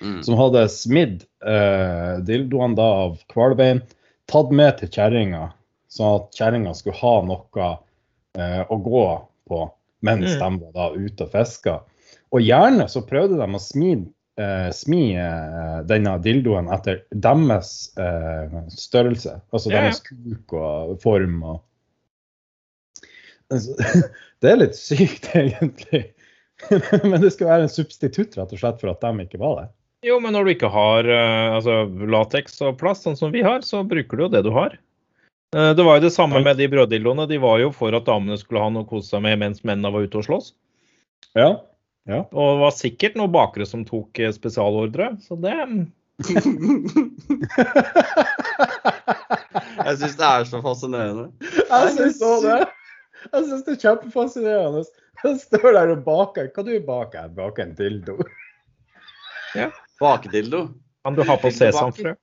Mm. 0.00 0.22
som 0.24 0.36
hadde 0.38 0.62
smidd 0.72 1.24
eh, 1.44 2.18
dildoene 2.24 2.76
da 2.78 2.86
av 3.04 3.18
hvalbein, 3.34 3.82
tatt 4.32 4.52
med 4.54 4.78
til 4.78 4.88
kjerringa, 4.94 5.50
sånn 5.92 6.14
at 6.20 6.38
kjerringa 6.38 6.72
skulle 6.78 6.96
ha 7.02 7.14
noe 7.26 7.66
eh, 8.38 8.62
å 8.64 8.78
gå 8.80 9.04
på 9.50 9.60
mens 10.06 10.36
Mm. 10.38 10.40
de 10.40 10.64
var 10.64 10.72
da 10.72 10.86
ute 10.96 11.26
og 11.26 11.32
fiska. 11.34 11.80
Og 12.32 12.40
gjerne 12.40 12.86
så 12.88 13.02
prøvde 13.04 13.36
de 13.36 13.48
å 13.58 13.60
smi, 13.60 13.90
eh, 14.40 14.70
smi 14.72 15.02
eh, 15.18 15.80
denne 15.84 16.14
dildoen 16.24 16.70
etter 16.72 17.02
deres 17.10 17.90
eh, 17.98 18.54
størrelse. 18.72 19.40
Altså 19.52 19.72
ja. 19.72 19.82
deres 19.82 20.00
kuk 20.06 20.54
og 20.56 20.96
form 21.02 21.42
og 21.42 21.60
Altså, 23.50 23.74
Det 24.40 24.46
er 24.46 24.60
litt 24.60 24.76
sykt, 24.78 25.24
egentlig. 25.34 26.04
Men 27.10 27.20
det 27.20 27.32
skal 27.34 27.48
være 27.50 27.66
en 27.66 27.72
substitutt 27.72 28.36
rett 28.38 28.52
og 28.54 28.60
slett 28.60 28.78
for 28.78 28.92
at 28.92 29.02
de 29.02 29.24
ikke 29.26 29.40
var 29.42 29.56
det. 29.58 29.68
Jo, 30.00 30.16
men 30.20 30.32
når 30.32 30.46
du 30.46 30.50
ikke 30.54 30.70
har 30.72 31.04
eh, 31.04 31.54
altså, 31.58 31.82
lateks 32.08 32.62
og 32.64 32.78
plast, 32.80 33.04
sånn 33.04 33.18
som 33.18 33.32
vi 33.34 33.42
har, 33.44 33.60
så 33.66 33.82
bruker 33.84 34.16
du 34.16 34.22
jo 34.24 34.30
det 34.32 34.40
du 34.46 34.50
har. 34.54 34.78
Eh, 35.56 35.72
det 35.76 35.84
var 35.84 35.98
jo 35.98 36.06
det 36.06 36.14
samme 36.14 36.40
med 36.44 36.56
de 36.56 36.68
brøddildoene. 36.72 37.26
De 37.28 37.36
var 37.42 37.58
jo 37.60 37.68
for 37.76 37.92
at 37.96 38.06
damene 38.06 38.38
skulle 38.40 38.62
ha 38.64 38.70
noe 38.72 38.86
å 38.86 38.88
kose 38.88 39.10
seg 39.12 39.20
med 39.26 39.42
mens 39.42 39.60
mennene 39.60 39.92
var 39.92 40.06
ute 40.08 40.22
og 40.22 40.26
slåss. 40.28 40.46
Ja. 41.36 41.50
ja. 42.08 42.22
Og 42.32 42.46
det 42.54 42.60
var 42.62 42.72
sikkert 42.78 43.18
noen 43.20 43.34
bakere 43.34 43.66
som 43.68 43.84
tok 43.88 44.18
eh, 44.22 44.32
spesialordre. 44.32 45.12
Så 45.26 45.36
det 45.42 45.52
Jeg 49.80 49.94
syns 50.00 50.16
det 50.16 50.26
er 50.26 50.44
så 50.48 50.58
fascinerende. 50.64 51.28
Jeg 51.42 51.92
syns 51.96 52.20
òg 52.24 52.44
det. 52.44 52.60
Jeg 53.26 53.40
syns 53.50 53.64
det 53.68 53.72
er 53.76 53.82
kjempefascinerende. 53.84 54.82
Jeg 55.20 55.40
står 55.44 55.72
der 55.76 55.92
og 55.92 56.04
baker. 56.08 56.48
Hva 56.54 56.64
du 56.64 56.72
baker? 56.88 57.18
Jeg 57.26 57.36
baker 57.36 57.66
en 57.66 57.76
dildo. 57.76 58.16
Bakedildo. 60.00 60.68
kan 61.04 61.14
du 61.16 61.22
ha 61.24 61.36
på 61.40 61.50
sesamfrø. 61.52 62.14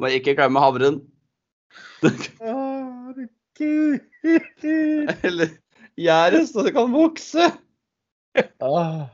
Må 0.00 0.10
ikke 0.12 0.34
glemme 0.36 0.60
havren. 0.60 1.00
Eller 5.24 5.52
gjæret, 5.96 6.48
så 6.50 6.64
det 6.66 6.74
kan 6.74 6.92
vokse. 6.92 7.50
Ah, 8.60 9.06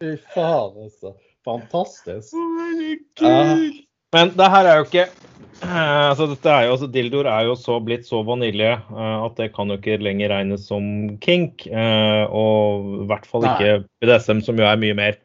Fy 0.00 0.16
faen, 0.34 0.82
altså. 0.82 1.14
Fantastisk. 1.46 2.34
Herregud. 2.34 3.85
Men 4.16 4.32
det 4.36 4.48
her 4.52 4.68
er 4.68 4.80
jo 4.80 4.86
ikke 4.86 5.04
eh, 5.04 6.04
altså 6.08 6.28
dette 6.30 6.52
er 6.52 6.66
jo, 6.66 6.74
altså 6.76 6.88
Dildoer 6.92 7.28
er 7.30 7.46
jo 7.50 7.56
så 7.60 7.78
blitt 7.84 8.06
så 8.08 8.22
vanilje 8.26 8.72
eh, 8.72 9.16
at 9.26 9.38
det 9.40 9.50
kan 9.56 9.72
jo 9.72 9.78
ikke 9.80 9.98
lenger 10.00 10.32
regnes 10.32 10.66
som 10.70 10.86
kink. 11.22 11.66
eh, 11.68 12.24
og 12.26 13.02
i 13.02 13.08
hvert 13.10 13.28
fall 13.28 13.48
ikke 13.50 13.78
BDSM, 14.00 14.42
som 14.46 14.60
jo 14.60 14.68
er 14.68 14.80
mye 14.80 14.96
mer 14.96 15.18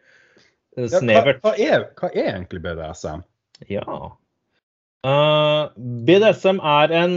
snevert. 0.75 1.39
Ja, 1.39 1.51
hva, 1.51 1.53
hva, 1.53 1.55
er, 1.55 1.87
hva 1.99 2.11
er 2.11 2.33
egentlig 2.35 2.63
BDSM? 2.65 3.23
Ja. 3.69 3.85
Uh, 5.05 5.69
BDSM 6.05 6.59
er 6.61 6.91
en 6.93 7.13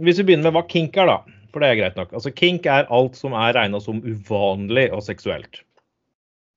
Hvis 0.00 0.16
vi 0.20 0.30
begynner 0.30 0.48
med 0.48 0.56
hva 0.56 0.62
kink 0.68 0.96
er, 0.96 1.10
da. 1.10 1.40
For 1.52 1.60
det 1.60 1.68
er 1.68 1.80
greit 1.80 1.96
nok. 1.98 2.12
Altså 2.16 2.30
Kink 2.32 2.64
er 2.70 2.86
alt 2.94 3.18
som 3.18 3.34
er 3.36 3.52
regna 3.56 3.80
som 3.82 3.98
uvanlig 4.00 4.86
og 4.94 5.02
seksuelt. 5.04 5.60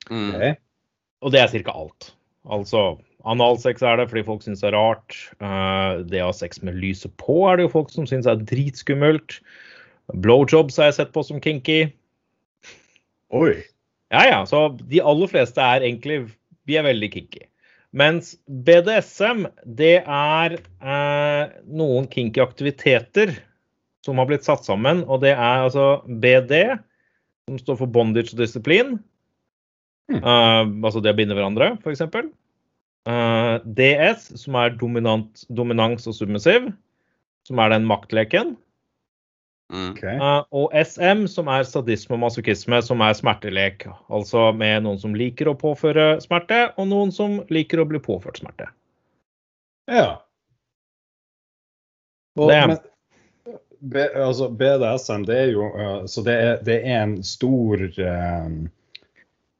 Mm. 0.07 0.55
Og 1.23 1.33
det 1.33 1.41
er 1.41 1.51
ca. 1.51 1.73
alt. 1.73 2.13
Altså 2.47 2.83
analsex 3.29 3.83
er 3.85 3.99
det 3.99 4.09
fordi 4.11 4.25
folk 4.27 4.43
syns 4.43 4.63
det 4.63 4.71
er 4.71 4.77
rart. 4.77 5.17
Eh, 5.39 6.01
det 6.09 6.23
å 6.23 6.29
ha 6.31 6.35
sex 6.35 6.61
med 6.65 6.77
lyset 6.79 7.13
på 7.21 7.43
er 7.49 7.59
det 7.59 7.67
jo 7.67 7.75
folk 7.77 7.93
som 7.93 8.07
syns 8.09 8.27
er 8.29 8.41
dritskummelt. 8.41 9.39
Blowjobs 10.23 10.79
har 10.79 10.91
jeg 10.91 10.99
sett 10.99 11.13
på 11.15 11.23
som 11.25 11.39
kinky. 11.43 11.85
Oi. 13.33 13.55
Ja 14.13 14.27
ja, 14.27 14.43
så 14.45 14.67
de 14.77 15.01
aller 15.01 15.31
fleste 15.31 15.63
er 15.63 15.81
egentlig 15.81 16.27
Vi 16.69 16.77
er 16.79 16.85
veldig 16.85 17.09
kinky. 17.11 17.47
Mens 17.93 18.33
BDSM, 18.47 19.43
det 19.77 19.97
er 20.01 20.55
eh, 20.57 21.55
noen 21.67 22.07
kinky 22.09 22.41
aktiviteter 22.41 23.33
som 24.05 24.17
har 24.17 24.29
blitt 24.29 24.47
satt 24.47 24.63
sammen. 24.65 25.03
Og 25.05 25.21
det 25.25 25.33
er 25.35 25.65
altså 25.65 26.01
BD, 26.07 26.55
som 27.49 27.59
står 27.59 27.81
for 27.81 27.91
bondage 27.91 28.31
og 28.33 28.39
disiplin. 28.39 28.95
Mm. 30.11 30.21
Eh, 30.23 30.63
altså 30.87 31.03
det 31.03 31.13
å 31.13 31.19
binde 31.19 31.37
hverandre, 31.37 31.73
f.eks. 31.83 32.07
Uh, 33.03 33.59
DS, 33.75 34.29
som 34.39 34.55
er 34.55 34.75
dominant, 34.79 35.45
dominans 35.51 36.07
og 36.07 36.15
submissiv, 36.15 36.69
som 37.47 37.59
er 37.59 37.73
den 37.73 37.87
maktleken. 37.89 38.53
Mm. 39.73 39.95
Uh, 39.97 40.43
og 40.53 40.75
SM, 40.75 41.25
som 41.31 41.49
er 41.51 41.65
sadisme 41.67 42.15
og 42.15 42.23
masochisme, 42.27 42.79
som 42.85 43.01
er 43.03 43.15
smertelek. 43.17 43.87
Altså 44.13 44.51
med 44.55 44.85
noen 44.85 45.01
som 45.01 45.15
liker 45.17 45.49
å 45.51 45.57
påføre 45.57 46.21
smerte, 46.23 46.67
og 46.77 46.87
noen 46.91 47.11
som 47.15 47.41
liker 47.53 47.81
å 47.81 47.87
bli 47.89 48.01
påført 48.03 48.39
smerte. 48.43 48.69
Ja. 49.91 50.21
Og, 52.37 52.47
Det 52.49 52.61
men, 52.67 52.77
B, 53.83 53.99
altså 54.15 54.47
BDSM, 54.49 55.25
det 55.27 55.35
er 55.37 55.49
jo 55.51 55.65
uh, 55.75 56.05
Så 56.07 56.23
det 56.23 56.33
er, 56.39 56.53
det 56.63 56.77
er 56.87 57.01
en 57.03 57.17
stor 57.27 57.81
eh, 57.83 58.45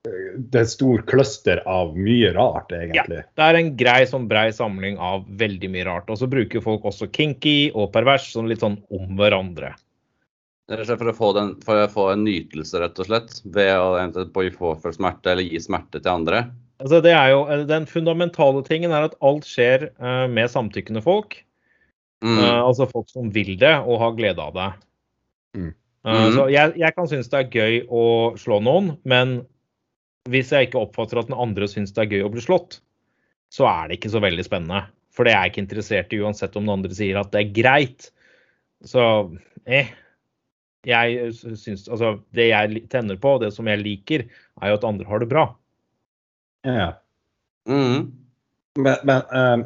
Det 0.03 0.57
er 0.57 0.65
en 0.65 0.67
stor 0.67 1.03
cluster 1.07 1.61
av 1.69 1.93
mye 1.95 2.33
rart, 2.35 2.73
egentlig. 2.75 3.21
Ja, 3.21 3.33
Det 3.39 3.45
er 3.45 3.57
en 3.59 3.69
grei 3.79 4.01
sånn 4.09 4.25
brei 4.27 4.49
samling 4.51 4.97
av 4.99 5.23
veldig 5.39 5.69
mye 5.71 5.85
rart. 5.87 6.09
Og 6.11 6.19
så 6.19 6.27
bruker 6.27 6.63
folk 6.65 6.83
også 6.89 7.07
kinky 7.15 7.71
og 7.71 7.93
pervers 7.93 8.25
sånn 8.33 8.49
litt 8.51 8.65
sånn 8.65 8.81
om 8.91 9.13
hverandre. 9.19 9.71
For 10.67 11.11
å, 11.11 11.15
få 11.15 11.29
den, 11.37 11.53
for 11.63 11.85
å 11.85 11.87
få 11.91 12.09
en 12.13 12.25
nytelse, 12.27 12.81
rett 12.83 12.99
og 12.99 13.07
slett. 13.07 13.39
Ved 13.55 13.71
å 13.79 14.25
påføre 14.57 14.95
smerte 14.95 15.33
eller 15.33 15.47
gi 15.47 15.61
smerte 15.63 16.01
til 16.01 16.11
andre. 16.11 16.43
Altså 16.83 16.99
det 17.03 17.13
er 17.15 17.31
jo, 17.31 17.43
Den 17.69 17.87
fundamentale 17.87 18.63
tingen 18.67 18.91
er 18.91 19.07
at 19.07 19.15
alt 19.23 19.47
skjer 19.47 19.89
uh, 20.03 20.27
med 20.27 20.51
samtykkende 20.51 21.03
folk. 21.05 21.39
Mm. 22.23 22.39
Uh, 22.39 22.59
altså 22.63 22.89
folk 22.91 23.07
som 23.11 23.31
vil 23.35 23.55
det 23.59 23.75
og 23.83 24.01
har 24.03 24.19
glede 24.19 24.43
av 24.43 24.55
det. 24.59 24.69
Mm. 25.55 25.71
Uh, 26.03 26.11
mm. 26.11 26.29
Så 26.35 26.47
jeg, 26.51 26.75
jeg 26.83 26.95
kan 26.95 27.07
synes 27.11 27.31
det 27.31 27.39
er 27.39 27.55
gøy 27.55 27.81
å 27.87 28.05
slå 28.39 28.59
noen, 28.63 28.95
men 29.07 29.41
hvis 30.31 30.51
jeg 30.53 30.69
ikke 30.69 30.81
oppfatter 30.85 31.19
at 31.19 31.29
den 31.29 31.39
andre 31.39 31.67
syns 31.67 31.91
det 31.95 32.05
er 32.05 32.13
gøy 32.15 32.27
å 32.27 32.31
bli 32.31 32.43
slått, 32.43 32.79
så 33.53 33.67
er 33.69 33.89
det 33.89 33.99
ikke 33.99 34.13
så 34.13 34.21
veldig 34.23 34.45
spennende. 34.47 34.85
For 35.13 35.27
det 35.27 35.33
er 35.33 35.43
jeg 35.43 35.53
ikke 35.53 35.63
interessert 35.65 36.13
i, 36.15 36.21
uansett 36.23 36.55
om 36.57 36.65
den 36.65 36.75
andre 36.77 36.95
sier 36.95 37.19
at 37.19 37.33
det 37.33 37.43
er 37.43 37.51
greit. 37.53 38.07
Så 38.87 39.03
eh. 39.69 39.91
jeg 40.87 41.33
syns 41.35 41.85
Altså, 41.87 42.15
det 42.35 42.49
jeg 42.49 42.85
tenner 42.91 43.19
på, 43.21 43.35
det 43.43 43.51
som 43.55 43.69
jeg 43.69 43.83
liker, 43.83 44.25
er 44.61 44.71
jo 44.71 44.79
at 44.79 44.87
andre 44.87 45.09
har 45.09 45.21
det 45.21 45.29
bra. 45.31 45.45
Ja. 46.65 46.89
Mm. 47.69 48.09
Men, 48.79 48.95
men 49.05 49.21
um, 49.29 49.63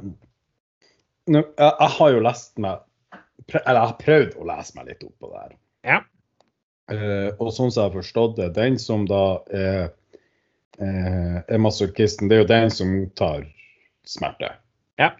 nå, 1.32 1.42
jeg, 1.46 1.72
jeg 1.72 1.94
har 1.96 2.12
jo 2.14 2.20
lest 2.26 2.60
meg 2.62 2.84
Eller 3.64 3.80
jeg 3.80 3.90
har 3.90 3.96
prøvd 4.02 4.36
å 4.38 4.48
lese 4.50 4.76
meg 4.76 4.90
litt 4.90 5.06
opp 5.06 5.16
på 5.22 5.30
det 5.32 5.44
her. 5.44 5.56
Ja. 5.88 6.02
Uh, 6.92 7.30
og 7.38 7.54
sånn 7.56 7.72
som 7.72 7.86
jeg 7.86 7.88
har 7.88 7.96
forstått 7.96 8.36
det, 8.40 8.50
den 8.58 8.76
som 8.82 9.06
da 9.08 9.24
er, 9.56 9.94
eh, 10.80 11.38
er 11.48 11.62
masochisten, 11.62 12.30
det 12.30 12.38
er 12.38 12.44
jo 12.44 12.50
den 12.52 12.74
som 12.74 12.94
tar 13.20 13.46
smerte. 14.08 14.52
Ja. 15.00 15.12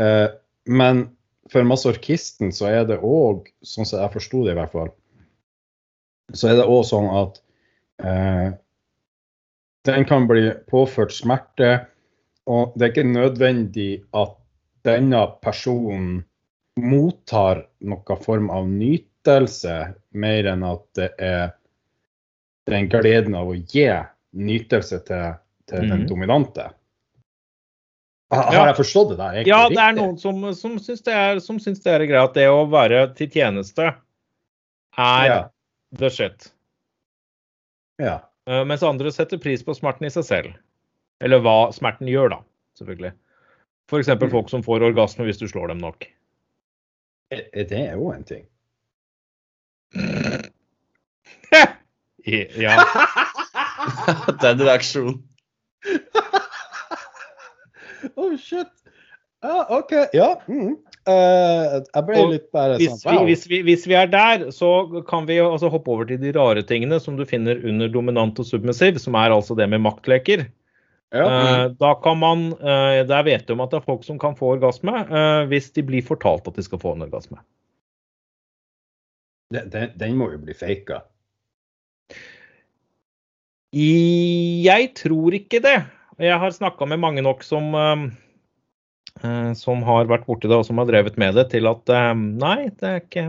Eh, 0.00 0.28
men 0.66 1.06
for 1.52 1.66
masochisten 1.66 2.52
så 2.54 2.70
er 2.72 2.86
det 2.88 3.00
òg, 3.02 3.50
sånn 3.62 3.88
som 3.88 4.02
jeg 4.02 4.14
forsto 4.16 4.44
det 4.46 4.54
i 4.54 4.60
hvert 4.60 4.74
fall, 4.74 4.94
så 6.34 6.50
er 6.50 6.60
det 6.60 6.70
òg 6.70 6.82
sånn 6.88 7.10
at 7.14 7.42
eh, 8.02 8.48
den 9.86 10.08
kan 10.08 10.26
bli 10.26 10.50
påført 10.70 11.14
smerte, 11.14 11.86
og 12.50 12.74
det 12.74 12.86
er 12.86 12.94
ikke 12.94 13.06
nødvendig 13.10 13.90
at 14.14 14.34
denne 14.86 15.22
personen 15.42 16.24
mottar 16.78 17.64
noen 17.86 18.22
form 18.22 18.50
av 18.54 18.66
nytelse, 18.70 19.76
mer 20.14 20.50
enn 20.50 20.66
at 20.66 20.84
det 20.98 21.08
er 21.22 21.54
den 22.66 22.88
gleden 22.90 23.34
av 23.38 23.48
å 23.48 23.54
gi 23.56 23.86
nytelse 24.36 24.98
til, 25.06 25.34
til 25.66 25.80
den 25.88 26.00
Mhm. 26.02 26.08
dominante. 26.08 26.70
Har, 28.32 28.52
Ja. 28.52 28.58
har 28.58 28.66
jeg 28.72 28.76
forstått 28.76 29.10
det 29.10 29.18
der 29.18 29.44
Ja, 29.46 29.68
det 29.68 29.78
er 29.78 29.92
noen 29.94 30.18
som, 30.18 30.52
som 30.54 30.78
syns 30.78 31.02
det 31.02 31.14
er, 31.14 31.38
som 31.40 31.58
syns 31.58 31.78
det 31.82 31.92
er 31.94 32.06
greit 32.06 32.34
det 32.34 32.48
å 32.50 32.68
være 32.68 33.14
til 33.14 33.28
tjeneste 33.28 33.86
er 34.98 35.26
Ja. 35.26 35.48
the 35.94 36.10
shit. 36.10 36.50
ja. 38.00 38.20
Eh, 38.48 38.64
Mens 38.64 38.82
andre 38.82 39.10
setter 39.12 39.38
pris 39.38 39.62
på 39.62 39.74
smerten 39.74 40.06
i 40.06 40.10
seg 40.10 40.24
selv. 40.24 40.54
Eller 41.20 41.38
hva 41.40 41.72
smerten 41.72 42.06
gjør, 42.08 42.30
da. 42.30 42.40
Selvfølgelig. 42.78 43.12
F.eks. 43.88 44.08
Mm. 44.08 44.30
folk 44.30 44.48
som 44.50 44.62
får 44.62 44.82
orgasme 44.82 45.24
hvis 45.24 45.38
du 45.38 45.46
slår 45.46 45.68
dem 45.68 45.78
nok. 45.78 46.06
Det 47.30 47.72
er 47.72 47.94
jo 47.96 48.10
en 48.12 48.24
ting? 48.24 48.46
I- 52.26 52.48
Ja. 52.60 52.76
Den 54.42 54.60
reaksjonen. 54.66 55.20
oh, 58.16 58.36
shit. 58.36 58.66
Ja, 59.44 59.66
OK. 59.78 59.92
Ja. 60.16 60.32
Mm. 60.48 60.74
Uh, 61.06 61.76
jeg 61.86 62.02
ble 62.08 62.16
Og 62.18 62.30
litt 62.32 62.46
bare 62.50 62.80
Hvis 62.80 62.96
sånn 63.04 63.20
vi, 63.20 63.26
hvis, 63.30 63.44
vi, 63.46 63.60
hvis 63.68 63.84
vi 63.86 63.94
er 63.94 64.08
der, 64.10 64.48
så 64.50 64.70
kan 65.06 65.28
vi 65.28 65.36
altså 65.38 65.70
hoppe 65.70 65.92
over 65.94 66.08
til 66.08 66.18
de 66.18 66.32
rare 66.34 66.64
tingene 66.66 66.98
som 67.02 67.14
du 67.18 67.22
finner 67.28 67.60
under 67.62 67.92
dominant 67.94 68.40
og 68.42 68.48
submissiv, 68.48 68.98
som 68.98 69.14
er 69.20 69.34
altså 69.36 69.54
det 69.58 69.68
med 69.70 69.84
maktleker. 69.86 70.48
Ja. 71.14 71.26
Uh, 71.30 71.66
Da 71.78 71.92
kan 72.02 72.18
man, 72.18 72.48
uh, 72.58 73.04
Der 73.06 73.22
vet 73.28 73.46
du 73.46 73.54
om 73.54 73.62
at 73.62 73.70
det 73.70 73.78
er 73.78 73.86
folk 73.86 74.02
som 74.02 74.18
kan 74.18 74.34
få 74.34 74.56
orgasme 74.56 75.04
eh, 75.06 75.44
hvis 75.52 75.70
de 75.76 75.84
blir 75.86 76.02
fortalt 76.02 76.48
at 76.50 76.58
de 76.58 76.64
skal 76.66 76.80
få 76.82 76.96
en 76.96 77.06
orgasme. 77.06 77.38
Den, 79.54 79.70
den, 79.70 79.92
den 79.94 80.16
må 80.18 80.32
jo 80.32 80.40
bli 80.42 80.56
faka. 80.58 81.04
Jeg 83.74 84.92
tror 84.94 85.34
ikke 85.34 85.60
det. 85.64 85.80
Jeg 86.22 86.38
har 86.40 86.54
snakka 86.54 86.86
med 86.88 87.00
mange 87.02 87.24
nok 87.24 87.42
som, 87.44 87.74
eh, 87.74 88.04
eh, 89.22 89.52
som 89.58 89.82
har 89.82 90.06
vært 90.06 90.26
borti 90.26 90.48
det 90.48 90.56
og 90.56 90.64
som 90.68 90.78
har 90.78 90.86
drevet 90.88 91.18
med 91.18 91.34
det, 91.34 91.50
til 91.50 91.66
at 91.68 91.88
eh, 91.88 92.14
nei, 92.14 92.70
det 92.70 92.88
er 92.88 93.02
ikke 93.02 93.26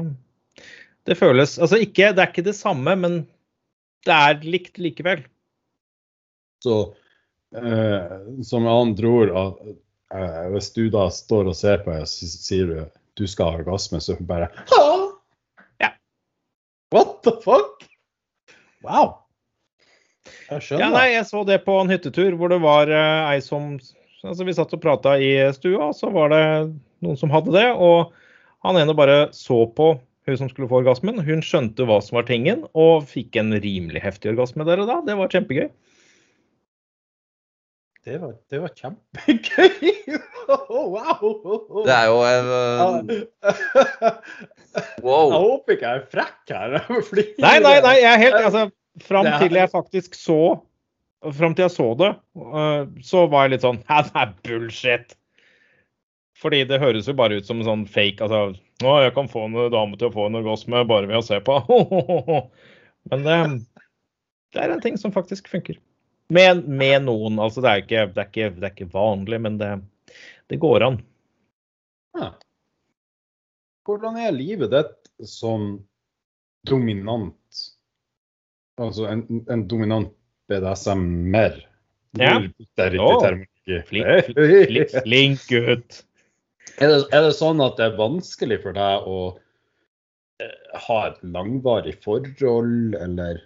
Det 1.08 1.16
føles 1.16 1.58
Altså 1.58 1.80
ikke, 1.80 2.14
det 2.14 2.24
er 2.24 2.32
ikke 2.32 2.46
det 2.48 2.56
samme, 2.56 2.96
men 2.96 3.28
det 4.06 4.14
er 4.14 4.40
likt 4.44 4.78
likevel. 4.80 5.26
Så 6.64 6.94
eh, 7.56 8.16
som 8.44 8.64
med 8.64 8.72
andre 8.72 9.08
ord 9.08 9.36
at, 9.42 9.68
eh, 10.16 10.48
Hvis 10.54 10.72
du 10.76 10.88
da 10.90 11.10
står 11.12 11.52
og 11.52 11.56
ser 11.56 11.84
på 11.84 11.92
meg 11.92 12.06
og 12.06 12.08
sier 12.12 12.72
du 12.72 12.80
du 13.18 13.26
skal 13.26 13.50
ha 13.50 13.58
orgasme, 13.64 13.98
så 13.98 14.14
bare? 14.22 14.46
Ja. 15.82 15.90
What 16.94 17.24
the 17.26 17.34
fuck? 17.42 17.82
Wow. 18.86 19.27
Jeg 20.48 20.64
skjønner. 20.64 20.84
Ja, 20.86 20.90
nei, 20.94 21.08
jeg 21.14 21.26
så 21.28 21.42
det 21.48 21.58
på 21.66 21.76
en 21.82 21.90
hyttetur 21.92 22.36
hvor 22.40 22.52
det 22.54 22.62
var 22.64 22.88
uh, 22.92 23.32
ei 23.34 23.40
som 23.44 23.76
Altså, 24.26 24.44
vi 24.48 24.54
satt 24.58 24.72
og 24.74 24.82
prata 24.82 25.14
i 25.22 25.28
stua, 25.56 25.92
og 25.92 25.96
så 25.96 26.10
var 26.12 26.32
det 26.34 26.40
noen 27.06 27.16
som 27.20 27.30
hadde 27.32 27.54
det. 27.54 27.68
Og 27.78 28.10
han 28.66 28.76
ene 28.82 28.96
bare 28.98 29.28
så 29.38 29.60
på 29.78 29.92
hun 30.28 30.40
som 30.40 30.50
skulle 30.52 30.68
få 30.68 30.80
orgasmen. 30.82 31.22
Hun 31.24 31.44
skjønte 31.46 31.86
hva 31.88 32.00
som 32.04 32.18
var 32.18 32.26
tingen, 32.28 32.66
og 32.76 33.06
fikk 33.08 33.38
en 33.40 33.54
rimelig 33.64 34.02
heftig 34.04 34.34
orgasme 34.34 34.66
der 34.68 34.82
og 34.84 34.90
da. 34.90 34.98
Det 35.06 35.16
var 35.22 35.30
kjempegøy. 35.32 35.70
Det 38.08 38.18
var, 38.24 38.34
det 38.52 38.60
var 38.66 38.74
kjempegøy. 38.82 40.18
Oh, 40.48 40.94
wow. 40.94 41.82
Det 41.84 41.92
er 41.92 42.06
jo 42.08 42.20
en 42.24 43.08
Jeg 43.12 45.04
Wow. 45.04 45.34
håper 45.34 45.74
ikke 45.76 45.90
jeg 45.90 46.00
er 46.00 46.06
frekk 46.14 46.54
her. 46.56 46.76
fordi- 47.10 47.26
Nei, 47.44 47.58
nei, 47.60 47.74
nei, 47.84 47.96
jeg 48.00 48.08
er 48.14 48.22
helt 48.22 48.38
altså, 48.40 48.62
Fram 49.06 49.28
til 49.42 49.54
jeg 49.58 49.70
faktisk 49.70 50.18
så 50.18 50.42
Fram 51.34 51.56
til 51.58 51.66
jeg 51.66 51.74
så 51.74 51.88
det, 51.98 52.12
øh, 52.38 52.84
så 53.04 53.24
var 53.30 53.46
jeg 53.46 53.56
litt 53.56 53.66
sånn 53.66 53.80
Hæ, 53.90 54.04
det 54.06 54.22
er 54.22 54.36
bullshit. 54.46 55.16
Fordi 56.38 56.62
det 56.70 56.78
høres 56.82 57.10
jo 57.10 57.16
bare 57.18 57.40
ut 57.40 57.48
som 57.48 57.62
en 57.62 57.68
sånn 57.68 57.86
fake 57.90 58.22
altså 58.24 58.54
Å, 58.86 58.94
jeg 59.02 59.16
kan 59.16 59.30
få 59.32 59.48
en 59.48 59.58
dame 59.74 59.98
til 59.98 60.12
å 60.12 60.14
få 60.14 60.28
en 60.30 60.38
orgasme 60.38 60.84
bare 60.90 61.10
ved 61.10 61.18
å 61.18 61.26
se 61.26 61.40
på. 61.42 61.58
Men 63.10 63.26
det, 63.26 63.38
det 64.54 64.62
er 64.62 64.74
en 64.76 64.84
ting 64.84 65.00
som 65.02 65.14
faktisk 65.16 65.50
funker. 65.50 65.80
Med, 66.30 66.68
med 66.68 67.08
noen. 67.08 67.40
Altså, 67.42 67.64
det 67.64 67.72
er 67.72 67.84
ikke, 67.84 68.04
det 68.14 68.22
er 68.22 68.30
ikke, 68.30 68.50
det 68.58 68.68
er 68.68 68.74
ikke 68.76 68.92
vanlig, 68.92 69.40
men 69.40 69.60
det, 69.62 69.70
det 70.52 70.60
går 70.60 70.84
an. 70.84 70.98
Ja. 72.20 72.34
Hvordan 73.88 74.20
er 74.20 74.36
livet 74.36 74.74
ditt 74.74 75.28
som 75.30 75.70
dominant? 76.68 77.38
Altså 78.78 79.08
en, 79.10 79.24
en 79.50 79.66
dominant 79.70 80.12
BDSM-er? 80.52 81.58
Ja. 82.18 82.38
Det 82.78 82.86
er 82.86 82.96
riktig 82.98 83.82
flink, 83.90 84.30
Flink, 84.38 84.94
flink 85.04 85.44
gutt. 85.50 86.04
Er 86.78 86.94
det, 86.94 87.02
er 87.16 87.26
det 87.26 87.36
sånn 87.38 87.62
at 87.64 87.78
det 87.80 87.88
er 87.88 88.00
vanskelig 88.00 88.60
for 88.64 88.78
deg 88.78 89.08
å 89.10 89.20
eh, 90.44 90.58
ha 90.88 90.98
et 91.10 91.22
langvarig 91.26 91.96
forhold, 92.06 92.98
eller 93.02 93.42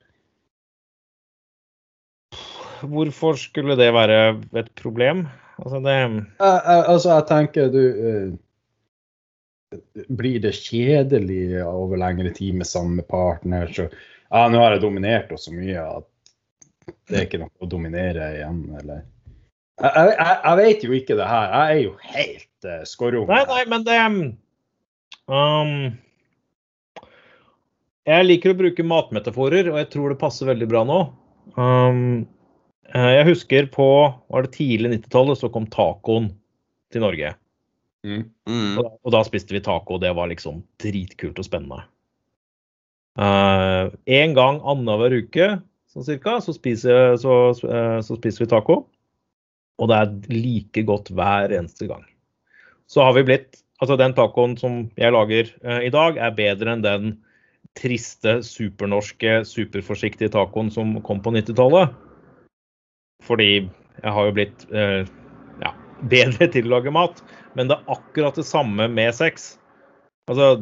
Hvorfor 2.82 3.38
skulle 3.38 3.76
det 3.78 3.92
være 3.94 4.42
et 4.58 4.72
problem? 4.80 5.28
Altså, 5.62 5.80
det 5.86 5.98
Eh, 6.02 6.22
eh, 6.42 6.90
Altså, 6.90 7.10
jeg 7.14 7.28
tenker 7.30 7.70
du 7.70 8.38
Blir 10.10 10.40
det 10.44 10.56
kjedelig 10.58 11.62
over 11.64 11.98
lengre 12.02 12.34
tid 12.34 12.58
med 12.58 12.68
samme 12.68 13.06
partner? 13.08 13.70
Så 13.72 13.88
ja, 14.32 14.48
nå 14.52 14.62
har 14.62 14.76
jeg 14.76 14.84
dominert 14.84 15.32
oss 15.36 15.48
så 15.50 15.54
mye 15.56 15.82
at 15.84 16.08
det 17.08 17.18
er 17.18 17.26
ikke 17.28 17.42
noe 17.42 17.52
å 17.62 17.70
dominere 17.70 18.30
igjen, 18.38 18.62
eller 18.80 19.04
Jeg, 19.82 19.92
jeg, 19.98 20.38
jeg- 20.44 20.58
vet 20.60 20.84
jo 20.86 20.96
ikke 20.98 21.18
det 21.18 21.28
her. 21.28 21.52
Jeg 21.52 21.76
er 21.76 21.82
jo 21.82 21.94
helt 22.06 22.68
uh, 22.68 22.82
skorrom. 22.86 23.30
Nei, 23.32 23.42
nei, 23.50 23.62
men 23.72 23.86
det 23.88 23.98
um, 25.32 25.72
Jeg 28.12 28.28
liker 28.28 28.54
å 28.54 28.60
bruke 28.60 28.86
matmetaforer, 28.86 29.72
og 29.72 29.80
jeg 29.82 29.90
tror 29.94 30.14
det 30.14 30.20
passer 30.22 30.50
veldig 30.50 30.68
bra 30.70 30.84
nå. 30.88 31.00
Um, 31.58 32.28
eh, 32.94 33.12
jeg 33.18 33.30
husker 33.32 33.70
på 33.74 33.88
var 34.32 34.46
det 34.46 34.54
tidlig 34.58 34.94
90-tallet 34.96 35.42
så 35.42 35.50
kom 35.54 35.68
tacoen 35.70 36.30
til 36.94 37.06
Norge. 37.06 37.34
Mm. 38.06 38.24
Mm. 38.50 38.78
Og, 38.82 38.86
og 39.06 39.14
da 39.14 39.22
spiste 39.26 39.54
vi 39.56 39.62
taco, 39.64 39.98
og 39.98 40.04
det 40.04 40.14
var 40.18 40.30
liksom 40.32 40.64
dritkult 40.82 41.40
og 41.42 41.48
spennende. 41.48 41.84
Eh, 43.20 43.92
en 44.22 44.34
gang 44.38 44.62
annenhver 44.64 45.18
uke 45.20 45.48
sånn 45.92 46.08
cirka, 46.08 46.38
så 46.40 46.56
spiser, 46.56 47.18
så, 47.20 47.34
eh, 47.68 48.00
så 48.06 48.16
spiser 48.16 48.46
vi 48.46 48.52
taco. 48.54 48.78
Og 49.82 49.90
det 49.90 49.98
er 49.98 50.14
like 50.32 50.84
godt 50.88 51.12
hver 51.12 51.52
eneste 51.52 51.90
gang. 51.90 52.06
Så 52.88 53.04
har 53.04 53.18
vi 53.18 53.28
blitt 53.28 53.58
Altså 53.82 53.96
den 53.98 54.14
tacoen 54.14 54.52
som 54.62 54.92
jeg 54.94 55.10
lager 55.10 55.48
eh, 55.66 55.88
i 55.88 55.90
dag, 55.90 56.14
er 56.14 56.36
bedre 56.38 56.70
enn 56.70 56.84
den 56.86 57.16
triste, 57.74 58.44
supernorske, 58.46 59.40
superforsiktige 59.42 60.30
tacoen 60.30 60.70
som 60.70 60.92
kom 61.02 61.18
på 61.26 61.34
90-tallet. 61.34 61.90
Fordi 63.26 63.48
jeg 63.56 64.14
har 64.14 64.28
jo 64.28 64.36
blitt 64.38 64.68
ja, 64.70 65.72
bedre 66.14 66.46
til 66.54 66.70
å 66.70 66.76
lage 66.76 66.94
mat. 66.94 67.24
Men 67.58 67.74
det 67.74 67.80
er 67.80 67.98
akkurat 67.98 68.38
det 68.38 68.46
samme 68.46 68.86
med 68.86 69.18
sex. 69.18 69.56
Altså, 70.30 70.62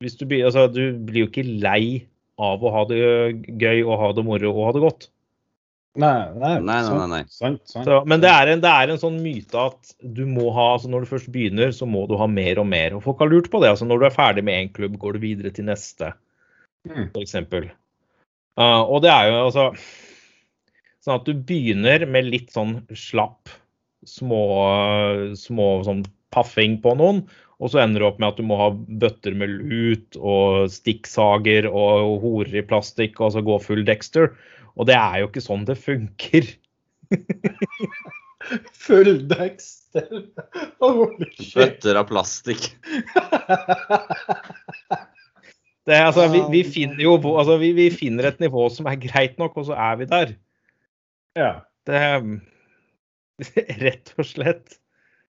du, 0.00 0.26
blir- 0.28 0.44
altså, 0.46 0.66
du 0.72 0.92
blir 1.08 1.24
jo 1.24 1.28
ikke 1.30 1.44
lei 1.62 2.06
av 2.38 2.60
å 2.64 2.72
ha 2.74 2.82
det 2.88 2.98
gøy 3.56 3.82
og 3.86 3.94
ha 4.02 4.10
det 4.16 4.24
moro 4.26 4.50
og 4.52 4.64
ha 4.68 4.72
det 4.76 4.82
godt. 4.84 5.06
Nei, 5.96 6.10
nei, 6.36 6.50
Nei, 6.60 6.82
nei, 6.84 6.96
nei, 6.98 7.06
nei. 7.08 7.20
Sant, 7.32 7.62
sant. 7.64 7.86
Så, 7.88 8.02
men 8.04 8.20
det 8.20 8.28
er, 8.28 8.50
en, 8.52 8.60
det 8.60 8.68
er 8.68 8.90
en 8.92 8.98
sånn 9.00 9.16
myte 9.24 9.56
at 9.56 9.94
du 10.04 10.26
må 10.28 10.50
ha, 10.52 10.66
altså 10.74 10.90
når 10.92 11.06
du 11.06 11.08
først 11.14 11.30
begynner, 11.32 11.72
så 11.72 11.88
må 11.88 12.02
du 12.10 12.12
ha 12.20 12.26
mer 12.28 12.60
og 12.60 12.66
mer. 12.68 12.92
Og 12.98 13.00
folk 13.06 13.22
har 13.24 13.30
lurt 13.32 13.48
på 13.48 13.62
det. 13.62 13.70
altså 13.72 13.88
Når 13.88 14.02
du 14.02 14.04
er 14.10 14.12
ferdig 14.18 14.44
med 14.44 14.58
én 14.60 14.68
klubb, 14.76 14.98
går 15.00 15.16
du 15.16 15.24
videre 15.24 15.52
til 15.56 15.68
neste, 15.70 16.12
Mm. 16.86 17.08
f.eks. 17.16 17.32
Uh, 18.54 18.82
og 18.86 19.00
det 19.02 19.10
er 19.10 19.24
jo 19.26 19.38
altså 19.48 19.64
Sånn 21.02 21.16
at 21.16 21.24
du 21.26 21.32
begynner 21.48 22.04
med 22.06 22.28
litt 22.30 22.52
sånn 22.54 22.76
slapp, 22.94 23.50
små, 24.06 24.38
små 25.38 25.66
sånn 25.86 26.04
paffing 26.34 26.76
på 26.84 26.92
noen. 26.98 27.24
Og 27.56 27.72
så 27.72 27.80
ender 27.80 28.02
du 28.02 28.08
opp 28.08 28.18
med 28.20 28.34
at 28.34 28.40
du 28.40 28.44
må 28.44 28.58
ha 28.60 28.68
bøtter 28.74 29.36
med 29.38 29.54
lut 29.70 30.18
og 30.20 30.68
stikksager 30.72 31.68
og 31.70 32.18
horer 32.24 32.60
i 32.60 32.64
plastikk 32.68 33.22
og 33.24 33.32
så 33.32 33.42
gå 33.44 33.56
full 33.64 33.84
Dexter. 33.88 34.28
Og 34.76 34.90
det 34.90 34.96
er 34.98 35.22
jo 35.22 35.30
ikke 35.30 35.44
sånn 35.44 35.64
det 35.68 35.78
funker. 35.80 36.50
Full 38.86 39.24
Dexter. 39.30 40.26
Bøtter 40.78 41.98
av 41.98 42.08
plastikk. 42.10 42.68
Det, 45.86 45.94
er, 45.94 46.04
altså, 46.08 46.26
vi, 46.32 46.42
vi, 46.50 46.62
finner 46.66 47.00
jo, 47.00 47.14
altså, 47.32 47.56
vi, 47.62 47.70
vi 47.76 47.88
finner 47.94 48.28
et 48.28 48.40
nivå 48.42 48.66
som 48.74 48.88
er 48.90 48.98
greit 49.00 49.36
nok, 49.40 49.56
og 49.56 49.68
så 49.68 49.76
er 49.78 50.00
vi 50.00 50.08
der. 50.10 50.34
Ja. 51.38 51.52
Det 51.86 52.02
Rett 53.84 54.12
og 54.16 54.26
slett. 54.26 54.80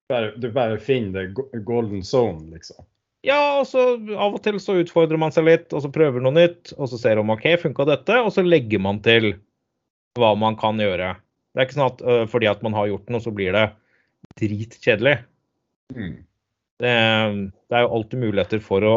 Bare, 0.08 0.32
du 0.39 0.51
bare 0.55 0.78
finner 0.80 1.34
the 1.51 1.60
golden 1.60 2.03
zone, 2.03 2.47
liksom. 2.53 2.86
Ja, 3.28 3.60
og 3.60 3.66
så 3.68 3.82
av 4.16 4.38
og 4.38 4.41
til 4.45 4.60
så 4.64 4.78
utfordrer 4.80 5.20
man 5.20 5.34
seg 5.36 5.47
litt, 5.49 5.74
og 5.76 5.84
så 5.84 5.91
prøver 5.91 6.24
noe 6.24 6.36
nytt, 6.36 6.72
og 6.78 6.88
så 6.91 6.99
ser 7.01 7.20
man 7.20 7.36
OK, 7.36 7.47
funka 7.60 7.88
dette, 7.89 8.20
og 8.24 8.32
så 8.32 8.45
legger 8.45 8.80
man 8.84 9.01
til 9.03 9.34
hva 10.18 10.32
man 10.39 10.55
kan 10.60 10.80
gjøre. 10.80 11.16
Det 11.51 11.60
er 11.60 11.68
ikke 11.68 11.78
sånn 11.80 11.91
at 11.91 12.05
øh, 12.05 12.24
fordi 12.30 12.47
at 12.49 12.64
man 12.64 12.78
har 12.78 12.88
gjort 12.91 13.12
noe, 13.12 13.24
så 13.24 13.34
blir 13.36 13.58
det 13.58 13.66
dritkjedelig. 14.39 15.18
Mm. 15.97 16.16
Det, 16.78 16.95
det 17.68 17.78
er 17.78 17.84
jo 17.84 17.93
alltid 17.97 18.22
muligheter 18.22 18.64
for 18.64 18.86
å 18.86 18.95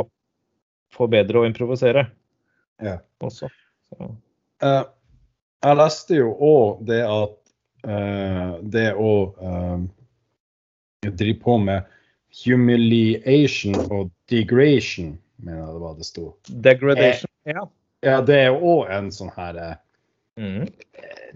forbedre 0.94 1.42
og 1.42 1.48
improvisere 1.48 2.06
Ja. 2.82 2.98
også. 3.24 3.50
Så. 3.90 4.10
Eh, 4.62 4.82
jeg 5.64 5.78
leste 5.80 6.18
jo 6.18 6.32
òg 6.34 6.84
det 6.88 7.00
at 7.04 7.36
uh, 7.84 8.60
det 8.62 8.90
å 8.96 9.10
eh, 11.06 11.12
drive 11.12 11.40
på 11.42 11.58
med 11.58 11.84
humiliation 12.44 13.76
og 13.90 14.10
degradation, 14.30 15.18
mener 15.42 15.64
jeg 15.64 15.74
det 15.74 15.84
var 15.84 15.94
det 15.98 16.08
sto. 16.08 16.26
Degradation. 16.48 17.30
Ja. 17.48 17.68
Ja, 18.00 18.20
det 18.24 18.36
er 18.38 18.46
jo 18.48 18.60
òg 18.78 18.90
en 18.96 19.10
sånn 19.12 19.32
her 19.36 19.56
eh, 19.60 19.78
Mm. 20.40 20.70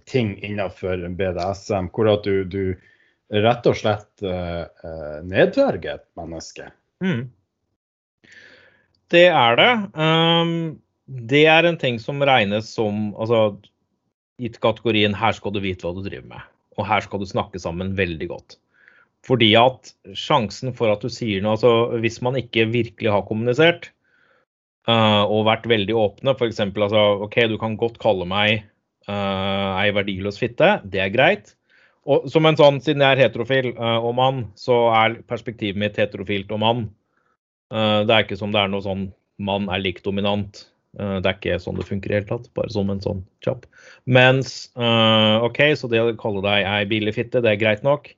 ting 0.06 0.30
innenfor 0.40 1.02
BDSM, 1.18 1.90
hvor 1.92 2.08
at 2.08 2.24
du, 2.24 2.44
du 2.44 3.42
rett 3.44 3.66
og 3.68 3.76
slett 3.76 4.22
eh, 4.24 4.62
eh, 4.64 5.18
nedverger 5.28 5.98
et 5.98 6.06
menneske. 6.16 6.70
Mm. 7.04 7.26
Det 9.12 9.26
er 9.28 9.58
det. 9.60 9.70
Um, 9.92 10.54
det 11.04 11.44
er 11.52 11.68
en 11.68 11.76
ting 11.76 11.98
som 12.00 12.22
regnes 12.24 12.70
som 12.72 13.12
altså, 13.20 13.58
gitt 14.40 14.56
kategorien 14.64 15.14
'her 15.14 15.36
skal 15.36 15.52
du 15.52 15.60
vite 15.60 15.84
hva 15.84 15.92
du 15.92 16.00
driver 16.06 16.28
med', 16.30 16.48
og 16.78 16.86
'her 16.86 17.04
skal 17.04 17.20
du 17.20 17.26
snakke 17.28 17.60
sammen 17.60 17.92
veldig 17.96 18.28
godt'. 18.30 18.56
Fordi 19.24 19.50
at 19.56 19.94
sjansen 20.18 20.74
for 20.76 20.92
at 20.92 21.04
du 21.04 21.08
sier 21.12 21.40
noe 21.40 21.56
altså 21.56 22.00
Hvis 22.02 22.20
man 22.24 22.36
ikke 22.36 22.66
virkelig 22.72 23.12
har 23.12 23.24
kommunisert 23.28 23.90
uh, 24.88 25.24
og 25.24 25.46
vært 25.48 25.68
veldig 25.70 25.96
åpne, 25.96 26.34
f.eks. 26.36 26.60
Altså, 26.66 27.04
OK, 27.26 27.38
du 27.50 27.58
kan 27.60 27.78
godt 27.80 28.00
kalle 28.02 28.26
meg 28.28 28.66
uh, 29.08 29.80
ei 29.80 29.92
verdiløs 29.96 30.40
fitte, 30.40 30.78
det 30.84 31.02
er 31.04 31.14
greit. 31.14 31.54
Og 32.04 32.28
som 32.28 32.44
en 32.44 32.58
sånn, 32.58 32.82
Siden 32.84 33.04
jeg 33.04 33.16
er 33.16 33.24
heterofil 33.24 33.72
uh, 33.78 33.96
og 34.04 34.14
mann, 34.18 34.44
så 34.60 34.84
er 34.92 35.18
perspektivet 35.30 35.80
mitt 35.80 35.98
heterofilt 36.00 36.52
og 36.52 36.60
mann. 36.64 36.86
Uh, 37.72 38.04
det 38.04 38.12
er 38.12 38.26
ikke 38.26 38.40
som 38.40 38.52
det 38.52 38.60
er 38.60 38.72
noe 38.72 38.84
sånn 38.84 39.08
mann 39.40 39.70
er 39.72 39.82
lik 39.82 40.04
dominant. 40.04 40.66
Det 40.94 41.26
er 41.26 41.34
ikke 41.34 41.56
sånn 41.58 41.74
det 41.74 41.88
funker 41.88 42.12
i 42.12 42.12
det 42.12 42.18
hele 42.20 42.28
tatt. 42.28 42.44
Bare 42.54 42.70
som 42.70 42.86
en 42.92 43.00
sånn 43.02 43.24
kjapp. 43.42 43.64
Mens 44.06 44.68
OK, 44.78 45.58
så 45.74 45.88
det 45.90 45.98
å 45.98 46.12
kalle 46.14 46.38
deg 46.44 46.68
ei 46.70 46.84
billig 46.86 47.16
fitte, 47.16 47.40
det 47.42 47.50
er 47.50 47.58
greit 47.58 47.82
nok. 47.82 48.12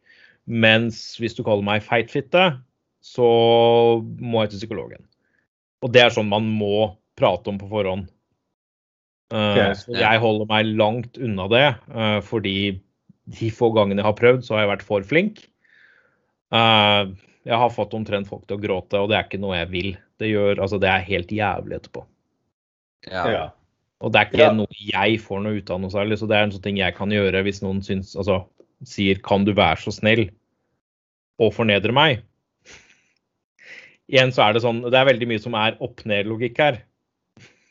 Mens 0.47 1.17
hvis 1.21 1.35
du 1.35 1.43
kaller 1.47 1.67
meg 1.67 1.85
feitfitte, 1.85 2.49
så 3.03 3.29
må 4.03 4.45
jeg 4.45 4.55
til 4.55 4.63
psykologen. 4.65 5.05
Og 5.85 5.93
det 5.95 6.05
er 6.05 6.15
sånn 6.15 6.31
man 6.31 6.47
må 6.49 6.95
prate 7.19 7.51
om 7.51 7.59
på 7.61 7.69
forhånd. 7.71 8.09
Uh, 9.35 9.73
så 9.75 9.97
jeg 9.99 10.23
holder 10.23 10.47
meg 10.51 10.69
langt 10.79 11.19
unna 11.19 11.49
det, 11.51 11.67
uh, 11.91 12.21
fordi 12.23 12.79
de 13.27 13.51
få 13.51 13.73
gangene 13.75 13.99
jeg 13.99 14.07
har 14.07 14.19
prøvd, 14.19 14.45
så 14.47 14.55
har 14.55 14.65
jeg 14.65 14.73
vært 14.77 14.87
for 14.87 15.07
flink. 15.07 15.41
Uh, 16.55 17.11
jeg 17.47 17.59
har 17.59 17.73
fått 17.75 17.95
omtrent 17.99 18.31
folk 18.31 18.47
til 18.47 18.59
å 18.59 18.63
gråte, 18.63 19.01
og 19.03 19.11
det 19.11 19.19
er 19.19 19.27
ikke 19.27 19.43
noe 19.43 19.59
jeg 19.59 19.71
vil. 19.73 19.91
Det, 20.23 20.31
gjør, 20.31 20.61
altså, 20.63 20.79
det 20.83 20.91
er 20.91 21.09
helt 21.11 21.35
jævlig 21.35 21.79
etterpå. 21.81 22.05
Ja. 23.11 23.25
Ja. 23.31 23.45
Og 24.05 24.13
det 24.13 24.21
er 24.21 24.31
ikke 24.31 24.45
Ja. 24.45 24.53
noe 24.55 24.79
jeg 24.79 25.19
får 25.23 25.43
noe 25.43 25.59
ut 25.59 25.71
av 25.71 25.81
noe 25.83 25.95
særlig, 25.95 26.19
så 26.21 26.29
det 26.31 26.37
er 26.39 26.47
en 26.47 26.55
sånn 26.55 26.65
ting 26.65 26.79
jeg 26.79 26.95
kan 26.97 27.11
gjøre 27.11 27.43
hvis 27.47 27.63
noen 27.65 27.83
syns, 27.87 28.15
altså, 28.19 28.45
sier 28.85 29.21
'kan 29.23 29.45
du 29.45 29.53
være 29.57 29.81
så 29.81 29.95
snill' 29.95 30.31
og 31.39 31.55
fornedre 31.55 31.93
meg. 31.93 32.23
Igjen 34.07 34.33
så 34.33 34.47
er 34.47 34.55
det 34.55 34.63
sånn, 34.63 34.85
det 34.87 34.99
er 34.99 35.09
veldig 35.09 35.29
mye 35.29 35.43
som 35.43 35.57
er 35.59 35.79
opp-ned-logikk 35.83 36.61
her. 36.63 36.79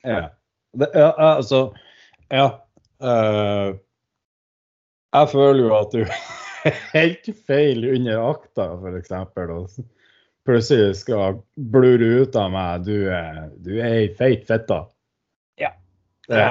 Ja. 0.03 0.29
Det, 0.75 0.89
ja, 0.93 1.11
altså 1.17 1.73
Ja. 2.31 2.59
Uh, 2.99 3.75
jeg 5.15 5.29
føler 5.31 5.61
jo 5.61 5.73
at 5.77 5.93
du 5.93 6.01
helt 6.95 7.29
feil 7.47 7.85
under 7.91 8.23
akta, 8.31 8.67
f.eks. 8.75 9.79
Plutselig 10.45 10.99
skal 10.99 11.39
blure 11.55 12.21
ut 12.21 12.35
av 12.37 12.51
meg 12.53 12.85
du 12.85 13.07
er, 13.09 13.45
du 13.63 13.77
er 13.79 14.01
ei 14.03 14.07
feit 14.17 14.45
fitte. 14.47 14.81
Ja. 15.61 15.71
Det, 16.27 16.43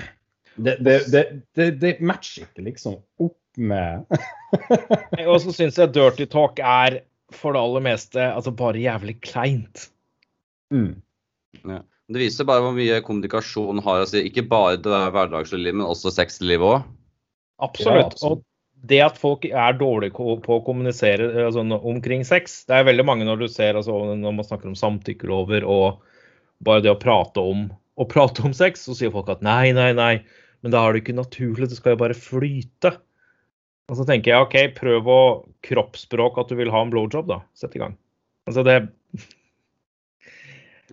det, 0.64 0.76
det, 0.84 0.98
det, 1.12 1.24
det, 1.56 1.68
det 1.80 1.94
matcher 2.04 2.44
ikke 2.46 2.66
liksom 2.68 3.00
opp 3.22 3.38
med 3.60 4.06
Og 5.30 5.38
så 5.42 5.52
syns 5.54 5.78
jeg 5.80 5.92
dirty 5.94 6.26
talk 6.30 6.60
er 6.62 7.02
for 7.32 7.56
det 7.56 7.62
aller 7.62 7.84
meste 7.84 8.20
altså 8.20 8.52
bare 8.54 8.80
jævlig 8.80 9.16
kleint. 9.24 9.88
mm. 10.72 11.80
Det 12.12 12.20
viser 12.20 12.44
bare 12.48 12.64
hvor 12.64 12.74
mye 12.76 12.98
kommunikasjon 13.04 13.80
har 13.84 14.02
å 14.02 14.08
si. 14.08 14.20
Ikke 14.28 14.44
bare 14.44 14.80
det 14.82 15.02
hverdagslige 15.14 15.62
livet, 15.62 15.78
men 15.80 15.88
også 15.88 16.12
sexlivet 16.12 16.66
òg. 16.66 16.88
Absolutt. 17.62 17.96
Ja, 17.96 18.08
absolutt. 18.10 18.42
Og 18.42 18.88
det 18.90 18.98
at 19.04 19.20
folk 19.20 19.46
er 19.46 19.76
dårlige 19.78 20.16
på 20.42 20.56
å 20.56 20.64
kommunisere 20.66 21.28
altså, 21.46 21.62
omkring 21.62 22.24
sex 22.26 22.64
Det 22.66 22.74
er 22.74 22.88
veldig 22.88 23.04
mange 23.06 23.26
når 23.28 23.44
du 23.44 23.46
ser 23.52 23.78
altså, 23.78 23.94
når 24.18 24.34
man 24.34 24.48
snakker 24.48 24.72
om 24.72 24.78
samtykkelover 24.78 25.62
og 25.62 26.02
bare 26.66 26.82
det 26.82 26.90
å 26.90 26.98
prate 26.98 27.42
om 27.42 27.68
å 28.00 28.06
prate 28.08 28.42
om 28.46 28.54
sex, 28.56 28.86
så 28.86 28.96
sier 28.96 29.12
folk 29.14 29.28
at 29.30 29.42
nei, 29.44 29.70
nei, 29.76 29.90
nei, 29.94 30.12
men 30.64 30.74
da 30.74 30.80
er 30.82 30.94
det 30.94 31.02
ikke 31.02 31.14
naturlig, 31.18 31.68
det 31.70 31.76
skal 31.78 31.94
jo 31.94 32.00
bare 32.00 32.16
flyte. 32.16 32.94
Og 33.90 33.98
så 33.98 34.06
tenker 34.08 34.32
jeg 34.32 34.46
OK, 34.46 34.56
prøv 34.78 35.08
å 35.10 35.22
kroppsspråk 35.66 36.38
at 36.40 36.52
du 36.52 36.58
vil 36.58 36.70
ha 36.72 36.82
en 36.84 36.92
blowjob, 36.92 37.26
da. 37.30 37.40
Sett 37.58 37.74
i 37.76 37.82
gang. 37.82 37.96
Altså 38.50 38.64
det, 38.66 38.76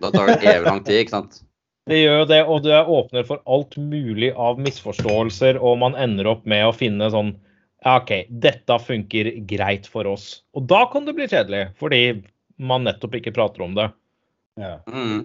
Da 0.00 0.10
tar 0.14 0.30
det 0.30 0.40
evig 0.42 0.66
lang 0.66 0.82
tid, 0.86 1.04
ikke 1.04 1.16
sant. 1.18 1.40
Det 1.90 1.96
gjør 1.96 2.20
jo 2.20 2.26
det, 2.28 2.38
og 2.44 2.58
det 2.62 2.76
åpner 2.92 3.24
for 3.26 3.40
alt 3.50 3.72
mulig 3.80 4.28
av 4.38 4.60
misforståelser, 4.62 5.56
og 5.58 5.78
man 5.80 5.96
ender 5.98 6.28
opp 6.30 6.44
med 6.46 6.62
å 6.68 6.74
finne 6.76 7.08
sånn 7.10 7.32
OK, 7.88 8.12
dette 8.28 8.76
funker 8.84 9.30
greit 9.48 9.88
for 9.90 10.06
oss. 10.06 10.44
Og 10.54 10.68
da 10.70 10.84
kan 10.92 11.08
det 11.08 11.16
bli 11.16 11.26
kjedelig, 11.26 11.64
fordi 11.80 12.20
man 12.60 12.84
nettopp 12.86 13.16
ikke 13.18 13.32
prater 13.34 13.64
om 13.64 13.74
det. 13.74 13.88
ja. 14.60 14.76
Mm, 14.86 15.24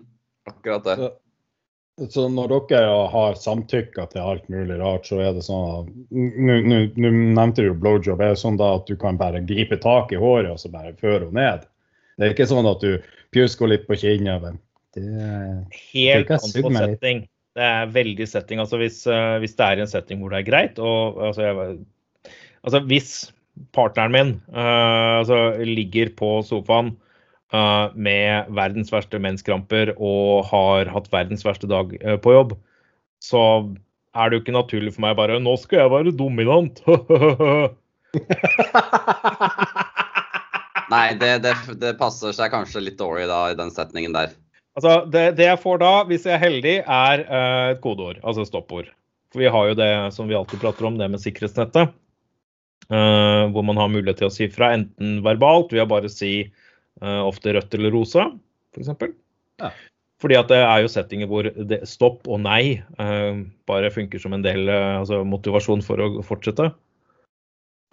akkurat 0.49 0.87
det. 0.87 0.95
Så, 1.03 1.11
så 2.11 2.25
når 2.27 2.51
dere 2.67 2.95
har 3.11 3.37
samtykka 3.39 4.09
til 4.11 4.19
alt 4.23 4.49
mulig 4.51 4.75
rart, 4.81 5.05
så 5.07 5.21
er 5.23 5.35
det 5.35 5.45
sånn 5.45 5.67
at 5.71 5.91
Nå 6.11 6.57
nevnte 6.99 7.63
du 7.63 7.69
jo 7.69 7.77
blowjob. 7.79 8.19
Er 8.19 8.33
det 8.33 8.41
sånn 8.41 8.59
da 8.59 8.73
at 8.79 8.89
du 8.89 8.97
kan 8.99 9.19
bare 9.19 9.43
gripe 9.47 9.77
tak 9.79 10.11
i 10.11 10.19
håret 10.19 10.51
og 10.51 10.59
så 10.59 10.71
bare 10.73 10.95
føre 10.99 11.29
henne 11.29 11.39
ned? 11.39 11.63
Det 12.15 12.27
er 12.27 12.35
ikke 12.35 12.49
sånn 12.51 12.67
at 12.67 12.83
du 12.83 12.97
pjusker 13.35 13.71
litt 13.71 13.87
på 13.87 13.97
kinnet. 14.01 14.43
men 14.43 14.59
Det 14.95 15.05
Helt 15.93 16.27
Tenk 16.27 16.35
å 16.35 16.41
an 16.41 16.67
på 16.67 16.73
setting. 16.75 17.23
Det 17.55 17.63
er 17.63 17.95
veldig 17.95 18.27
setting. 18.27 18.59
Altså 18.59 18.79
hvis, 18.81 18.99
eh, 19.07 19.37
hvis 19.39 19.55
det 19.55 19.69
er 19.69 19.83
en 19.83 19.91
setting 19.91 20.19
hvor 20.19 20.35
det 20.35 20.41
er 20.41 20.49
greit, 20.49 20.79
og 20.83 21.21
altså, 21.29 21.47
jeg, 21.47 22.35
altså 22.67 22.83
hvis 22.91 23.13
partneren 23.75 24.11
min 24.11 24.31
uh, 24.51 25.21
altså, 25.21 25.39
ligger 25.63 26.11
på 26.19 26.41
sofaen 26.43 26.91
med 27.95 28.49
verdens 28.55 28.91
verste 28.93 29.19
menskramper 29.21 29.93
og 29.95 30.45
har 30.49 30.89
hatt 30.93 31.11
verdens 31.13 31.45
verste 31.45 31.67
dag 31.69 31.93
eh, 32.01 32.17
på 32.21 32.33
jobb, 32.35 32.55
så 33.23 33.41
er 34.15 34.29
det 34.29 34.37
jo 34.37 34.43
ikke 34.45 34.55
naturlig 34.55 34.93
for 34.95 35.03
meg 35.05 35.17
bare 35.19 35.39
Nå 35.43 35.55
skal 35.59 35.79
jeg 35.83 35.93
være 35.93 36.15
dominant. 36.15 36.81
Nei, 40.93 41.07
det, 41.19 41.31
det, 41.43 41.53
det 41.81 41.95
passer 41.99 42.31
seg 42.35 42.53
kanskje 42.53 42.83
litt 42.85 42.99
dårlig 42.99 43.25
da 43.31 43.39
i 43.51 43.57
den 43.57 43.71
setningen 43.73 44.13
der. 44.15 44.29
altså, 44.77 45.05
det, 45.11 45.23
det 45.39 45.47
jeg 45.49 45.59
får 45.63 45.77
da, 45.81 45.93
hvis 46.07 46.25
jeg 46.27 46.35
er 46.37 46.43
heldig, 46.43 46.75
er 46.85 47.25
uh, 47.25 47.67
et 47.73 47.81
kodeord, 47.83 48.17
altså 48.23 48.45
stoppord. 48.47 48.87
For 49.33 49.43
vi 49.43 49.51
har 49.51 49.63
jo 49.71 49.75
det 49.79 49.91
som 50.15 50.29
vi 50.29 50.37
alltid 50.37 50.61
prater 50.61 50.87
om, 50.87 50.99
det 51.01 51.09
med 51.11 51.23
sikkerhetsnettet. 51.23 51.85
Uh, 52.85 53.49
hvor 53.49 53.63
man 53.65 53.79
har 53.81 53.89
mulighet 53.89 54.19
til 54.21 54.29
å 54.29 54.33
si 54.33 54.45
fra 54.53 54.69
enten 54.77 55.23
verbalt, 55.25 55.73
ved 55.73 55.83
å 55.87 55.89
bare 55.89 56.09
si 56.11 56.33
eh, 56.45 56.64
ofte 57.01 57.51
rødt 57.55 57.73
eller 57.75 57.91
rosa, 57.91 58.29
f.eks. 58.75 58.91
Ja. 59.59 59.69
Fordi 60.23 60.37
at 60.39 60.49
det 60.51 60.61
er 60.63 60.81
jo 60.83 60.91
settinger 60.91 61.29
hvor 61.29 61.47
det, 61.47 61.81
stopp 61.89 62.27
og 62.31 62.39
nei 62.45 62.79
eh, 62.79 63.41
bare 63.67 63.91
funker 63.91 64.21
som 64.21 64.35
en 64.35 64.45
del 64.45 64.69
eh, 64.71 64.99
altså 65.01 65.23
motivasjon 65.27 65.83
for 65.85 66.01
å 66.01 66.23
fortsette. 66.25 66.69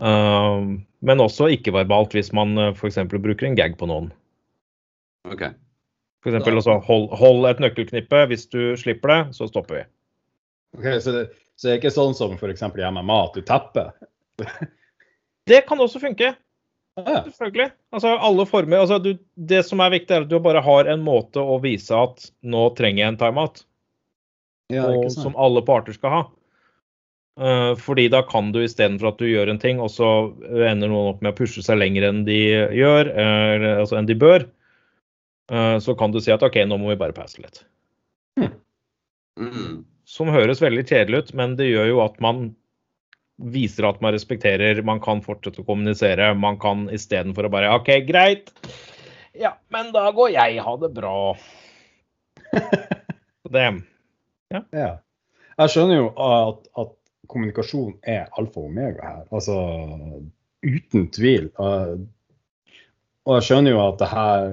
Eh, 0.02 0.68
men 1.02 1.24
også 1.24 1.50
ikke-verbalt 1.56 2.14
hvis 2.14 2.30
man 2.36 2.54
uh, 2.60 2.70
f.eks. 2.70 3.00
bruker 3.10 3.48
en 3.48 3.58
gag 3.58 3.74
på 3.78 3.88
noen. 3.90 4.12
Okay. 5.26 5.50
For 6.22 6.30
eksempel, 6.30 6.60
altså, 6.60 6.78
hold, 6.86 7.08
hold 7.18 7.48
et 7.50 7.62
nøkkelknippe. 7.62 8.20
Hvis 8.30 8.46
du 8.54 8.76
slipper 8.78 9.10
det, 9.10 9.20
så 9.34 9.48
stopper 9.50 9.80
vi. 9.80 9.82
Ok, 10.78 10.86
så, 11.02 11.16
det, 11.16 11.24
så 11.58 11.66
det 11.66 11.72
er 11.72 11.80
ikke 11.80 11.94
sånn 11.94 12.14
som 12.14 12.36
f.eks. 12.38 12.62
hjemme 12.78 13.02
mat, 13.02 13.34
at 13.34 13.40
du 13.42 13.48
tapper? 13.50 13.90
Det 15.50 15.64
kan 15.66 15.82
også 15.82 15.98
funke. 15.98 16.30
Ja. 17.00 17.22
Selvfølgelig. 17.24 17.70
Altså, 17.94 18.08
alle 18.20 18.44
former, 18.46 18.82
altså, 18.82 18.98
du, 19.00 19.14
det 19.34 19.62
som 19.64 19.80
er 19.80 19.94
viktig, 19.94 20.12
er 20.12 20.26
at 20.26 20.30
du 20.30 20.36
bare 20.44 20.60
har 20.64 20.90
en 20.92 21.04
måte 21.04 21.40
å 21.40 21.56
vise 21.62 21.96
at 21.96 22.26
nå 22.44 22.66
trenger 22.76 23.04
jeg 23.04 23.14
en 23.14 23.20
timeout. 23.20 23.64
ja, 24.72 24.86
og, 24.88 25.08
som 25.12 25.36
alle 25.40 25.64
parter 25.64 25.96
skal 25.96 26.16
ha. 26.16 26.22
Uh, 27.40 27.72
fordi 27.80 28.10
da 28.12 28.20
kan 28.28 28.50
du 28.52 28.60
istedenfor 28.60 29.08
at 29.08 29.20
du 29.20 29.24
gjør 29.24 29.48
en 29.48 29.60
ting, 29.60 29.80
og 29.80 29.88
så 29.92 30.08
ender 30.52 30.90
noen 30.90 31.14
opp 31.14 31.22
med 31.24 31.32
å 31.32 31.38
pushe 31.38 31.64
seg 31.64 31.80
lenger 31.80 32.10
enn 32.10 32.26
de 32.28 32.40
gjør, 32.76 33.08
eller, 33.08 33.68
altså 33.80 33.96
enn 33.96 34.08
de 34.10 34.16
bør, 34.20 34.44
uh, 35.52 35.78
så 35.80 35.96
kan 35.96 36.12
du 36.12 36.20
si 36.20 36.32
at 36.34 36.44
OK, 36.44 36.60
nå 36.68 36.76
må 36.80 36.92
vi 36.92 37.00
bare 37.00 37.16
passe 37.16 37.40
litt. 37.40 37.64
Mm. 39.40 39.84
Som 40.04 40.28
høres 40.28 40.60
veldig 40.60 40.84
kjedelig 40.84 41.22
ut, 41.22 41.32
men 41.40 41.56
det 41.56 41.70
gjør 41.70 41.88
jo 41.88 42.02
at 42.04 42.20
man 42.20 42.50
viser 43.42 43.88
at 43.88 44.00
man 44.04 44.14
respekterer, 44.14 44.82
man 44.86 45.00
kan 45.02 45.22
fortsette 45.24 45.62
å 45.62 45.66
kommunisere. 45.66 46.32
Man 46.38 46.58
kan 46.62 46.86
istedenfor 46.94 47.48
å 47.48 47.52
bare 47.52 47.72
OK, 47.76 47.90
greit. 48.08 48.52
Ja, 49.38 49.54
men 49.72 49.92
da 49.94 50.10
går 50.14 50.34
jeg. 50.34 50.60
Ha 50.62 50.76
det 50.82 50.92
bra. 50.96 51.16
Det. 53.52 53.68
Ja. 54.72 54.92
Jeg 55.60 55.72
skjønner 55.72 55.98
jo 55.98 56.04
at, 56.24 56.62
at 56.80 56.92
kommunikasjon 57.28 57.98
er 58.08 58.30
alfa 58.40 58.62
og 58.62 58.70
omega 58.70 59.04
her. 59.04 59.24
Altså 59.34 59.56
uten 60.62 61.08
tvil. 61.12 61.50
Og 61.58 63.34
jeg 63.36 63.46
skjønner 63.48 63.74
jo 63.74 63.82
at 63.82 63.98
det 64.00 64.08
her 64.10 64.46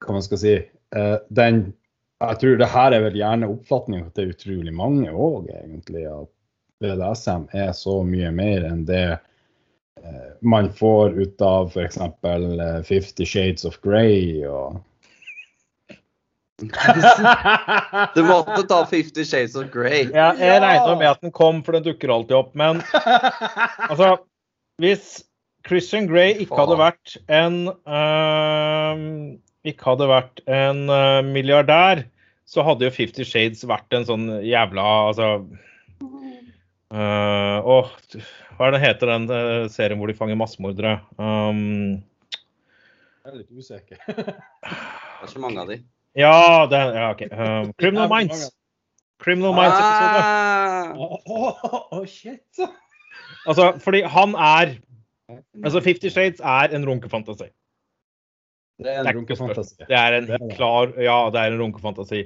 Hva 0.00 0.16
man 0.16 0.24
skal 0.24 0.40
si 0.40 0.52
uh, 0.96 1.16
Den 1.32 1.62
Jeg 2.20 2.40
tror 2.42 2.58
det 2.60 2.68
her 2.74 2.96
er 2.96 3.04
vel 3.06 3.16
gjerne 3.20 3.48
oppfatningen 3.52 4.08
at 4.08 4.18
det 4.18 4.26
er 4.26 4.34
utrolig 4.34 4.74
mange 4.76 5.12
òg, 5.12 5.48
egentlig. 5.54 6.04
At 6.08 6.28
BDSM 6.80 7.48
er 7.56 7.72
så 7.76 8.00
mye 8.06 8.30
mer 8.34 8.64
enn 8.68 8.84
det 8.88 9.06
uh, 9.16 10.30
man 10.40 10.70
får 10.72 11.18
ut 11.20 11.42
av 11.44 11.72
f.eks. 11.74 11.98
Uh, 12.00 12.80
Fifty 12.86 13.26
Shades 13.28 13.66
of 13.68 13.76
Grey 13.84 14.46
og 14.48 14.80
Du 18.16 18.22
måtte 18.26 18.62
ta 18.68 18.82
Fifty 18.88 19.24
Shades 19.24 19.56
of 19.56 19.70
Grey. 19.72 20.10
Ja, 20.12 20.34
jeg 20.36 20.60
regna 20.60 20.96
med 20.98 21.08
at 21.08 21.22
den 21.24 21.32
kom, 21.32 21.62
for 21.64 21.72
den 21.76 21.86
dukker 21.86 22.12
alltid 22.12 22.36
opp. 22.36 22.50
Men 22.58 22.82
altså 23.90 24.18
Hvis 24.80 25.22
Christian 25.68 26.08
Grey 26.08 26.34
ikke 26.44 26.56
hadde 26.60 26.76
vært 26.80 27.16
en 27.32 27.58
øh, 27.68 29.02
Ikke 29.68 29.92
hadde 29.92 30.08
vært 30.10 30.44
en 30.48 30.86
øh, 30.88 31.20
milliardær, 31.28 32.04
så 32.48 32.64
hadde 32.66 32.88
jo 32.88 32.94
Fifty 32.94 33.26
Shades 33.26 33.64
vært 33.68 33.96
en 33.96 34.08
sånn 34.08 34.28
jævla 34.44 34.86
Altså 35.10 35.32
øh, 36.92 37.66
Åh, 37.74 37.90
hva 38.56 38.68
er 38.68 38.74
det 38.74 38.80
heter 38.82 39.10
den 39.12 39.26
øh, 39.30 39.70
serien 39.70 39.98
hvor 40.00 40.10
de 40.10 40.16
fanger 40.18 40.38
massemordere? 40.38 41.00
Um, 41.18 42.00
Jeg 43.24 43.32
er 43.32 43.36
litt 43.42 43.50
usikker. 43.52 43.96
Det 45.20 45.28
er 45.28 45.32
så 45.34 45.40
mange 45.42 45.60
av 45.60 45.68
de. 45.68 45.76
ja, 46.16 46.66
det 46.70 46.78
er, 46.78 46.94
ja, 46.96 47.08
OK. 47.12 47.22
Um, 47.28 47.72
Criminal 47.76 48.08
Minds. 48.08 48.46
Criminal 49.20 49.52
Minds-episode. 49.52 50.20
Ah! 50.24 50.92
Oh, 50.96 51.18
oh, 51.28 51.82
oh, 51.92 52.06
shit! 52.08 52.62
Altså, 53.46 53.74
fordi 53.84 54.00
han 54.08 54.34
er 54.34 54.74
Altså, 55.64 55.80
Fifty 55.80 56.08
Shades 56.08 56.40
er 56.40 56.72
en 56.76 56.86
runkefantasi. 56.88 57.50
Det 58.80 58.94
er 58.94 59.04
en 59.04 59.16
runkefantasi. 59.18 59.74
Det 59.88 59.96
er 59.98 60.16
en 60.16 60.50
klar 60.56 60.94
Ja, 60.96 61.18
det 61.32 61.40
er 61.40 61.52
en 61.52 61.60
runkefantasi. 61.60 62.22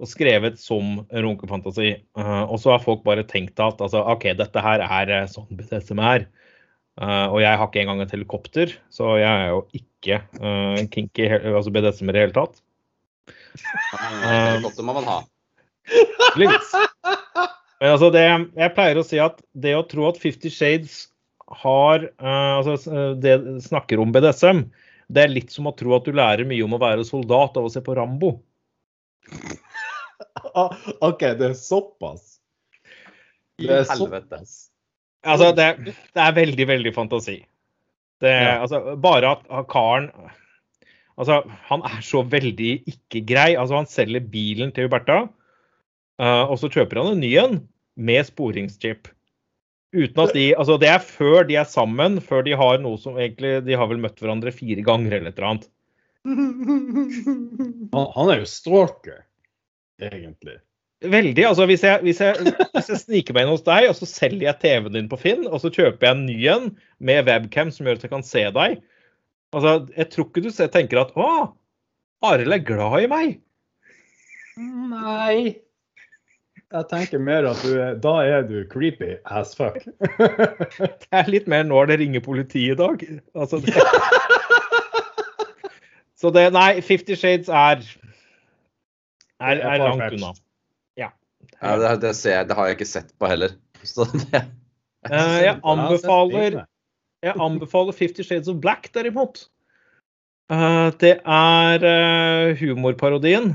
Og 0.00 0.08
skrevet 0.08 0.56
som 0.60 1.02
runkefantasi. 1.12 1.92
Uh, 2.16 2.44
og 2.46 2.56
så 2.62 2.72
har 2.74 2.84
folk 2.84 3.02
bare 3.04 3.26
tenkt 3.28 3.60
at 3.60 3.82
altså, 3.84 4.00
OK, 4.08 4.30
dette 4.38 4.62
her 4.64 4.84
er 4.86 5.12
eh, 5.12 5.28
sånn 5.28 5.50
BDSM 5.52 6.00
er. 6.00 6.24
Uh, 7.00 7.28
og 7.28 7.38
jeg 7.42 7.60
har 7.60 7.68
ikke 7.68 7.82
engang 7.82 8.00
et 8.04 8.14
helikopter, 8.14 8.72
så 8.92 9.14
jeg 9.20 9.28
er 9.28 9.52
jo 9.52 9.60
ikke 9.76 10.22
uh, 10.40 10.80
kinky, 10.92 11.28
altså 11.52 11.72
BDSM 11.72 12.12
i 12.12 12.16
hele 12.16 12.36
tatt. 12.36 12.60
Helikopter 14.24 14.88
må 14.88 14.96
man 14.96 15.08
ha. 15.08 15.20
Litt. 16.40 16.74
Men 17.80 17.94
altså, 17.94 18.10
det 18.12 18.22
Jeg 18.22 18.72
pleier 18.76 19.00
å 19.00 19.06
si 19.06 19.20
at 19.20 19.40
det 19.56 19.72
å 19.76 19.86
tro 19.88 20.04
at 20.10 20.20
Fifty 20.20 20.52
Shades 20.52 21.08
har 21.60 22.04
altså, 22.20 22.76
det 23.18 23.40
snakker 23.64 23.98
om 24.00 24.12
BDSM, 24.14 24.68
det 25.10 25.24
er 25.24 25.32
litt 25.32 25.50
som 25.50 25.66
å 25.66 25.74
tro 25.76 25.96
at 25.96 26.06
du 26.06 26.14
lærer 26.14 26.46
mye 26.46 26.62
om 26.62 26.76
å 26.76 26.80
være 26.80 27.06
soldat 27.08 27.56
av 27.58 27.66
å 27.66 27.72
se 27.72 27.82
på 27.84 27.96
Rambo. 27.98 28.36
OK, 31.08 31.20
det 31.38 31.50
er 31.50 31.54
såpass. 31.58 32.38
I 33.60 33.66
Det 33.68 33.78
er 33.82 33.86
helvete. 33.92 34.28
såpass. 34.40 34.56
Altså, 35.22 35.50
det, 35.52 35.66
det 36.16 36.22
er 36.24 36.36
veldig, 36.36 36.66
veldig 36.70 36.94
fantasi. 36.96 37.38
Det, 38.20 38.30
Ja. 38.32 38.60
altså, 38.62 38.96
bare 39.00 39.34
at 39.36 39.66
karen 39.72 40.10
Altså, 41.20 41.42
han 41.68 41.82
er 41.84 42.00
så 42.00 42.22
veldig 42.24 42.70
ikke 42.88 43.20
grei. 43.28 43.50
Altså, 43.60 43.76
han 43.76 43.88
selger 43.88 44.22
bilen 44.24 44.70
til 44.72 44.86
Huberta, 44.86 45.26
uh, 46.20 46.44
og 46.48 46.56
så 46.62 46.70
kjøper 46.72 46.96
han 47.02 47.10
en 47.12 47.20
ny 47.20 47.34
en 47.36 47.58
med 48.00 48.24
sporingschip. 48.24 49.10
Uten 49.92 50.22
at 50.22 50.32
de 50.32 50.46
Altså, 50.56 50.78
det 50.80 50.88
er 50.88 51.02
før 51.04 51.44
de 51.44 51.58
er 51.60 51.68
sammen, 51.68 52.20
før 52.24 52.44
de 52.46 52.54
har 52.56 52.78
noe 52.80 52.96
som 53.02 53.18
egentlig 53.18 53.64
De 53.66 53.74
har 53.76 53.88
vel 53.90 53.98
møtt 54.00 54.20
hverandre 54.22 54.52
fire 54.54 54.80
ganger 54.86 55.18
eller 55.18 55.28
et 55.34 55.38
eller 55.38 55.50
annet. 55.50 55.68
Han, 57.92 58.06
han 58.14 58.30
er 58.30 58.40
jo 58.42 58.48
stalker, 58.48 59.24
egentlig. 60.08 60.56
Veldig. 61.00 61.44
altså 61.48 61.66
Hvis 61.66 61.84
jeg, 61.84 62.00
hvis 62.04 62.20
jeg, 62.20 62.52
hvis 62.74 62.90
jeg 62.92 63.00
sniker 63.00 63.36
meg 63.36 63.46
inn 63.46 63.54
hos 63.54 63.64
deg, 63.64 63.86
og 63.88 63.96
så 63.96 64.08
selger 64.08 64.50
jeg 64.50 64.60
TV-en 64.60 64.96
din 64.96 65.08
på 65.08 65.18
Finn, 65.20 65.46
og 65.48 65.62
så 65.62 65.70
kjøper 65.72 66.06
jeg 66.06 66.16
en 66.16 66.26
ny 66.26 66.36
en 66.52 66.66
med 67.00 67.28
webcam 67.28 67.72
som 67.72 67.88
gjør 67.88 68.00
at 68.00 68.04
jeg 68.04 68.12
kan 68.12 68.26
se 68.26 68.44
deg 68.56 68.80
altså 69.50 69.70
Jeg 69.96 70.06
tror 70.12 70.28
ikke 70.28 70.42
du 70.44 70.50
tenker 70.70 71.00
at 71.00 71.16
å, 71.18 71.30
Arild 72.22 72.52
er 72.52 72.60
glad 72.62 73.00
i 73.00 73.08
meg. 73.10 73.32
Nei. 74.60 75.56
Jeg 76.70 76.86
tenker 76.90 77.18
mer 77.18 77.48
at 77.50 77.62
du 77.64 77.72
er, 77.72 77.96
da 77.98 78.12
er 78.22 78.44
du 78.46 78.60
creepy 78.70 79.16
as 79.26 79.56
fuck. 79.58 79.80
Det 80.78 81.08
er 81.10 81.32
litt 81.32 81.48
mer 81.50 81.64
når 81.66 81.90
det 81.90 81.98
ringer 82.04 82.22
politiet 82.22 82.76
i 82.76 82.78
dag. 82.78 83.02
Altså, 83.34 83.58
det. 83.64 83.74
Så 86.20 86.28
det 86.36 86.50
Nei, 86.52 86.82
Fifty 86.84 87.16
Shades 87.16 87.48
er 87.48 87.80
er, 89.40 89.60
er 89.64 89.82
langt 89.82 90.16
unna. 90.16 90.32
Ja. 91.00 91.10
Ja, 91.60 91.76
det, 91.80 91.94
det, 92.04 92.14
ser 92.18 92.36
jeg, 92.38 92.48
det 92.50 92.56
har 92.58 92.68
jeg 92.68 92.78
ikke 92.78 92.90
sett 92.92 93.14
på 93.18 93.30
heller. 93.30 93.56
Så 93.88 94.06
det 94.12 94.44
jeg, 95.08 95.44
jeg 95.46 95.56
anbefaler 95.64 96.58
Jeg 97.24 97.32
anbefaler 97.40 97.96
Fifty 97.96 98.24
Shades 98.26 98.50
of 98.52 98.60
Black, 98.60 98.90
derimot. 98.94 99.46
Eh, 100.50 100.88
det 101.00 101.14
er 101.24 101.84
eh, 101.86 102.58
humorparodien. 102.60 103.52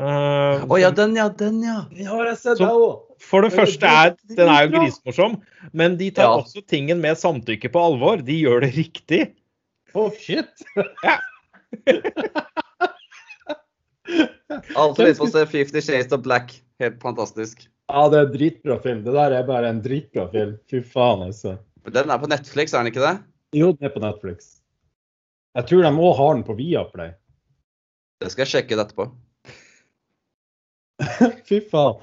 Eh, 0.00 0.64
oh, 0.64 0.78
ja, 0.80 0.90
den 0.94 1.16
ja, 1.18 1.28
den 1.28 1.60
ja. 1.66 1.82
Den 1.92 2.06
har 2.08 2.30
jeg 2.30 2.40
sett, 2.40 2.62
jeg 2.62 2.70
òg. 2.70 3.06
For 3.20 3.44
det 3.44 3.52
første 3.52 3.84
er 3.84 4.14
den 4.32 4.48
er 4.48 4.64
jo 4.64 4.78
grisemorsom, 4.78 5.34
men 5.76 5.98
de 6.00 6.08
tar 6.16 6.30
Ja. 6.30 6.38
også 6.40 6.62
tingen 6.64 7.02
med 7.02 7.18
samtykke 7.20 7.68
på 7.68 7.82
alvor. 7.90 8.22
De 8.24 8.38
gjør 8.38 8.64
det 8.64 8.72
riktig. 8.78 9.22
Å, 9.92 10.08
shit. 10.16 10.64
Alltid 14.74 15.06
lyst 15.06 15.22
på 15.22 15.28
å 15.28 15.32
se 15.32 15.44
Fifty 15.50 15.82
Shades 15.84 16.12
of 16.16 16.24
Black. 16.24 16.54
Helt 16.82 17.00
fantastisk. 17.02 17.66
Ja, 17.90 18.06
det 18.10 18.18
er 18.18 18.28
en 18.28 18.34
dritbra 18.34 18.78
film. 18.82 19.02
Det 19.04 19.14
der 19.14 19.34
er 19.36 19.48
bare 19.48 19.70
en 19.70 19.82
dritbra 19.84 20.28
film. 20.32 20.54
Fy 20.70 20.82
faen, 20.86 21.26
altså. 21.26 21.56
Den 21.90 22.12
er 22.12 22.20
på 22.22 22.30
Netflix, 22.30 22.74
er 22.74 22.84
den 22.84 22.92
ikke 22.92 23.04
det? 23.04 23.16
Jo, 23.56 23.72
den 23.74 23.88
er 23.88 23.94
på 23.94 24.02
Netflix. 24.02 24.60
Jeg 25.58 25.66
tror 25.66 25.82
de 25.82 25.90
òg 25.90 26.14
har 26.20 26.36
den 26.36 26.46
på 26.46 26.54
Viaplay. 26.58 27.12
Det 28.22 28.30
skal 28.30 28.44
jeg 28.44 28.52
sjekke 28.52 28.76
ut 28.76 28.84
etterpå. 28.84 29.08
Fy 31.48 31.60
faen. 31.70 31.98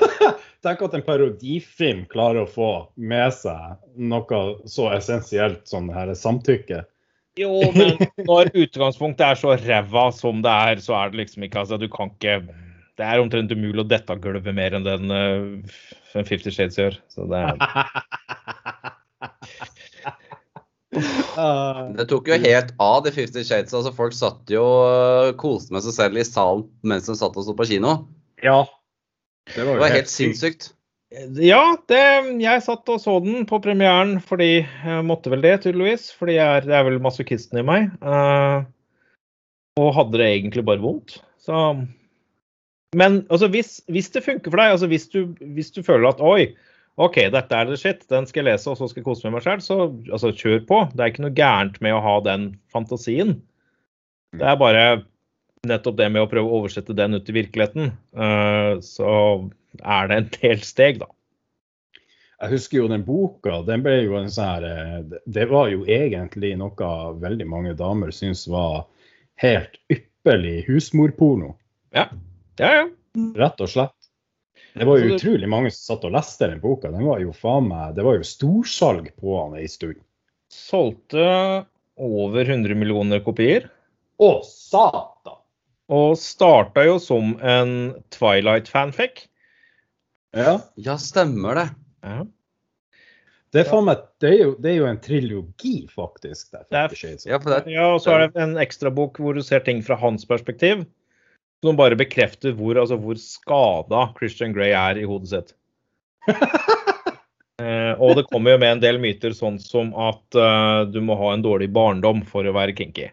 Tenk 0.62 0.82
at 0.86 0.94
en 0.94 1.04
parodifilm 1.06 2.04
klarer 2.10 2.44
å 2.44 2.50
få 2.50 2.70
med 2.94 3.32
seg 3.34 3.78
noe 3.98 4.42
så 4.70 4.90
essensielt 4.94 5.64
som 5.70 5.88
det 5.88 5.96
her 5.96 6.12
samtykke. 6.18 6.84
Jo, 7.40 7.52
men 7.72 7.96
når 8.28 8.50
utgangspunktet 8.64 9.24
er 9.24 9.38
så 9.40 9.54
ræva 9.56 10.06
som 10.12 10.42
det 10.44 10.52
er, 10.52 10.82
så 10.84 10.92
er 10.98 11.12
det 11.12 11.22
liksom 11.22 11.46
ikke 11.46 11.62
Altså, 11.62 11.78
du 11.80 11.88
kan 11.92 12.10
ikke 12.12 12.40
det 13.00 13.06
er 13.08 13.22
omtrent 13.22 13.50
umulig 13.56 13.80
å 13.80 13.88
dette 13.88 14.12
av 14.12 14.18
gulvet 14.20 14.52
mer 14.54 14.74
enn 14.76 14.84
den 14.84 15.08
uh, 15.08 16.24
Fifty 16.28 16.52
Shades 16.52 16.76
gjør. 16.76 16.98
Så 17.08 17.24
det 17.30 17.40
er 17.40 17.56
Uh, 20.92 21.88
Det 21.96 22.04
tok 22.10 22.26
jo 22.28 22.36
helt 22.42 22.74
av, 22.82 22.98
de 23.06 23.12
Fifty 23.14 23.40
Shades. 23.48 23.72
altså 23.72 23.92
Folk 23.96 24.12
satt 24.12 24.50
jo 24.52 24.60
og 24.60 25.30
koste 25.40 25.72
med 25.72 25.80
seg 25.86 25.94
selv 25.96 26.20
i 26.20 26.24
salen 26.28 26.66
mens 26.84 27.08
de 27.08 27.14
satt 27.16 27.38
og 27.40 27.46
sto 27.46 27.54
på 27.56 27.64
kino. 27.70 27.94
ja. 28.44 28.58
Det 29.48 29.56
Det 29.56 29.64
jo 29.66 29.78
var 29.80 29.90
helt 29.90 30.06
sykt. 30.10 30.36
sinnssykt. 30.36 30.66
Ja, 31.12 31.76
det, 31.90 32.02
jeg 32.40 32.62
satt 32.64 32.88
og 32.88 33.00
så 33.02 33.18
den 33.20 33.44
på 33.48 33.58
premieren 33.60 34.14
fordi 34.24 34.62
jeg 34.62 35.04
måtte 35.04 35.32
vel 35.32 35.44
det, 35.44 35.58
tydeligvis. 35.64 36.08
Fordi 36.16 36.38
jeg 36.38 36.60
er, 36.60 36.68
det 36.68 36.76
er 36.78 36.86
vel 36.88 37.00
masochisten 37.04 37.60
i 37.60 37.66
meg. 37.66 37.90
Uh, 38.00 38.64
og 39.80 39.92
hadde 39.98 40.20
det 40.20 40.30
egentlig 40.30 40.64
bare 40.68 40.82
vondt. 40.82 41.18
Så 41.42 41.58
Men 42.96 43.22
altså, 43.28 43.48
hvis, 43.52 43.80
hvis 43.92 44.10
det 44.12 44.24
funker 44.24 44.52
for 44.52 44.60
deg, 44.60 44.74
altså 44.74 44.88
hvis 44.88 45.08
du, 45.12 45.34
hvis 45.56 45.72
du 45.72 45.82
føler 45.84 46.10
at 46.10 46.20
oi, 46.20 46.52
OK, 47.00 47.16
dette 47.32 47.56
er 47.56 47.68
det 47.68 47.78
shit, 47.80 48.02
den 48.12 48.26
skal 48.28 48.42
jeg 48.42 48.50
lese, 48.50 48.68
og 48.68 48.76
så 48.76 48.88
skal 48.88 49.00
jeg 49.00 49.06
kose 49.06 49.24
med 49.24 49.38
meg 49.38 49.46
sjøl, 49.46 49.62
så 49.64 49.78
altså, 50.12 50.32
kjør 50.36 50.60
på. 50.68 50.82
Det 50.92 51.00
er 51.00 51.12
ikke 51.12 51.24
noe 51.24 51.36
gærent 51.36 51.80
med 51.84 51.96
å 51.96 52.02
ha 52.04 52.18
den 52.24 52.50
fantasien. 52.72 53.38
Det 54.36 54.44
er 54.48 54.60
bare 54.60 54.84
nettopp 55.68 55.96
det 55.96 56.08
med 56.12 56.24
å 56.24 56.28
prøve 56.28 56.50
å 56.50 56.60
oversette 56.60 56.96
den 56.96 57.16
ut 57.16 57.28
i 57.28 57.36
virkeligheten. 57.36 57.92
Uh, 58.12 58.76
så 58.84 59.08
er 59.80 60.08
det 60.10 60.16
en 60.20 60.30
del 60.40 60.62
steg, 60.66 61.00
da. 61.02 61.08
Jeg 62.42 62.50
husker 62.56 62.78
jo 62.80 62.88
den 62.90 63.04
boka. 63.06 63.60
Den 63.66 63.84
ble 63.84 64.00
jo 64.02 64.16
en 64.18 64.30
sånn 64.32 64.48
her 64.48 64.64
eh, 64.66 65.18
det- 65.30 65.48
var 65.50 65.68
jo 65.70 65.84
egentlig 65.86 66.56
noe 66.58 66.92
veldig 67.22 67.46
mange 67.46 67.74
damer 67.78 68.10
syntes 68.10 68.48
var 68.50 68.86
helt 69.38 69.78
ypperlig 69.92 70.64
husmorporno. 70.66 71.54
Ja, 71.94 72.08
ja. 72.58 72.72
ja. 72.80 72.86
Rett 73.36 73.60
og 73.62 73.70
slett. 73.70 73.94
Det 74.74 74.86
var 74.88 74.98
jo 74.98 75.14
utrolig 75.14 75.48
mange 75.52 75.70
som 75.70 75.96
satt 75.96 76.06
og 76.08 76.14
leste 76.16 76.48
den 76.48 76.60
boka. 76.62 76.90
Den 76.90 77.04
var 77.04 77.20
jo 77.20 77.34
faen 77.36 77.66
meg 77.68 77.94
Det 77.94 78.04
var 78.06 78.16
jo 78.16 78.24
storsalg 78.24 79.10
på 79.20 79.34
den 79.36 79.60
ei 79.60 79.68
stund. 79.68 80.00
Solgte 80.52 81.26
over 82.00 82.44
100 82.48 82.74
millioner 82.74 83.20
kopier. 83.24 83.68
Å, 84.18 84.40
satan! 84.46 85.38
Og 85.92 86.16
starta 86.16 86.86
jo 86.86 86.96
som 87.02 87.34
en 87.44 87.92
Twilight-fanfic. 88.14 89.26
Ja. 90.36 90.54
Ja, 90.80 90.96
stemmer 91.00 91.58
det. 91.58 91.66
Ja. 92.02 92.22
Det 93.52 93.66
er, 93.66 93.82
meg, 93.84 94.06
det, 94.22 94.28
er 94.30 94.38
jo, 94.46 94.52
det 94.64 94.70
er 94.70 94.76
jo 94.78 94.86
en 94.88 95.00
trilogi, 95.04 95.74
faktisk. 95.92 96.54
Er- 96.72 96.94
Shades 96.96 97.26
of 97.26 97.30
Ja, 97.34 97.38
for 97.38 97.52
det, 97.52 97.74
ja, 97.74 97.88
og 97.92 98.00
så 98.00 98.14
er 98.14 98.24
det 98.24 98.40
en 98.40 98.56
ekstrabok 98.60 99.20
hvor 99.20 99.36
du 99.36 99.42
ser 99.44 99.60
ting 99.66 99.82
fra 99.84 99.98
hans 100.00 100.24
perspektiv. 100.28 100.86
Som 101.62 101.76
bare 101.78 101.98
bekrefter 102.00 102.56
hvor, 102.56 102.80
altså, 102.80 102.96
hvor 102.98 103.20
skada 103.20 104.06
Christian 104.16 104.56
Grey 104.56 104.72
er 104.72 104.98
i 104.98 105.08
hodet 105.08 105.34
sitt. 105.34 105.52
Eh, 107.62 107.92
og 108.00 108.16
det 108.16 108.24
kommer 108.32 108.54
jo 108.54 108.58
med 108.58 108.72
en 108.74 108.80
del 108.82 108.96
myter, 108.98 109.34
sånn 109.36 109.58
som 109.62 109.92
at 109.94 110.34
uh, 110.34 110.82
du 110.88 110.96
må 111.04 111.14
ha 111.20 111.28
en 111.34 111.44
dårlig 111.44 111.68
barndom 111.70 112.24
for 112.26 112.48
å 112.48 112.54
være 112.56 112.74
kinky. 112.74 113.04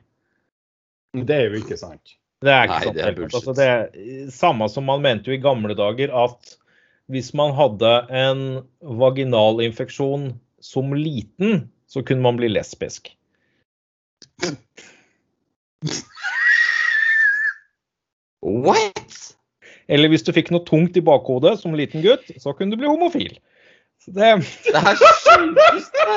Det 1.13 1.35
er 1.35 1.51
jo 1.51 1.59
ikke 1.59 1.77
sant. 1.77 2.15
Det 2.41 2.53
er 2.53 2.65
ikke 2.65 2.77
Nei, 2.77 2.87
sant. 2.87 2.97
det 2.97 3.03
er 3.03 3.17
bullshit. 3.17 3.35
Altså, 3.35 3.55
det 3.59 3.67
er 3.67 4.31
samme 4.33 4.69
som 4.71 4.87
man 4.89 5.03
mente 5.03 5.29
jo 5.29 5.35
i 5.35 5.43
gamle 5.43 5.75
dager, 5.77 6.15
at 6.23 6.55
hvis 7.09 7.31
man 7.37 7.53
hadde 7.57 7.91
en 8.13 8.41
vaginalinfeksjon 9.01 10.29
som 10.61 10.93
liten, 10.93 11.63
så 11.89 12.03
kunne 12.05 12.21
man 12.21 12.37
bli 12.37 12.51
lesbisk. 12.51 13.09
What?! 18.41 19.35
Eller 19.89 20.11
hvis 20.11 20.23
du 20.23 20.31
fikk 20.35 20.51
noe 20.53 20.61
tungt 20.67 20.97
i 20.99 21.03
bakhodet 21.03 21.55
som 21.63 21.73
liten 21.77 22.03
gutt, 22.05 22.27
så 22.37 22.53
kunne 22.53 22.75
du 22.75 22.81
bli 22.81 22.89
homofil. 22.89 23.39
Så 24.03 24.13
det, 24.15 24.35
Det 24.67 24.77
er 24.77 24.99
sjukeste! 25.01 26.09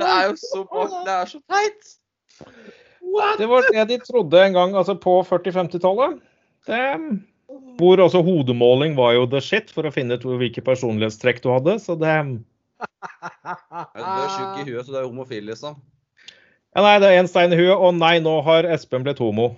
Det 0.00 0.06
er 0.06 0.30
jo 0.30 0.36
så 0.40 0.64
Det 1.04 1.12
er 1.14 1.26
så 1.28 1.40
teit! 1.50 1.96
det 3.38 3.46
var 3.48 3.64
det 3.72 3.84
de 3.90 3.96
trodde 4.06 4.40
en 4.46 4.54
gang 4.54 4.74
altså 4.76 4.94
på 4.94 5.20
40-50-tallet. 5.28 6.20
Det- 6.66 7.20
Hvor 7.80 8.00
også 8.04 8.20
hodemåling 8.22 8.96
var 8.98 9.14
jo 9.16 9.26
the 9.30 9.40
shit 9.42 9.70
for 9.74 9.88
å 9.88 9.94
finne 9.94 10.18
ut 10.18 10.26
hvilke 10.26 10.62
personlighetstrekk 10.64 11.40
du 11.44 11.50
hadde. 11.52 11.78
Så 11.82 11.96
det 11.98 12.12
Du 12.20 12.36
er 13.96 14.30
tjukk 14.36 14.60
i 14.60 14.66
huet, 14.68 14.84
så 14.86 14.92
du 14.92 14.98
er 15.00 15.08
homofil, 15.08 15.48
liksom. 15.50 15.80
Ja, 16.76 16.84
nei, 16.84 17.00
det 17.02 17.10
er 17.10 17.18
én 17.18 17.28
stein 17.28 17.52
i 17.52 17.58
huet, 17.58 17.74
og 17.74 17.96
nei, 17.98 18.20
nå 18.22 18.36
har 18.46 18.68
Espen 18.70 19.02
blitt 19.06 19.20
homo. 19.22 19.50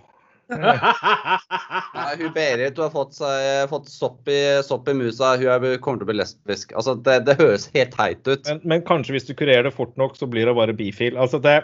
Nei, 0.53 2.17
hun 2.19 2.33
Berit 2.35 2.77
hun 2.77 2.85
har 2.85 2.91
fått, 2.93 3.15
seg, 3.17 3.69
fått 3.71 3.89
sopp, 3.89 4.29
i, 4.29 4.61
sopp 4.67 4.89
i 4.91 4.95
musa. 4.97 5.37
Hun 5.41 5.49
er, 5.49 5.79
kommer 5.81 6.03
til 6.03 6.07
å 6.07 6.11
bli 6.11 6.19
lesbisk. 6.19 6.75
Altså, 6.77 6.95
det, 7.07 7.23
det 7.29 7.39
høres 7.41 7.71
helt 7.73 7.95
teit 7.97 8.21
ut. 8.27 8.45
Men, 8.49 8.61
men 8.75 8.85
kanskje 8.85 9.17
hvis 9.17 9.29
du 9.29 9.33
kurerer 9.39 9.65
det 9.69 9.75
fort 9.77 9.95
nok, 10.01 10.19
så 10.19 10.29
blir 10.29 10.49
det 10.49 10.57
bare 10.59 10.77
bifil. 10.77 11.17
Altså 11.17 11.41
det 11.43 11.57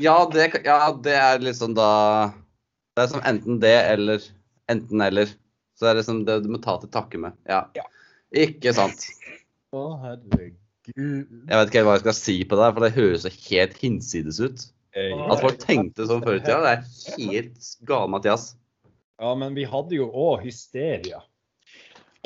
Ja, 0.00 0.16
det, 0.32 0.52
ja, 0.64 0.78
det 1.04 1.16
er 1.18 1.42
liksom 1.42 1.74
da 1.76 1.90
Det 2.98 3.04
er 3.04 3.12
som 3.12 3.22
enten 3.30 3.60
det 3.62 3.76
eller 3.92 4.24
enten 4.72 5.04
eller. 5.04 5.30
Så 5.78 5.86
det 5.86 5.90
er 5.92 6.00
liksom 6.00 6.24
det 6.26 6.40
du 6.42 6.48
må 6.50 6.58
ta 6.62 6.74
til 6.82 6.90
takke 6.90 7.20
med. 7.22 7.36
Ja. 7.46 7.62
Ja. 7.78 7.84
Ikke 8.34 8.72
sant. 8.74 9.06
Å, 9.70 9.84
herregud. 10.02 10.56
Jeg 10.96 11.52
vet 11.52 11.70
ikke 11.70 11.84
hva 11.86 11.94
jeg 11.94 12.02
skal 12.06 12.16
si 12.16 12.36
på 12.48 12.58
det, 12.58 12.72
for 12.74 12.84
det 12.84 12.96
høres 12.96 13.24
så 13.26 13.32
helt 13.32 13.78
hinsides 13.78 14.40
ut. 14.42 14.64
At 14.98 15.42
folk 15.44 15.60
tenkte 15.62 16.08
sånn 16.08 16.24
før 16.24 16.38
i 16.38 16.42
tida, 16.42 16.58
det 16.64 16.72
er 16.72 17.18
helt 17.20 17.68
gale, 17.86 18.10
Mathias. 18.10 18.50
Ja, 19.20 19.34
men 19.38 19.54
vi 19.54 19.66
hadde 19.68 19.98
jo 19.98 20.08
òg 20.10 20.46
hysteria. 20.46 21.20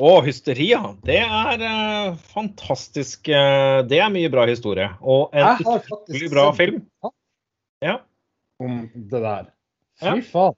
Og 0.03 0.23
hysteria, 0.25 0.79
det 1.05 1.19
er 1.21 1.61
uh, 1.61 2.15
fantastisk. 2.33 3.29
Uh, 3.29 3.83
det 3.85 3.99
er 4.01 4.09
mye 4.13 4.31
bra 4.33 4.47
historie. 4.49 4.89
Og 5.01 5.35
en 5.37 5.61
utrolig 5.61 6.31
bra 6.33 6.47
film. 6.57 6.81
Ja. 7.83 7.99
om 8.63 8.85
det 8.95 9.19
der. 9.19 9.47
Ja. 10.01 10.15
Fy 10.15 10.25
faen. 10.25 10.57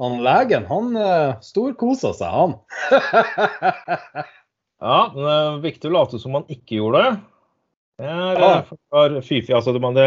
Han 0.00 0.20
legen, 0.24 0.64
han 0.70 0.94
uh, 0.96 1.38
storkosa 1.44 2.14
seg, 2.16 2.32
han. 2.32 2.56
Ja, 4.80 5.10
men 5.12 5.24
det 5.26 5.32
er 5.36 5.58
viktig 5.60 5.90
å 5.90 5.92
late 5.92 6.18
som 6.22 6.32
man 6.32 6.46
ikke 6.48 6.78
gjorde 6.78 7.02
det. 7.04 7.08
Det 8.00 8.08
er 8.08 8.38
Ja. 8.40 8.52
eh. 9.20 9.50
Altså, 9.52 9.74
det, 9.76 9.82
det, 9.98 10.06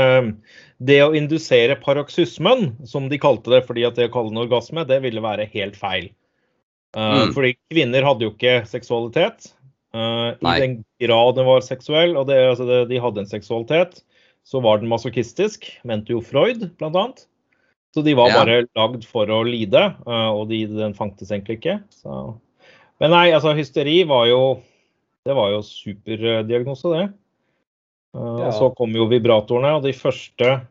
det 0.81 0.95
å 1.05 1.11
indusere 1.13 1.75
paroxysmen, 1.77 2.71
som 2.89 3.05
de 3.09 3.19
kalte 3.21 3.53
det 3.53 3.59
fordi 3.67 3.85
at 3.85 3.99
det 3.99 4.07
å 4.09 4.13
kalle 4.15 4.33
det 4.33 4.47
orgasme, 4.47 4.85
det 4.89 4.97
ville 5.03 5.21
være 5.21 5.45
helt 5.53 5.77
feil. 5.77 6.09
Uh, 6.97 7.27
Mm. 7.29 7.33
Fordi 7.33 7.51
kvinner 7.73 8.05
hadde 8.05 8.25
jo 8.25 8.33
ikke 8.33 8.63
seksualitet. 8.69 9.51
uh, 9.93 10.33
I 10.41 10.57
den 10.65 10.75
grad 11.01 11.37
den 11.37 11.45
var 11.45 11.61
seksuell, 11.61 12.17
og 12.17 12.27
det, 12.29 12.39
altså 12.49 12.65
det, 12.65 12.81
de 12.89 13.01
hadde 13.01 13.21
en 13.21 13.29
seksualitet, 13.29 14.01
så 14.43 14.59
var 14.61 14.81
den 14.81 14.89
masochistisk, 14.89 15.69
mente 15.85 16.13
jo 16.13 16.21
Freud, 16.21 16.71
blant 16.81 16.97
annet. 16.97 17.27
Så 17.93 18.01
de 18.03 18.13
var 18.17 18.29
Ja. 18.29 18.39
bare 18.43 18.63
lagd 18.75 19.03
for 19.05 19.25
å 19.29 19.43
lide, 19.45 19.83
eh, 20.07 20.29
og 20.33 20.47
de, 20.49 20.65
den 20.65 20.93
fantes 20.97 21.29
egentlig 21.29 21.59
ikke. 21.61 21.83
Så. 21.93 22.39
Men 22.99 23.11
nei, 23.11 23.27
altså 23.31 23.53
hysteri 23.57 24.03
var 24.07 24.25
jo 24.27 24.61
Det 25.25 25.33
var 25.37 25.51
jo 25.53 25.61
superdiagnose, 25.63 26.89
det. 26.91 27.03
Eh, 28.13 28.19
Ja. 28.19 28.47
Og 28.49 28.53
så 28.53 28.75
kom 28.75 28.91
jo 28.91 29.05
vibratorene, 29.07 29.77
og 29.77 29.83
de 29.83 29.93
første, 29.93 30.67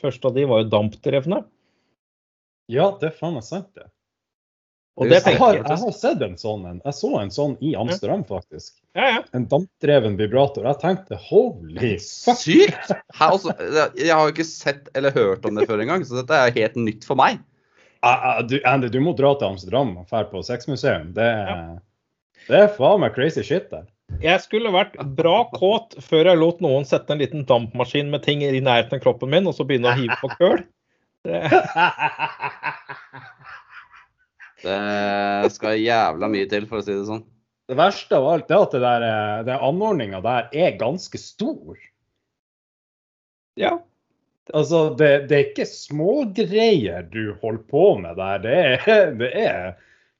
første 0.00 0.24
av 0.24 0.34
de 0.34 0.44
var 0.46 0.62
jo 0.62 0.70
dampdrevne. 0.70 1.44
Ja, 2.70 2.90
det 2.98 3.10
er 3.12 3.18
faen 3.18 3.34
meg 3.34 3.42
sant, 3.44 3.68
det. 3.74 3.84
Jeg 5.00 5.36
har, 5.40 5.54
jeg 5.56 5.64
har 5.80 5.92
sett 5.96 6.20
en 6.20 6.34
sånn 6.36 6.66
en. 6.68 6.80
Jeg 6.84 6.94
så 6.98 7.08
en 7.16 7.30
sånn 7.32 7.54
i 7.64 7.70
Amsterdam, 7.80 8.20
faktisk. 8.28 8.74
Ja, 8.92 9.06
ja. 9.08 9.20
En 9.32 9.46
dampdreven 9.48 10.18
vibrator. 10.18 10.66
Jeg 10.68 10.78
tenkte 10.82 11.16
holy 11.30 11.94
fuck. 11.96 12.36
Sykt! 12.42 12.92
Også, 13.24 13.54
jeg 13.96 14.12
har 14.12 14.26
jo 14.28 14.34
ikke 14.34 14.44
sett 14.44 14.90
eller 14.98 15.14
hørt 15.16 15.48
om 15.48 15.56
det 15.56 15.64
før 15.70 15.80
engang, 15.86 16.04
så 16.04 16.18
dette 16.20 16.36
er 16.36 16.52
helt 16.58 16.76
nytt 16.76 17.06
for 17.08 17.16
meg. 17.16 17.40
Uh, 18.04 18.12
uh, 18.12 18.42
du, 18.44 18.58
Andy, 18.68 18.90
du 18.92 19.00
må 19.00 19.14
dra 19.16 19.32
til 19.40 19.48
Amsterdam 19.54 19.94
og 20.02 20.12
dra 20.12 20.26
på 20.28 20.44
sexmuseum. 20.44 21.14
Det, 21.16 21.24
er- 21.24 21.80
det 22.50 22.60
er 22.66 22.70
faen 22.76 23.00
meg 23.06 23.16
crazy 23.16 23.46
shit 23.48 23.70
der. 23.72 23.88
Jeg 24.20 24.42
skulle 24.44 24.68
vært 24.74 24.98
bra 25.16 25.38
kåt 25.56 25.96
før 26.04 26.28
jeg 26.28 26.36
lot 26.42 26.60
noen 26.60 26.84
sette 26.84 27.14
en 27.14 27.22
liten 27.22 27.46
dampmaskin 27.48 28.12
med 28.12 28.26
ting 28.26 28.44
i 28.44 28.52
nærheten 28.60 28.98
av 28.98 29.04
kroppen 29.06 29.32
min, 29.32 29.48
og 29.48 29.56
så 29.56 29.64
begynne 29.64 29.88
å 29.88 29.96
hive 29.96 30.20
på 30.20 30.28
køl. 30.36 30.60
Det, 31.22 31.38
Det 34.62 35.52
skal 35.54 35.80
jævla 35.80 36.28
mye 36.32 36.48
til, 36.50 36.66
for 36.70 36.80
å 36.80 36.86
si 36.86 36.94
det 36.94 37.06
sånn. 37.08 37.24
Det 37.70 37.78
verste 37.78 38.18
av 38.18 38.26
alt 38.28 38.50
er 38.50 38.64
at 38.66 38.74
det 38.74 38.82
der, 38.82 39.06
eh, 39.06 39.44
den 39.46 39.64
anordninga 39.70 40.20
der 40.24 40.52
er 40.52 40.76
ganske 40.80 41.20
stor. 41.20 41.78
ja. 43.60 43.78
Altså, 44.52 44.88
det, 44.98 45.28
det 45.30 45.36
er 45.36 45.44
ikke 45.52 45.64
smågreier 45.70 47.04
du 47.12 47.36
holder 47.40 47.62
på 47.70 47.84
med 48.02 48.16
der. 48.18 48.40
Det 48.42 48.56
er, 48.58 49.12
det 49.20 49.28
er 49.38 49.68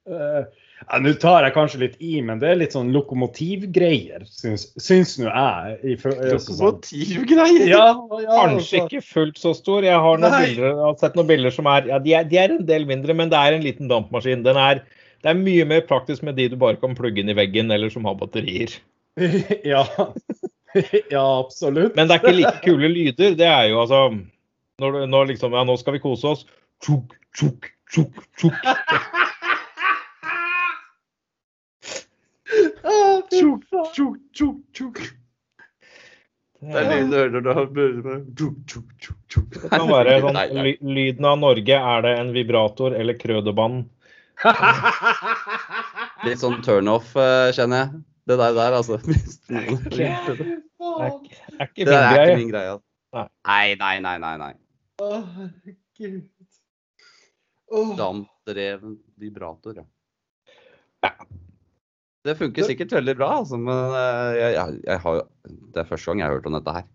eh, 0.07 0.62
Ja, 0.89 0.99
Nå 0.99 1.13
tar 1.23 1.45
jeg 1.47 1.55
kanskje 1.55 1.79
litt 1.83 1.97
i, 2.03 2.17
men 2.27 2.41
det 2.43 2.49
er 2.51 2.57
litt 2.59 2.75
sånn 2.75 2.91
lokomotivgreier, 2.95 4.25
syns, 4.29 4.65
syns 4.83 5.15
nå 5.21 5.29
jeg. 5.29 5.77
I, 5.83 5.97
for- 6.01 6.17
altså 6.17 6.57
sånn- 6.57 6.81
Lokomotivgreier? 6.81 7.67
Ja, 7.71 7.85
ja, 8.23 8.39
Kanskje 8.41 8.81
altså. 8.81 8.89
ikke 8.89 9.03
fullt 9.07 9.39
så 9.39 9.53
stor. 9.55 9.87
Jeg 9.87 9.99
har, 10.07 10.19
bilder, 10.19 10.67
jeg 10.73 10.81
har 10.81 10.97
sett 11.01 11.15
noen 11.19 11.29
bilder 11.31 11.55
som 11.55 11.69
er 11.71 11.87
ja, 11.93 11.99
de, 12.03 12.15
er 12.19 12.25
de 12.29 12.41
er 12.43 12.57
en 12.57 12.67
del 12.67 12.87
mindre, 12.89 13.15
men 13.15 13.31
det 13.33 13.39
er 13.39 13.57
en 13.59 13.63
liten 13.67 13.89
dampmaskin. 13.93 14.43
Den 14.47 14.57
er, 14.61 14.83
det 15.23 15.31
er 15.31 15.39
mye 15.39 15.65
mer 15.71 15.85
praktisk 15.87 16.23
med 16.27 16.37
de 16.41 16.49
du 16.53 16.57
bare 16.61 16.77
kan 16.83 16.97
plugge 16.99 17.23
inn 17.23 17.31
i 17.31 17.39
veggen, 17.39 17.71
eller 17.71 17.91
som 17.95 18.05
har 18.11 18.19
batterier. 18.19 18.75
ja. 19.73 19.85
ja, 21.13 21.25
absolutt. 21.39 21.95
Men 21.97 22.09
det 22.09 22.17
er 22.17 22.23
ikke 22.25 22.37
like 22.39 22.61
kule 22.65 22.89
lyder. 22.89 23.35
Det 23.39 23.47
er 23.47 23.69
jo 23.71 23.83
altså 23.85 24.07
Når, 24.81 25.03
når 25.07 25.27
liksom 25.35 25.53
Ja, 25.53 25.63
nå 25.69 25.77
skal 25.79 25.95
vi 25.99 26.03
kose 26.03 26.27
oss. 26.33 26.47
Tjuk, 26.83 27.13
tjuk, 27.37 27.69
tjuk, 27.93 28.23
tjuk. 28.41 28.57
Tjuk, 33.33 33.65
tjuk, 33.97 34.17
tjuk, 34.37 34.57
tjuk. 34.77 35.01
Det 36.63 36.79
er 36.79 36.87
lyden 36.87 37.09
du 37.11 37.17
hører 37.17 37.33
når 37.33 37.43
du 37.43 37.49
har 37.51 38.21
Tjuk, 38.39 38.59
tjuk, 38.71 38.91
tjuk, 39.03 39.17
tjuk. 39.33 39.49
Det 39.57 39.71
kan 39.73 39.89
være 39.91 40.19
sånn 40.23 40.39
ly, 40.63 40.75
Lyden 40.85 41.27
av 41.27 41.41
Norge, 41.43 41.79
er 41.95 42.05
det 42.07 42.13
en 42.21 42.31
vibrator 42.37 42.95
eller 42.95 43.19
krødebanen? 43.19 43.83
Litt 46.27 46.43
sånn 46.43 46.61
turnoff, 46.63 47.17
eh, 47.19 47.51
kjenner 47.57 47.83
jeg. 47.83 48.03
Det 48.31 48.39
der, 48.39 48.55
der 48.55 48.77
altså. 48.79 49.01
Det 49.03 49.59
er 49.59 49.73
ikke, 49.75 50.07
er 51.59 51.67
ikke 51.67 51.89
Det 51.89 51.97
er 51.99 52.21
ikke 52.23 52.37
min 52.39 52.53
greie. 52.53 52.77
min. 52.77 52.85
Nei. 53.13 53.65
Nei, 53.81 53.97
nei, 54.07 54.15
nei, 54.23 54.37
nei. 54.45 54.53
Å, 55.03 55.09
herregud. 55.35 56.29
Dampdreven 57.99 58.99
vibrator, 59.19 59.83
ja. 59.83 59.89
Det 62.23 62.37
funker 62.39 62.67
sikkert 62.69 62.93
veldig 62.95 63.15
bra, 63.19 63.29
altså, 63.43 63.59
men 63.59 63.95
eh, 63.99 64.33
jeg, 64.39 64.53
jeg, 64.55 64.81
jeg 64.87 64.99
har 65.05 65.23
Det 65.75 65.81
er 65.83 65.89
første 65.89 66.11
gang 66.11 66.21
jeg 66.23 66.29
har 66.29 66.37
hørt 66.37 66.47
om 66.47 66.59
dette 66.59 66.75
her. 66.77 66.91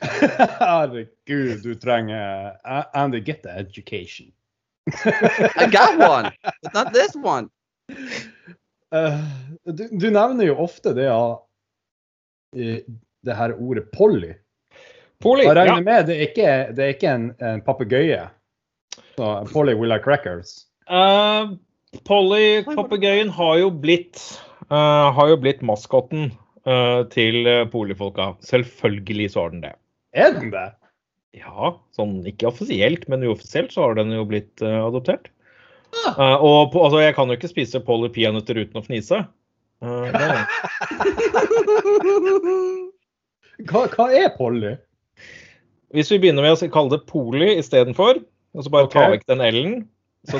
Herregud, 0.60 1.64
du 1.64 1.74
trenger 1.76 2.54
uh, 2.64 2.84
And 2.94 3.14
you 3.14 3.20
get 3.20 3.42
the 3.42 3.50
education. 3.50 4.32
I 5.56 5.66
got 5.70 5.98
one, 5.98 6.32
but 6.62 6.74
not 6.74 6.94
this 6.94 7.14
one. 7.14 7.50
Uh, 8.94 9.20
du, 9.64 9.88
du 9.92 10.10
nevner 10.10 10.48
jo 10.48 10.56
ofte 10.62 10.94
det 10.96 11.06
av 11.12 11.42
eh, 12.56 12.80
det 13.26 13.36
her 13.36 13.54
ordet 13.58 13.90
polly. 13.92 14.32
Polly, 15.20 15.44
Jeg 15.44 15.52
ja. 15.52 15.64
regner 15.64 15.84
med 15.84 16.06
det 16.08 16.16
er 16.16 16.28
ikke, 16.30 16.52
det 16.74 16.84
er 16.84 16.94
ikke 16.94 17.14
en, 17.14 17.26
en 17.44 17.62
papegøye. 17.62 18.22
Polly 19.52 19.74
will 19.74 19.90
like 19.92 20.06
crackers. 20.06 20.64
Uh, 20.88 21.58
Polly, 22.08 22.62
papegøyen, 22.64 23.28
har 23.34 23.58
jo 23.60 23.68
blitt 23.70 24.16
eh, 24.16 24.49
har 24.76 25.32
jo 25.32 25.40
blitt 25.42 25.64
maskotten 25.66 26.30
eh, 26.66 27.02
til 27.10 27.46
uh, 27.48 27.64
polifolka. 27.70 28.34
Selvfølgelig 28.46 29.30
så 29.32 29.40
har 29.44 29.50
den 29.54 29.62
det. 29.64 29.72
Er 30.14 30.30
den 30.36 30.50
det? 30.54 30.68
Ja, 31.38 31.74
sånn 31.94 32.26
ikke 32.26 32.48
offisielt, 32.50 33.08
men 33.10 33.24
uoffisielt 33.26 33.72
så 33.74 33.80
har 33.86 33.94
den 33.98 34.10
jo 34.14 34.24
blitt 34.28 34.62
uh, 34.62 34.86
adoptert. 34.88 35.30
Eh, 35.90 36.36
og 36.38 36.70
på, 36.72 36.78
altså, 36.84 37.00
jeg 37.02 37.14
kan 37.16 37.28
jo 37.30 37.34
ikke 37.38 37.50
spise 37.50 37.80
Polly 37.82 38.08
peanøtter 38.14 38.60
uten 38.62 38.78
å 38.78 38.84
fnise. 38.86 39.18
Uh, 39.82 40.06
Hva, 43.68 43.80
hva 43.92 44.06
er 44.16 44.30
polly? 44.38 44.72
hvis 45.92 46.10
vi 46.12 46.20
begynner 46.22 46.42
med 46.46 46.54
å 46.54 46.68
kalle 46.72 46.94
det 46.94 47.06
Poli 47.10 47.48
istedenfor, 47.58 48.14
og 48.54 48.64
så 48.64 48.68
bare 48.72 48.88
ta 48.92 49.02
Ok. 49.04 49.10
vekk 49.16 49.26
den 49.28 49.42
L-en, 49.44 49.74
så, 50.30 50.38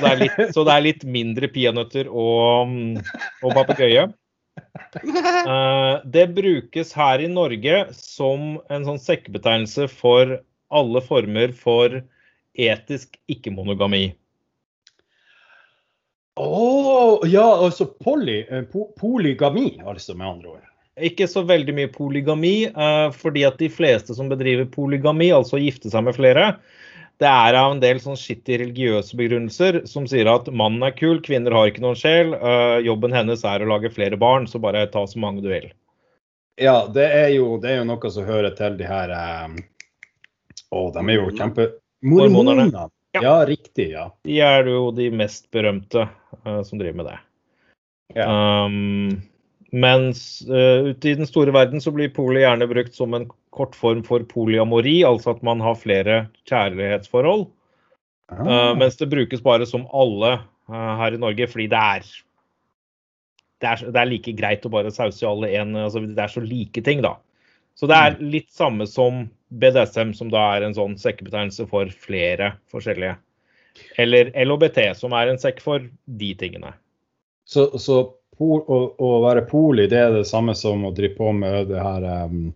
så 0.54 0.64
det 0.64 0.74
er 0.74 0.84
litt 0.84 1.04
mindre 1.04 1.48
peanøtter 1.50 2.08
og, 2.08 2.68
mm, 2.70 3.00
og 3.42 3.54
papegøye. 3.56 4.06
Eh, 4.90 6.00
det 6.10 6.24
brukes 6.34 6.92
her 6.98 7.22
i 7.22 7.28
Norge 7.30 7.84
som 7.94 8.56
en 8.72 8.86
sånn 8.86 8.98
sekkebetegnelse 8.98 9.86
for 9.92 10.40
alle 10.74 11.02
former 11.04 11.52
for 11.56 12.00
etisk 12.58 13.14
ikke-monogami. 13.30 14.10
Å, 16.40 17.20
ja, 17.28 17.44
altså 17.44 17.86
poly, 18.00 18.40
eh, 18.48 18.66
po 18.70 18.88
polygami, 18.98 19.74
altså, 19.84 20.16
med 20.16 20.28
andre 20.28 20.54
ord. 20.56 20.66
Ikke 21.00 21.28
så 21.30 21.42
veldig 21.46 21.74
mye 21.76 21.90
polygami, 21.92 22.54
eh, 22.68 23.08
fordi 23.16 23.44
at 23.46 23.58
de 23.60 23.70
fleste 23.72 24.16
som 24.16 24.30
bedriver 24.30 24.68
polygami, 24.70 25.30
altså 25.36 25.60
gifte 25.60 25.92
seg 25.92 26.06
med 26.06 26.16
flere, 26.16 26.54
det 27.20 27.28
er 27.28 27.56
av 27.60 27.74
en 27.74 27.82
del 27.82 27.98
sånn 28.00 28.16
skittige 28.16 28.62
religiøse 28.62 29.16
begrunnelser 29.18 29.82
som 29.88 30.06
sier 30.08 30.28
at 30.32 30.48
mannen 30.56 30.86
er 30.86 30.94
kul, 30.96 31.18
kvinner 31.24 31.52
har 31.52 31.68
ikke 31.68 31.82
noen 31.84 31.98
sjel, 31.98 32.32
eh, 32.34 32.78
jobben 32.86 33.12
hennes 33.12 33.44
er 33.44 33.60
å 33.60 33.68
lage 33.68 33.92
flere 33.92 34.16
barn, 34.20 34.48
så 34.48 34.60
bare 34.62 34.86
ta 34.92 35.04
så 35.06 35.20
mange 35.20 35.44
du 35.44 35.50
vil. 35.52 35.68
Ja, 36.60 36.86
det 36.92 37.06
er 37.16 37.28
jo, 37.34 37.58
det 37.60 37.74
er 37.74 37.82
jo 37.82 37.90
noe 37.90 38.12
som 38.12 38.24
hører 38.28 38.56
til 38.56 38.78
de 38.80 38.88
her 38.88 39.12
eh, 39.16 39.60
Å, 40.70 40.80
de 40.94 41.04
er 41.04 41.18
jo 41.18 41.28
kjempe... 41.36 41.68
Mormonerne. 42.06 42.70
Ja. 42.72 42.88
Ja, 43.20 43.34
riktig, 43.44 43.90
ja. 43.90 44.06
De 44.22 44.36
er 44.40 44.68
jo 44.70 44.90
de 44.94 45.08
mest 45.10 45.48
berømte 45.50 46.06
eh, 46.06 46.60
som 46.62 46.78
driver 46.78 47.00
med 47.02 47.08
det. 47.10 47.18
Ja. 48.14 48.26
Um, 48.64 49.20
mens 49.70 50.42
uh, 50.48 50.90
ute 50.90 51.10
i 51.10 51.16
den 51.18 51.28
store 51.28 51.52
verden 51.54 51.82
så 51.82 51.92
blir 51.94 52.10
polet 52.14 52.42
gjerne 52.42 52.66
brukt 52.70 52.96
som 52.96 53.14
en 53.14 53.28
kortform 53.54 54.02
for 54.06 54.24
polyamori, 54.30 55.00
altså 55.06 55.34
at 55.34 55.42
man 55.46 55.62
har 55.64 55.78
flere 55.78 56.20
kjærlighetsforhold. 56.48 57.48
Ah. 58.30 58.42
Uh, 58.46 58.72
mens 58.78 58.98
det 59.00 59.10
brukes 59.10 59.42
bare 59.42 59.66
som 59.66 59.88
alle 59.90 60.36
uh, 60.70 60.92
her 61.00 61.16
i 61.16 61.22
Norge, 61.22 61.48
fordi 61.50 61.66
det 61.72 61.80
er, 61.80 62.12
det 63.60 63.72
er 63.72 63.82
det 63.90 64.02
er 64.02 64.12
like 64.12 64.36
greit 64.38 64.66
å 64.66 64.72
bare 64.72 64.92
sause 64.94 65.24
i 65.24 65.28
alle 65.28 65.50
én 65.50 65.74
altså 65.74 66.04
Det 66.06 66.22
er 66.22 66.32
så 66.32 66.44
like 66.44 66.84
ting, 66.86 67.02
da. 67.02 67.16
Så 67.74 67.88
det 67.90 67.96
er 67.96 68.20
litt 68.20 68.50
samme 68.52 68.86
som 68.86 69.24
BDSM, 69.50 70.12
som 70.14 70.30
da 70.30 70.42
er 70.54 70.66
en 70.66 70.76
sånn 70.76 70.96
sekkebetegnelse 71.00 71.66
for 71.70 71.90
flere 71.90 72.54
forskjellige. 72.70 73.16
Eller 73.98 74.30
LHBT, 74.36 74.92
som 74.98 75.14
er 75.16 75.30
en 75.30 75.40
sekk 75.40 75.62
for 75.64 75.86
de 76.20 76.30
tingene. 76.38 76.74
Så, 77.48 77.66
så 77.82 78.02
å, 78.40 78.78
å 78.94 79.10
være 79.24 79.46
poli, 79.48 79.88
det 79.90 79.98
er 79.98 80.14
det 80.14 80.26
samme 80.28 80.54
som 80.58 80.84
å 80.86 80.92
drive 80.94 81.16
på 81.18 81.32
med 81.36 81.70
det 81.70 81.80
her 81.82 82.06
um, 82.28 82.50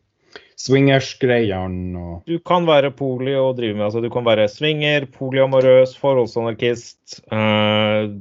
swingers-greiene 0.65 2.01
og 2.01 2.31
Du 2.31 2.39
kan 2.41 2.65
være 2.69 2.93
poli 2.97 3.35
og 3.37 3.59
drive 3.59 3.77
med 3.77 3.89
altså 3.89 4.03
Du 4.05 4.11
kan 4.13 4.25
være 4.27 4.49
swinger, 4.49 5.09
polyamorøs, 5.13 5.97
forholdsanarkist. 6.01 7.21
Uh, 7.29 8.17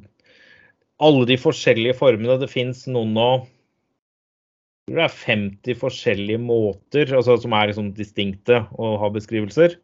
alle 1.03 1.27
de 1.27 1.39
forskjellige 1.39 1.97
formene. 1.97 2.39
Det 2.41 2.51
fins 2.51 2.85
noen 2.91 3.15
nå 3.15 3.31
det 4.91 4.99
er 4.99 5.13
50 5.15 5.77
forskjellige 5.79 6.41
måter 6.43 7.13
altså, 7.15 7.37
som 7.39 7.53
er 7.55 7.69
liksom 7.69 7.93
distinkte 7.95 8.65
å 8.75 8.97
ha 8.99 9.09
beskrivelser. 9.15 9.77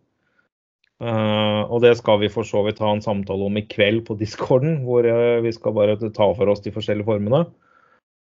Uh, 0.99 1.63
og 1.71 1.79
det 1.85 1.93
skal 1.95 2.19
vi 2.19 2.27
for 2.31 2.43
så 2.43 2.65
vidt 2.65 2.81
ha 2.83 2.89
en 2.91 3.03
samtale 3.03 3.47
om 3.47 3.55
i 3.55 3.63
kveld 3.71 4.03
på 4.09 4.17
discorden, 4.19 4.81
hvor 4.83 5.07
uh, 5.07 5.39
vi 5.45 5.53
skal 5.55 5.75
bare 5.77 5.95
ta 6.01 6.27
for 6.35 6.51
oss 6.51 6.59
de 6.65 6.73
forskjellige 6.75 7.07
formene. 7.07 7.45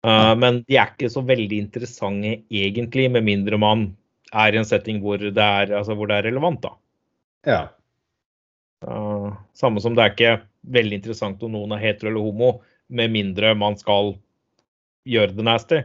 Uh, 0.01 0.33
men 0.33 0.63
de 0.65 0.79
er 0.81 0.89
ikke 0.89 1.11
så 1.13 1.21
veldig 1.21 1.59
interessante 1.67 2.39
egentlig, 2.49 3.05
med 3.13 3.29
mindre 3.29 3.61
man 3.61 3.91
er 4.33 4.55
i 4.55 4.59
en 4.59 4.67
setting 4.67 5.01
hvor 5.03 5.21
det 5.21 5.31
er, 5.37 5.73
altså 5.77 5.95
hvor 5.97 6.09
det 6.09 6.19
er 6.19 6.27
relevant. 6.29 6.61
da. 6.63 6.73
Ja. 7.45 7.61
Uh, 8.83 9.31
samme 9.55 9.81
som 9.83 9.95
det 9.95 10.03
er 10.03 10.13
ikke 10.13 10.33
veldig 10.73 10.99
interessant 10.99 11.43
om 11.43 11.53
noen 11.55 11.75
er 11.75 11.83
hetero 11.83 12.11
eller 12.11 12.25
homo, 12.25 12.53
med 12.93 13.13
mindre 13.13 13.53
man 13.55 13.77
skal 13.79 14.15
gjøre 15.07 15.35
det 15.37 15.45
nasty. 15.47 15.83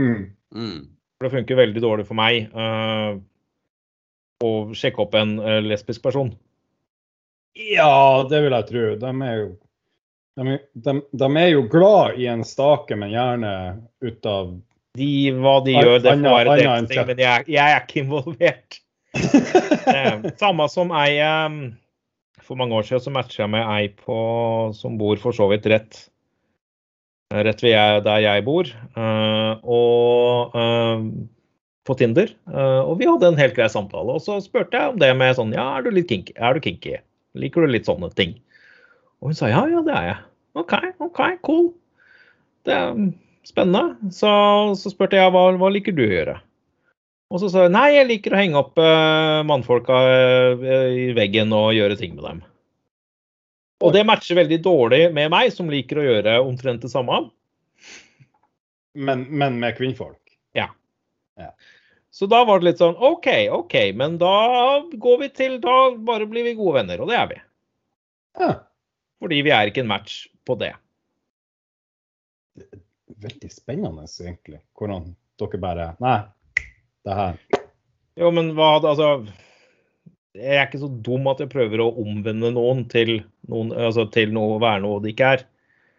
Mm. 0.00 0.32
Mm. 0.54 0.80
Det 1.20 1.30
funker 1.32 1.60
veldig 1.60 1.82
dårlig 1.82 2.06
for 2.08 2.18
meg 2.18 2.50
uh, 2.52 3.16
å 4.44 4.50
sjekke 4.76 5.04
opp 5.04 5.14
en 5.18 5.38
uh, 5.40 5.60
lesbisk 5.64 6.02
person. 6.04 6.34
ja, 7.54 8.26
det 8.28 8.42
vil 8.42 8.56
jeg 8.56 8.68
tro. 8.70 8.86
De 9.00 9.12
er 9.28 9.36
jo 9.38 9.52
de, 10.34 10.58
de, 10.72 10.94
de 11.14 11.26
er 11.38 11.48
jo 11.52 11.66
glad 11.70 12.18
i 12.18 12.26
en 12.26 12.42
stake, 12.44 12.96
men 12.98 13.12
gjerne 13.12 13.50
ut 14.02 14.26
av 14.26 14.48
De, 14.94 15.10
hva 15.42 15.56
de 15.66 15.74
gjør, 15.74 15.96
det 16.04 16.12
får 16.14 16.24
være 16.24 16.56
deres 16.60 16.88
ting, 16.90 17.06
men 17.08 17.22
jeg, 17.24 17.46
jeg 17.50 17.76
er 17.76 17.84
ikke 17.84 18.02
involvert. 18.04 18.80
Eh, 19.94 20.24
samme 20.40 20.64
som 20.72 20.88
ei 20.96 21.20
eh, 21.22 21.56
For 22.42 22.58
mange 22.58 22.74
år 22.74 22.86
siden 22.88 23.02
så 23.04 23.12
matcha 23.14 23.44
jeg 23.44 23.50
med 23.52 23.62
ei 23.62 23.84
på, 23.94 24.16
som 24.74 24.96
bor 24.98 25.20
for 25.22 25.36
så 25.36 25.46
vidt 25.52 25.68
rett 25.70 26.00
rett 27.34 27.62
ved 27.62 27.72
jeg, 27.72 28.02
der 28.04 28.22
jeg 28.22 28.44
bor, 28.46 28.68
eh, 28.70 29.52
og 29.64 30.54
eh, 30.58 31.06
på 31.84 31.96
Tinder. 31.98 32.30
eh, 32.50 32.80
og 32.84 32.98
vi 33.00 33.08
hadde 33.08 33.30
en 33.32 33.38
helt 33.40 33.56
grei 33.56 33.68
samtale. 33.70 34.14
Og 34.14 34.22
så 34.22 34.38
spurte 34.44 34.78
jeg 34.78 34.94
om 34.94 35.00
det 35.00 35.10
med 35.18 35.36
sånn 35.38 35.54
Ja, 35.56 35.66
er 35.78 35.86
du 35.86 35.90
litt 35.94 36.08
kinky? 36.10 36.34
Er 36.36 36.54
du 36.54 36.62
kinky? 36.64 36.98
Liker 37.38 37.64
du 37.64 37.72
litt 37.72 37.88
sånne 37.88 38.10
ting? 38.14 38.36
Og 39.20 39.30
hun 39.32 39.38
sa 39.38 39.50
ja, 39.50 39.64
ja, 39.70 39.82
det 39.84 39.94
er 39.94 40.08
jeg. 40.10 40.20
OK, 40.60 40.74
OK, 41.02 41.20
cool. 41.46 41.68
Det 42.64 42.78
spennende. 43.48 44.10
Så, 44.14 44.30
så 44.80 44.92
spurte 44.92 45.20
jeg 45.20 45.32
hva, 45.34 45.46
hva 45.60 45.70
liker 45.72 45.94
du 45.96 46.04
å 46.06 46.10
gjøre? 46.12 46.38
Og 47.34 47.40
så 47.42 47.50
sa 47.50 47.64
hun 47.66 47.74
nei, 47.74 47.88
jeg 47.96 48.08
liker 48.08 48.34
å 48.34 48.40
henge 48.40 48.60
opp 48.60 48.80
eh, 48.80 49.40
mannfolka 49.48 50.00
eh, 50.10 50.66
i 50.92 51.06
veggen 51.16 51.54
og 51.56 51.72
gjøre 51.74 51.96
ting 51.98 52.14
med 52.16 52.26
dem. 52.28 52.42
Og 53.84 53.94
det 53.96 54.04
matcher 54.06 54.38
veldig 54.38 54.60
dårlig 54.64 55.00
med 55.16 55.32
meg, 55.34 55.50
som 55.52 55.70
liker 55.72 56.00
å 56.00 56.04
gjøre 56.06 56.36
omtrent 56.44 56.84
det 56.84 56.92
samme. 56.92 57.24
Men, 58.94 59.26
men 59.34 59.58
med 59.60 59.74
kvinnfolk. 59.76 60.20
Ja. 60.54 60.68
Så 62.14 62.28
da 62.30 62.44
var 62.46 62.60
det 62.60 62.68
litt 62.68 62.78
sånn 62.78 62.94
OK, 63.02 63.26
OK, 63.50 63.74
men 63.98 64.20
da 64.20 64.36
går 64.86 65.16
vi 65.24 65.28
til 65.34 65.56
Da 65.58 65.74
bare 65.98 66.28
blir 66.30 66.46
vi 66.46 66.54
gode 66.54 66.78
venner, 66.78 67.02
og 67.02 67.10
det 67.10 67.18
er 67.18 67.26
vi. 67.32 67.40
Ja, 68.38 68.52
Fordi 69.22 69.40
vi 69.46 69.52
er 69.54 69.70
ikke 69.70 69.82
en 69.82 69.90
match 69.90 70.28
på 70.46 70.54
det. 70.60 70.70
Veldig 73.24 73.50
spennende, 73.52 74.06
egentlig. 74.20 74.60
Hvordan 74.78 75.12
dere 75.40 75.60
bare 75.62 75.88
Nei, 76.02 76.20
det 77.06 77.18
her 77.18 77.40
Jo, 78.20 78.30
men 78.34 78.52
hva 78.54 78.76
hadde 78.76 78.92
Altså 78.92 79.08
Jeg 80.38 80.60
er 80.60 80.68
ikke 80.68 80.82
så 80.84 80.90
dum 81.08 81.26
at 81.32 81.42
jeg 81.42 81.52
prøver 81.52 81.82
å 81.82 81.90
omvende 82.04 82.52
noen 82.54 82.84
til, 82.90 83.20
noen, 83.50 83.74
altså 83.74 84.06
til 84.14 84.34
noe, 84.34 84.56
å 84.56 84.62
være 84.62 84.82
noe 84.84 85.02
det 85.02 85.14
ikke 85.14 85.36
er. 85.36 85.44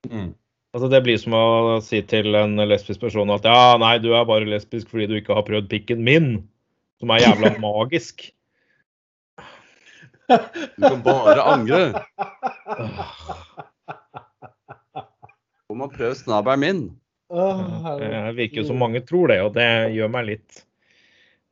mm. 0.08 0.34
Altså 0.76 0.90
Det 0.92 1.00
blir 1.06 1.20
som 1.22 1.36
å 1.38 1.78
si 1.80 2.02
til 2.04 2.36
en 2.36 2.60
lesbisk 2.68 3.00
person 3.06 3.30
at 3.32 3.46
ja, 3.48 3.78
nei, 3.80 3.94
du 4.04 4.10
er 4.12 4.26
bare 4.28 4.48
lesbisk 4.50 4.90
fordi 4.92 5.08
du 5.08 5.14
ikke 5.22 5.38
har 5.38 5.46
prøvd 5.48 5.70
pikken 5.72 6.02
min. 6.04 6.34
Som 7.00 7.14
er 7.16 7.24
jævla 7.24 7.54
magisk. 7.64 8.26
Du 10.28 10.84
kan 10.84 11.00
bare 11.06 11.48
angre. 11.48 11.82
Om 15.72 15.80
man 15.80 15.96
prøver 15.96 16.20
snabelen 16.20 16.60
min. 16.66 16.84
Det 17.32 18.36
virker 18.38 18.62
jo 18.62 18.68
som 18.70 18.78
mange 18.80 19.02
tror 19.02 19.32
det, 19.32 19.42
og 19.42 19.54
det 19.58 19.70
gjør 19.96 20.12
meg 20.14 20.28
litt 20.30 20.66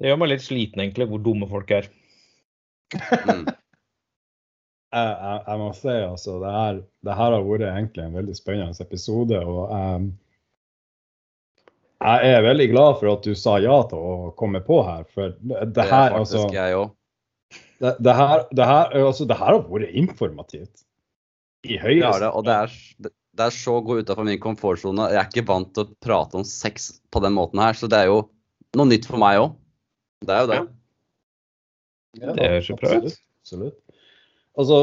det 0.03 0.09
gjør 0.09 0.17
meg 0.19 0.33
litt 0.33 0.43
sliten, 0.43 0.81
egentlig, 0.83 1.05
hvor 1.07 1.21
dumme 1.23 1.47
folk 1.47 1.69
er. 1.71 1.85
Mm. 2.93 3.45
jeg, 4.93 5.11
jeg, 5.13 5.37
jeg 5.47 5.61
må 5.61 5.69
si 5.77 5.93
altså, 5.93 6.35
det 6.41 6.51
her, 6.51 6.81
det 7.07 7.15
her 7.19 7.35
har 7.37 7.45
vært 7.47 7.63
egentlig 7.69 8.03
en 8.03 8.17
veldig 8.17 8.35
spennende 8.35 8.83
episode. 8.83 9.39
og 9.39 9.71
um, 9.71 10.09
Jeg 12.03 12.33
er 12.33 12.47
veldig 12.49 12.67
glad 12.73 12.99
for 12.99 13.13
at 13.13 13.29
du 13.29 13.31
sa 13.39 13.55
ja 13.63 13.77
til 13.87 14.09
å 14.11 14.33
komme 14.39 14.63
på 14.65 14.81
her. 14.89 15.07
For 15.13 15.37
det, 15.39 15.55
det 15.55 15.71
Det 15.77 15.85
er 15.85 15.93
her, 15.93 16.17
faktisk 16.17 16.41
altså, 16.41 16.57
jeg 16.57 16.79
også. 16.81 16.95
det, 17.85 17.95
det, 18.09 18.17
her, 18.19 18.47
det, 18.51 18.69
her, 18.73 18.97
altså, 19.05 19.29
det 19.31 19.39
her 19.39 19.53
har 19.53 19.65
vært 19.69 19.99
informativt. 20.03 20.87
I 21.63 21.79
høyeste 21.79 22.09
har 22.11 22.25
det, 22.25 22.33
og 22.35 22.43
det 22.43 22.59
er, 22.59 22.77
det 23.33 23.47
er 23.47 23.55
så 23.55 23.79
å 23.79 23.83
gå 23.85 23.97
utafor 24.03 24.27
min 24.27 24.41
komfortsone. 24.41 25.09
Jeg 25.09 25.19
er 25.19 25.29
ikke 25.29 25.47
vant 25.49 25.71
til 25.73 25.87
å 25.87 25.95
prate 26.05 26.37
om 26.37 26.45
sex 26.47 26.91
på 27.13 27.21
den 27.23 27.33
måten 27.33 27.61
her, 27.61 27.73
så 27.77 27.89
det 27.89 28.03
er 28.03 28.11
jo 28.11 28.19
noe 28.77 28.89
nytt 28.89 29.07
for 29.09 29.21
meg 29.21 29.41
òg. 29.41 29.55
Det 30.23 30.35
er 30.35 30.43
jo 30.43 30.51
det. 30.51 30.59
Ja, 32.21 32.33
Det 32.37 32.49
høres 32.51 32.69
jo 32.69 32.77
bra 32.77 32.91
ut. 33.01 33.15
absolutt. 33.41 33.79
Altså 34.53 34.77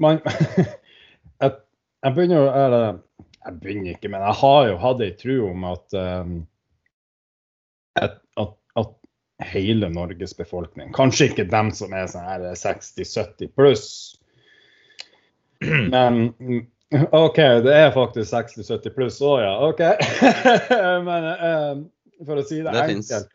Man 0.00 0.16
jeg, 1.42 1.50
jeg 1.52 2.14
begynner 2.16 2.40
jo 2.40 2.46
eller, 2.48 2.98
Jeg 3.44 3.60
begynner 3.60 3.92
ikke, 3.92 4.08
men 4.08 4.24
jeg 4.24 4.38
har 4.40 4.68
jo 4.70 4.78
hatt 4.80 5.04
ei 5.04 5.12
tro 5.20 5.36
om 5.50 5.66
at, 5.68 5.96
um, 6.00 6.32
at, 8.00 8.16
at, 8.40 8.56
at 8.80 9.44
hele 9.52 9.92
Norges 9.92 10.32
befolkning 10.34 10.90
Kanskje 10.96 11.28
ikke 11.30 11.46
dem 11.52 11.70
som 11.76 11.92
er 11.92 12.08
sånn 12.10 12.48
60-70 12.56 13.52
pluss, 13.54 13.86
men 15.94 16.20
mm, 16.38 16.62
OK, 17.10 17.38
det 17.64 17.74
er 17.74 17.94
faktisk 17.94 18.32
60-70 18.32 18.94
pluss 18.96 19.20
òg, 19.24 19.38
ja. 19.42 19.54
OK. 19.66 19.82
men 21.08 21.30
um, 21.34 21.86
for 22.26 22.38
å 22.38 22.44
si 22.46 22.60
det, 22.62 22.70
Det 22.70 22.84
enkelt 22.96 23.32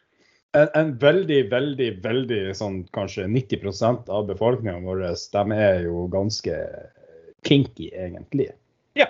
en, 0.57 0.67
en 0.73 0.93
veldig, 0.97 1.43
veldig, 1.51 1.89
veldig 2.03 2.39
sånn 2.57 2.81
kanskje 2.95 3.27
90% 3.29 4.09
av 4.09 4.27
befolkninga 4.29 4.79
vår, 4.85 5.03
de 5.35 5.57
er 5.57 5.83
jo 5.85 6.07
ganske 6.13 6.55
kinky, 7.45 7.91
egentlig. 7.93 8.49
I 8.97 9.05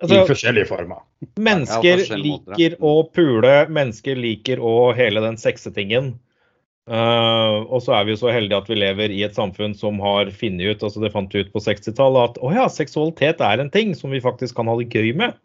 Altså, 0.00 0.22
forskjellige 0.30 0.64
former. 0.70 1.02
mennesker 1.36 1.90
Ja, 1.90 1.96
forskjellige 2.00 2.24
liker 2.24 2.46
måter, 2.48 2.70
ja. 2.72 2.76
å 2.80 3.02
pule, 3.12 3.56
mennesker 3.68 4.16
liker 4.16 4.62
å 4.64 4.94
hele 4.96 5.20
den 5.20 5.36
sexetingen. 5.36 6.14
Uh, 6.90 7.62
og 7.70 7.84
så 7.84 7.92
er 8.00 8.06
vi 8.08 8.16
så 8.18 8.32
heldige 8.34 8.58
at 8.58 8.66
vi 8.66 8.80
lever 8.80 9.12
i 9.14 9.20
et 9.22 9.36
samfunn 9.36 9.76
som 9.78 10.00
har 10.02 10.32
funnet 10.34 10.72
ut 10.72 10.80
altså 10.82 10.98
det 10.98 11.12
fant 11.14 11.30
vi 11.30 11.44
ut 11.44 11.52
på 11.54 11.62
60-tallet 11.62 12.32
at 12.32 12.40
å 12.42 12.50
ja, 12.50 12.64
seksualitet 12.66 13.44
er 13.46 13.62
en 13.62 13.70
ting 13.70 13.92
som 13.94 14.10
vi 14.10 14.18
faktisk 14.24 14.58
kan 14.58 14.66
ha 14.66 14.74
det 14.80 14.88
gøy 14.90 15.12
med. 15.20 15.36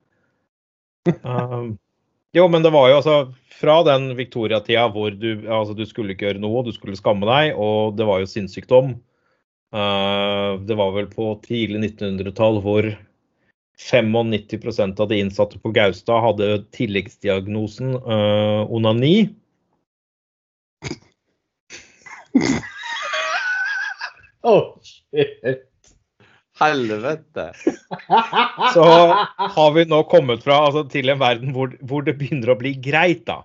Uh, 1.22 1.76
jo, 2.38 2.48
men 2.50 2.66
det 2.66 2.74
var 2.74 2.90
jo 2.90 2.98
altså 2.98 3.18
fra 3.60 3.78
den 3.86 4.10
Victoria-tida 4.18 4.88
hvor 4.96 5.14
du, 5.14 5.46
altså, 5.46 5.78
du 5.78 5.86
skulle 5.86 6.16
ikke 6.16 6.32
gjøre 6.32 6.42
noe, 6.42 6.66
du 6.66 6.74
skulle 6.74 6.98
skamme 6.98 7.30
deg, 7.30 7.54
og 7.62 7.94
det 8.00 8.10
var 8.10 8.24
jo 8.24 8.32
sinnssykdom. 8.32 8.96
Uh, 9.76 10.58
det 10.66 10.82
var 10.82 10.98
vel 10.98 11.12
på 11.14 11.30
tidlig 11.46 11.92
1900-tall 11.92 12.62
hvor 12.66 12.90
95% 13.86 15.02
av 15.04 15.14
de 15.14 15.22
innsatte 15.22 15.62
på 15.62 15.78
Gaustad 15.78 16.26
hadde 16.26 16.64
tilleggsdiagnosen 16.74 17.98
uh, 18.02 18.66
onani. 18.72 19.28
Oh, 24.46 24.78
shit. 24.86 25.64
Helvete. 26.60 27.48
Så 28.76 28.84
har 29.56 29.72
vi 29.74 29.86
nå 29.90 30.04
kommet 30.12 30.46
fra 30.46 30.60
altså, 30.68 30.86
til 30.92 31.10
en 31.10 31.18
verden 31.18 31.56
hvor, 31.56 31.74
hvor 31.82 32.06
det 32.06 32.14
begynner 32.20 32.54
å 32.54 32.58
bli 32.60 32.76
greit, 32.78 33.26
da. 33.26 33.42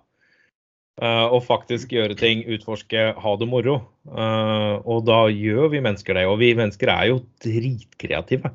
Uh, 1.01 1.33
og 1.33 1.47
faktisk 1.47 1.95
gjøre 1.97 2.19
ting, 2.21 2.43
utforske, 2.53 3.07
ha 3.17 3.33
det 3.41 3.49
moro. 3.49 3.79
Uh, 4.05 4.85
og 4.85 5.07
da 5.09 5.23
gjør 5.33 5.71
vi 5.73 5.81
mennesker 5.81 6.19
det. 6.19 6.27
Og 6.29 6.37
vi 6.43 6.53
mennesker 6.59 6.93
er 6.93 7.07
jo 7.09 7.23
dritkreative. 7.41 8.53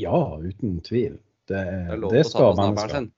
Ja, 0.00 0.22
uten 0.40 0.80
tvil. 0.86 1.18
Det, 1.46 1.60
Det 1.92 2.12
det 2.14 2.24
skal 2.30 2.56
mennesker. 2.56 3.10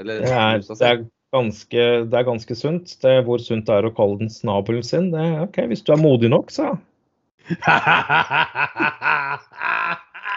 Eller 0.00 0.24
Det 0.24 0.32
er, 0.32 0.64
det 0.64 0.88
er, 0.88 1.04
ganske, 1.34 1.86
det 2.10 2.18
er 2.18 2.26
ganske 2.26 2.56
sunt. 2.58 2.94
Det, 3.02 3.14
hvor 3.26 3.42
sunt 3.42 3.66
det 3.68 3.74
er 3.76 3.88
å 3.88 3.94
kalle 3.96 4.20
den 4.22 4.32
snabelen 4.32 4.86
sin, 4.86 5.10
det 5.14 5.20
er 5.22 5.44
OK 5.44 5.58
hvis 5.70 5.84
du 5.86 5.92
er 5.94 6.00
modig 6.00 6.30
nok, 6.32 6.54
så. 6.54 6.74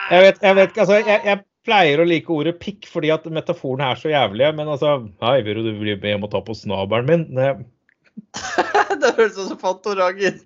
Jeg 0.07 0.23
vet, 0.23 0.37
jeg 0.39 0.55
vet 0.55 0.69
ikke, 0.71 0.83
altså, 0.85 0.97
jeg, 1.03 1.19
jeg 1.27 1.39
pleier 1.67 1.99
å 1.99 2.05
like 2.07 2.31
ordet 2.31 2.53
pikk 2.61 2.85
fordi 2.87 3.09
at 3.11 3.25
metaforene 3.27 3.89
er 3.91 3.99
så 3.99 4.11
jævlige, 4.11 4.53
men 4.55 4.69
altså 4.71 4.93
Hei, 5.23 5.41
vil 5.43 5.65
du 5.65 5.73
bli 5.81 5.97
med 5.99 6.15
om 6.15 6.27
å 6.27 6.29
ta 6.31 6.39
på 6.43 6.55
snabelen 6.55 7.09
min? 7.09 7.25
Det, 7.35 7.49
det 9.01 9.11
høres 9.17 9.35
ut 9.35 9.49
som 9.49 9.59
Fantorangen. 9.59 10.39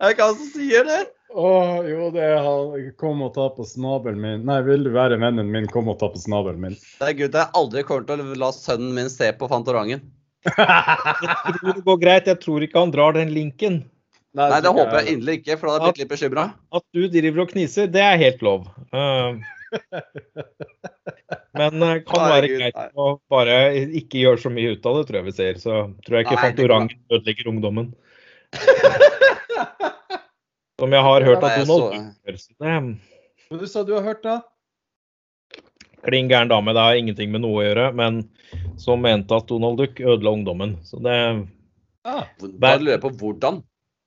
Er 0.00 0.04
det 0.04 0.12
ikke 0.16 0.28
han 0.28 0.36
som 0.36 0.52
sier 0.52 0.84
det? 0.88 1.00
Å, 1.30 1.50
jo, 1.86 2.08
det 2.10 2.22
er 2.26 2.40
han. 2.42 2.88
Kom 2.98 3.20
og 3.22 3.34
ta 3.36 3.46
på 3.54 3.64
snabelen 3.68 4.18
min. 4.22 4.40
Nei, 4.48 4.58
vil 4.66 4.82
du 4.86 4.90
være 4.94 5.18
vennen 5.20 5.52
min, 5.52 5.68
kom 5.70 5.90
og 5.92 6.00
ta 6.00 6.08
på 6.10 6.18
snabelen 6.18 6.62
min. 6.64 6.74
Det 6.98 7.06
er 7.06 7.16
gud, 7.18 7.36
jeg 7.38 7.54
aldri 7.60 7.84
kommer 7.86 8.08
til 8.08 8.24
å 8.24 8.40
la 8.40 8.50
sønnen 8.54 8.96
min 8.96 9.10
se 9.12 9.30
på 9.38 9.48
Fantorangen. 9.50 10.02
jeg 10.48 11.54
tror 11.60 11.76
det 11.76 11.86
går 11.86 12.02
greit. 12.02 12.30
Jeg 12.32 12.40
tror 12.42 12.66
ikke 12.66 12.82
han 12.82 12.94
drar 12.94 13.14
den 13.18 13.30
linken. 13.34 13.82
Nei, 14.38 14.48
det 14.62 14.70
håper 14.70 15.00
jeg 15.00 15.16
inderlig 15.16 15.40
ikke, 15.40 15.56
for 15.58 15.66
da 15.66 15.72
hadde 15.74 15.86
jeg 15.88 15.94
blitt 15.94 16.04
litt 16.04 16.12
bekymra. 16.12 16.44
At 16.78 16.84
du 16.94 17.00
driver 17.10 17.44
og 17.44 17.50
kniser, 17.54 17.88
det 17.90 18.02
er 18.04 18.20
helt 18.20 18.44
lov. 18.46 18.68
Uh, 18.94 19.38
men 21.58 21.82
uh, 21.82 21.96
kan 22.06 22.22
Nei, 22.22 22.28
være 22.34 22.50
Gud, 22.50 22.56
greit 22.60 22.78
nei. 22.78 22.88
å 22.94 23.08
bare 23.30 23.56
ikke 24.02 24.22
gjøre 24.22 24.42
så 24.42 24.52
mye 24.54 24.74
ut 24.74 24.86
av 24.86 25.00
det, 25.00 25.06
tror 25.08 25.20
jeg 25.20 25.28
vi 25.30 25.34
ser. 25.38 25.58
Så 25.62 25.80
tror 26.06 26.18
jeg 26.18 26.28
ikke 26.28 26.38
Nei, 26.38 26.44
Fantorangen 26.46 26.94
ødelegger 27.10 27.50
ungdommen. 27.54 27.90
Som 30.80 30.92
jeg 30.96 31.02
har 31.04 31.20
hørt 31.26 31.42
Nei, 31.44 31.50
at 31.50 31.66
Donald 31.68 32.10
så- 32.40 33.58
Du 33.60 33.66
sa 33.66 33.82
du 33.84 33.92
har 33.94 34.02
hørt 34.02 34.22
da? 34.22 34.40
klin 36.00 36.28
gæren 36.30 36.48
dame. 36.48 36.72
Det 36.72 36.80
har 36.80 36.94
ingenting 36.96 37.30
med 37.30 37.42
noe 37.44 37.60
å 37.60 37.64
gjøre, 37.66 37.94
men 37.94 38.22
som 38.80 39.02
mente 39.04 39.36
at 39.36 39.46
Donald 39.50 39.76
Duck 39.76 40.00
ødela 40.00 40.32
ungdommen. 40.32 40.78
Så 40.82 40.96
det 41.02 41.46
Ja, 42.04 42.24
Bare 42.58 42.78
lurer 42.80 42.98
på 43.02 43.10
hvordan. 43.12 43.62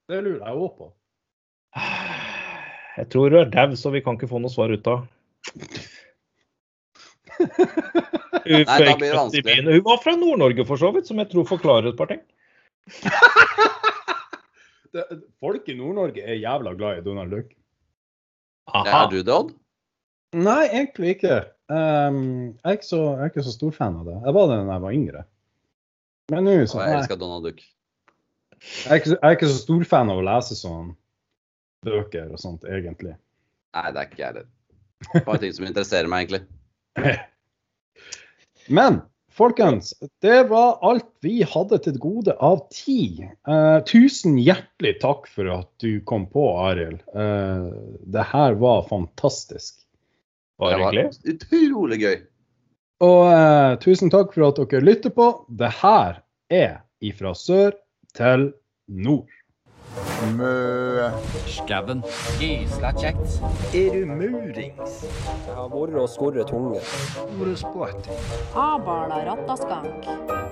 det 0.08 0.24
lurer 0.24 0.40
jeg 0.46 0.56
òg 0.58 0.76
på. 0.78 0.92
Jeg 2.96 3.08
tror 3.10 3.30
du 3.30 3.36
er 3.38 3.44
dau, 3.50 3.76
så 3.76 3.90
vi 3.92 4.00
kan 4.00 4.16
ikke 4.18 4.28
få 4.28 4.40
noe 4.40 4.50
svar 4.50 4.72
ut 4.74 4.86
av. 4.86 5.06
Hun. 8.44 8.64
Hun 8.66 9.82
var 9.86 9.96
fra 10.02 10.14
Nord-Norge 10.16 10.66
for 10.66 10.76
så 10.76 10.92
vidt, 10.94 11.06
som 11.06 11.18
jeg 11.18 11.30
tror 11.30 11.44
forklarer 11.48 11.88
et 11.92 11.96
par 11.96 12.06
ting. 12.10 12.20
Det, 14.94 15.04
folk 15.42 15.68
i 15.68 15.74
Nord-Norge 15.78 16.22
er 16.22 16.38
jævla 16.38 16.72
glad 16.78 17.00
i 17.00 17.04
Donald 17.06 17.32
Duck. 17.34 17.52
Aha. 18.70 19.02
Er 19.04 19.10
du 19.10 19.16
det, 19.20 19.34
Odd? 19.34 19.52
Nei, 20.38 20.62
egentlig 20.70 21.16
ikke. 21.16 21.40
Um, 21.70 22.18
jeg, 22.54 22.64
er 22.64 22.76
ikke 22.78 22.86
så, 22.88 23.00
jeg 23.16 23.24
er 23.26 23.32
ikke 23.32 23.44
så 23.46 23.54
stor 23.54 23.74
fan 23.74 23.96
av 24.00 24.08
det. 24.08 24.16
Jeg 24.24 24.34
var 24.36 24.48
det 24.50 24.58
da 24.60 24.72
jeg 24.76 24.84
var 24.84 24.96
yngre. 24.98 25.22
Men 26.32 26.46
nå 26.48 26.54
så, 26.70 26.80
jeg 26.84 26.98
elsker 27.00 27.18
Donald 27.20 27.44
Duck. 27.48 27.60
jeg, 27.60 28.90
er 28.90 29.00
ikke, 29.00 29.10
så- 29.12 29.18
jeg 29.18 29.28
er 29.30 29.36
ikke 29.38 29.50
så 29.52 29.60
stor 29.60 29.84
fan 29.90 30.12
av 30.14 30.20
å 30.22 30.26
lese 30.30 30.56
sånn 30.58 30.92
bøker 31.84 32.30
og 32.32 32.40
sånt, 32.40 32.64
egentlig. 32.64 33.16
Nei, 33.74 33.86
det 33.92 34.00
er 34.00 34.08
ikke 34.08 34.22
jeg 34.22 34.28
heller. 34.30 34.46
Bare 35.26 35.40
ting 35.42 35.52
som 35.52 35.66
interesserer 35.68 36.08
meg, 36.08 36.24
egentlig. 36.30 36.44
Men 38.78 39.02
folkens, 39.34 39.94
det 40.22 40.44
var 40.50 40.78
alt 40.86 41.08
vi 41.24 41.42
hadde 41.46 41.78
til 41.84 41.98
gode 42.02 42.34
av 42.42 42.62
tid. 42.74 43.24
Eh, 43.48 43.78
tusen 43.88 44.38
hjertelig 44.40 44.96
takk 45.02 45.26
for 45.30 45.50
at 45.52 45.70
du 45.82 45.98
kom 46.08 46.26
på, 46.30 46.46
Arild. 46.66 47.02
Eh, 47.14 47.68
det 48.14 48.26
her 48.30 48.58
var 48.60 48.86
fantastisk. 48.90 49.80
Bare 50.62 50.78
Det 50.94 51.06
var 51.08 51.34
utrolig 51.34 52.00
gøy. 52.02 52.16
Og 53.04 53.22
eh, 53.32 53.70
tusen 53.82 54.12
takk 54.14 54.34
for 54.36 54.48
at 54.48 54.60
dere 54.62 54.84
lytter 54.84 55.14
på. 55.14 55.30
Det 55.48 55.72
her 55.82 56.20
er 56.52 56.76
ifra 57.04 57.34
sør 57.36 57.74
til 58.14 58.52
nord. 58.86 59.30
Mø. 60.32 61.10
Skabben. 61.46 62.02
Gysla 62.40 62.92
kjekt. 62.96 63.38
Er 63.74 63.90
du 63.94 64.06
murings? 64.08 65.04
Jeg 65.46 65.56
har 65.56 65.68
vært 65.72 65.98
og 66.00 66.08
skorret 66.12 66.48
tunge. 66.50 66.80
Vært 67.38 67.52
er 67.52 67.60
sport? 67.60 68.10
Abala 68.54 69.20
rattaskank. 69.28 70.43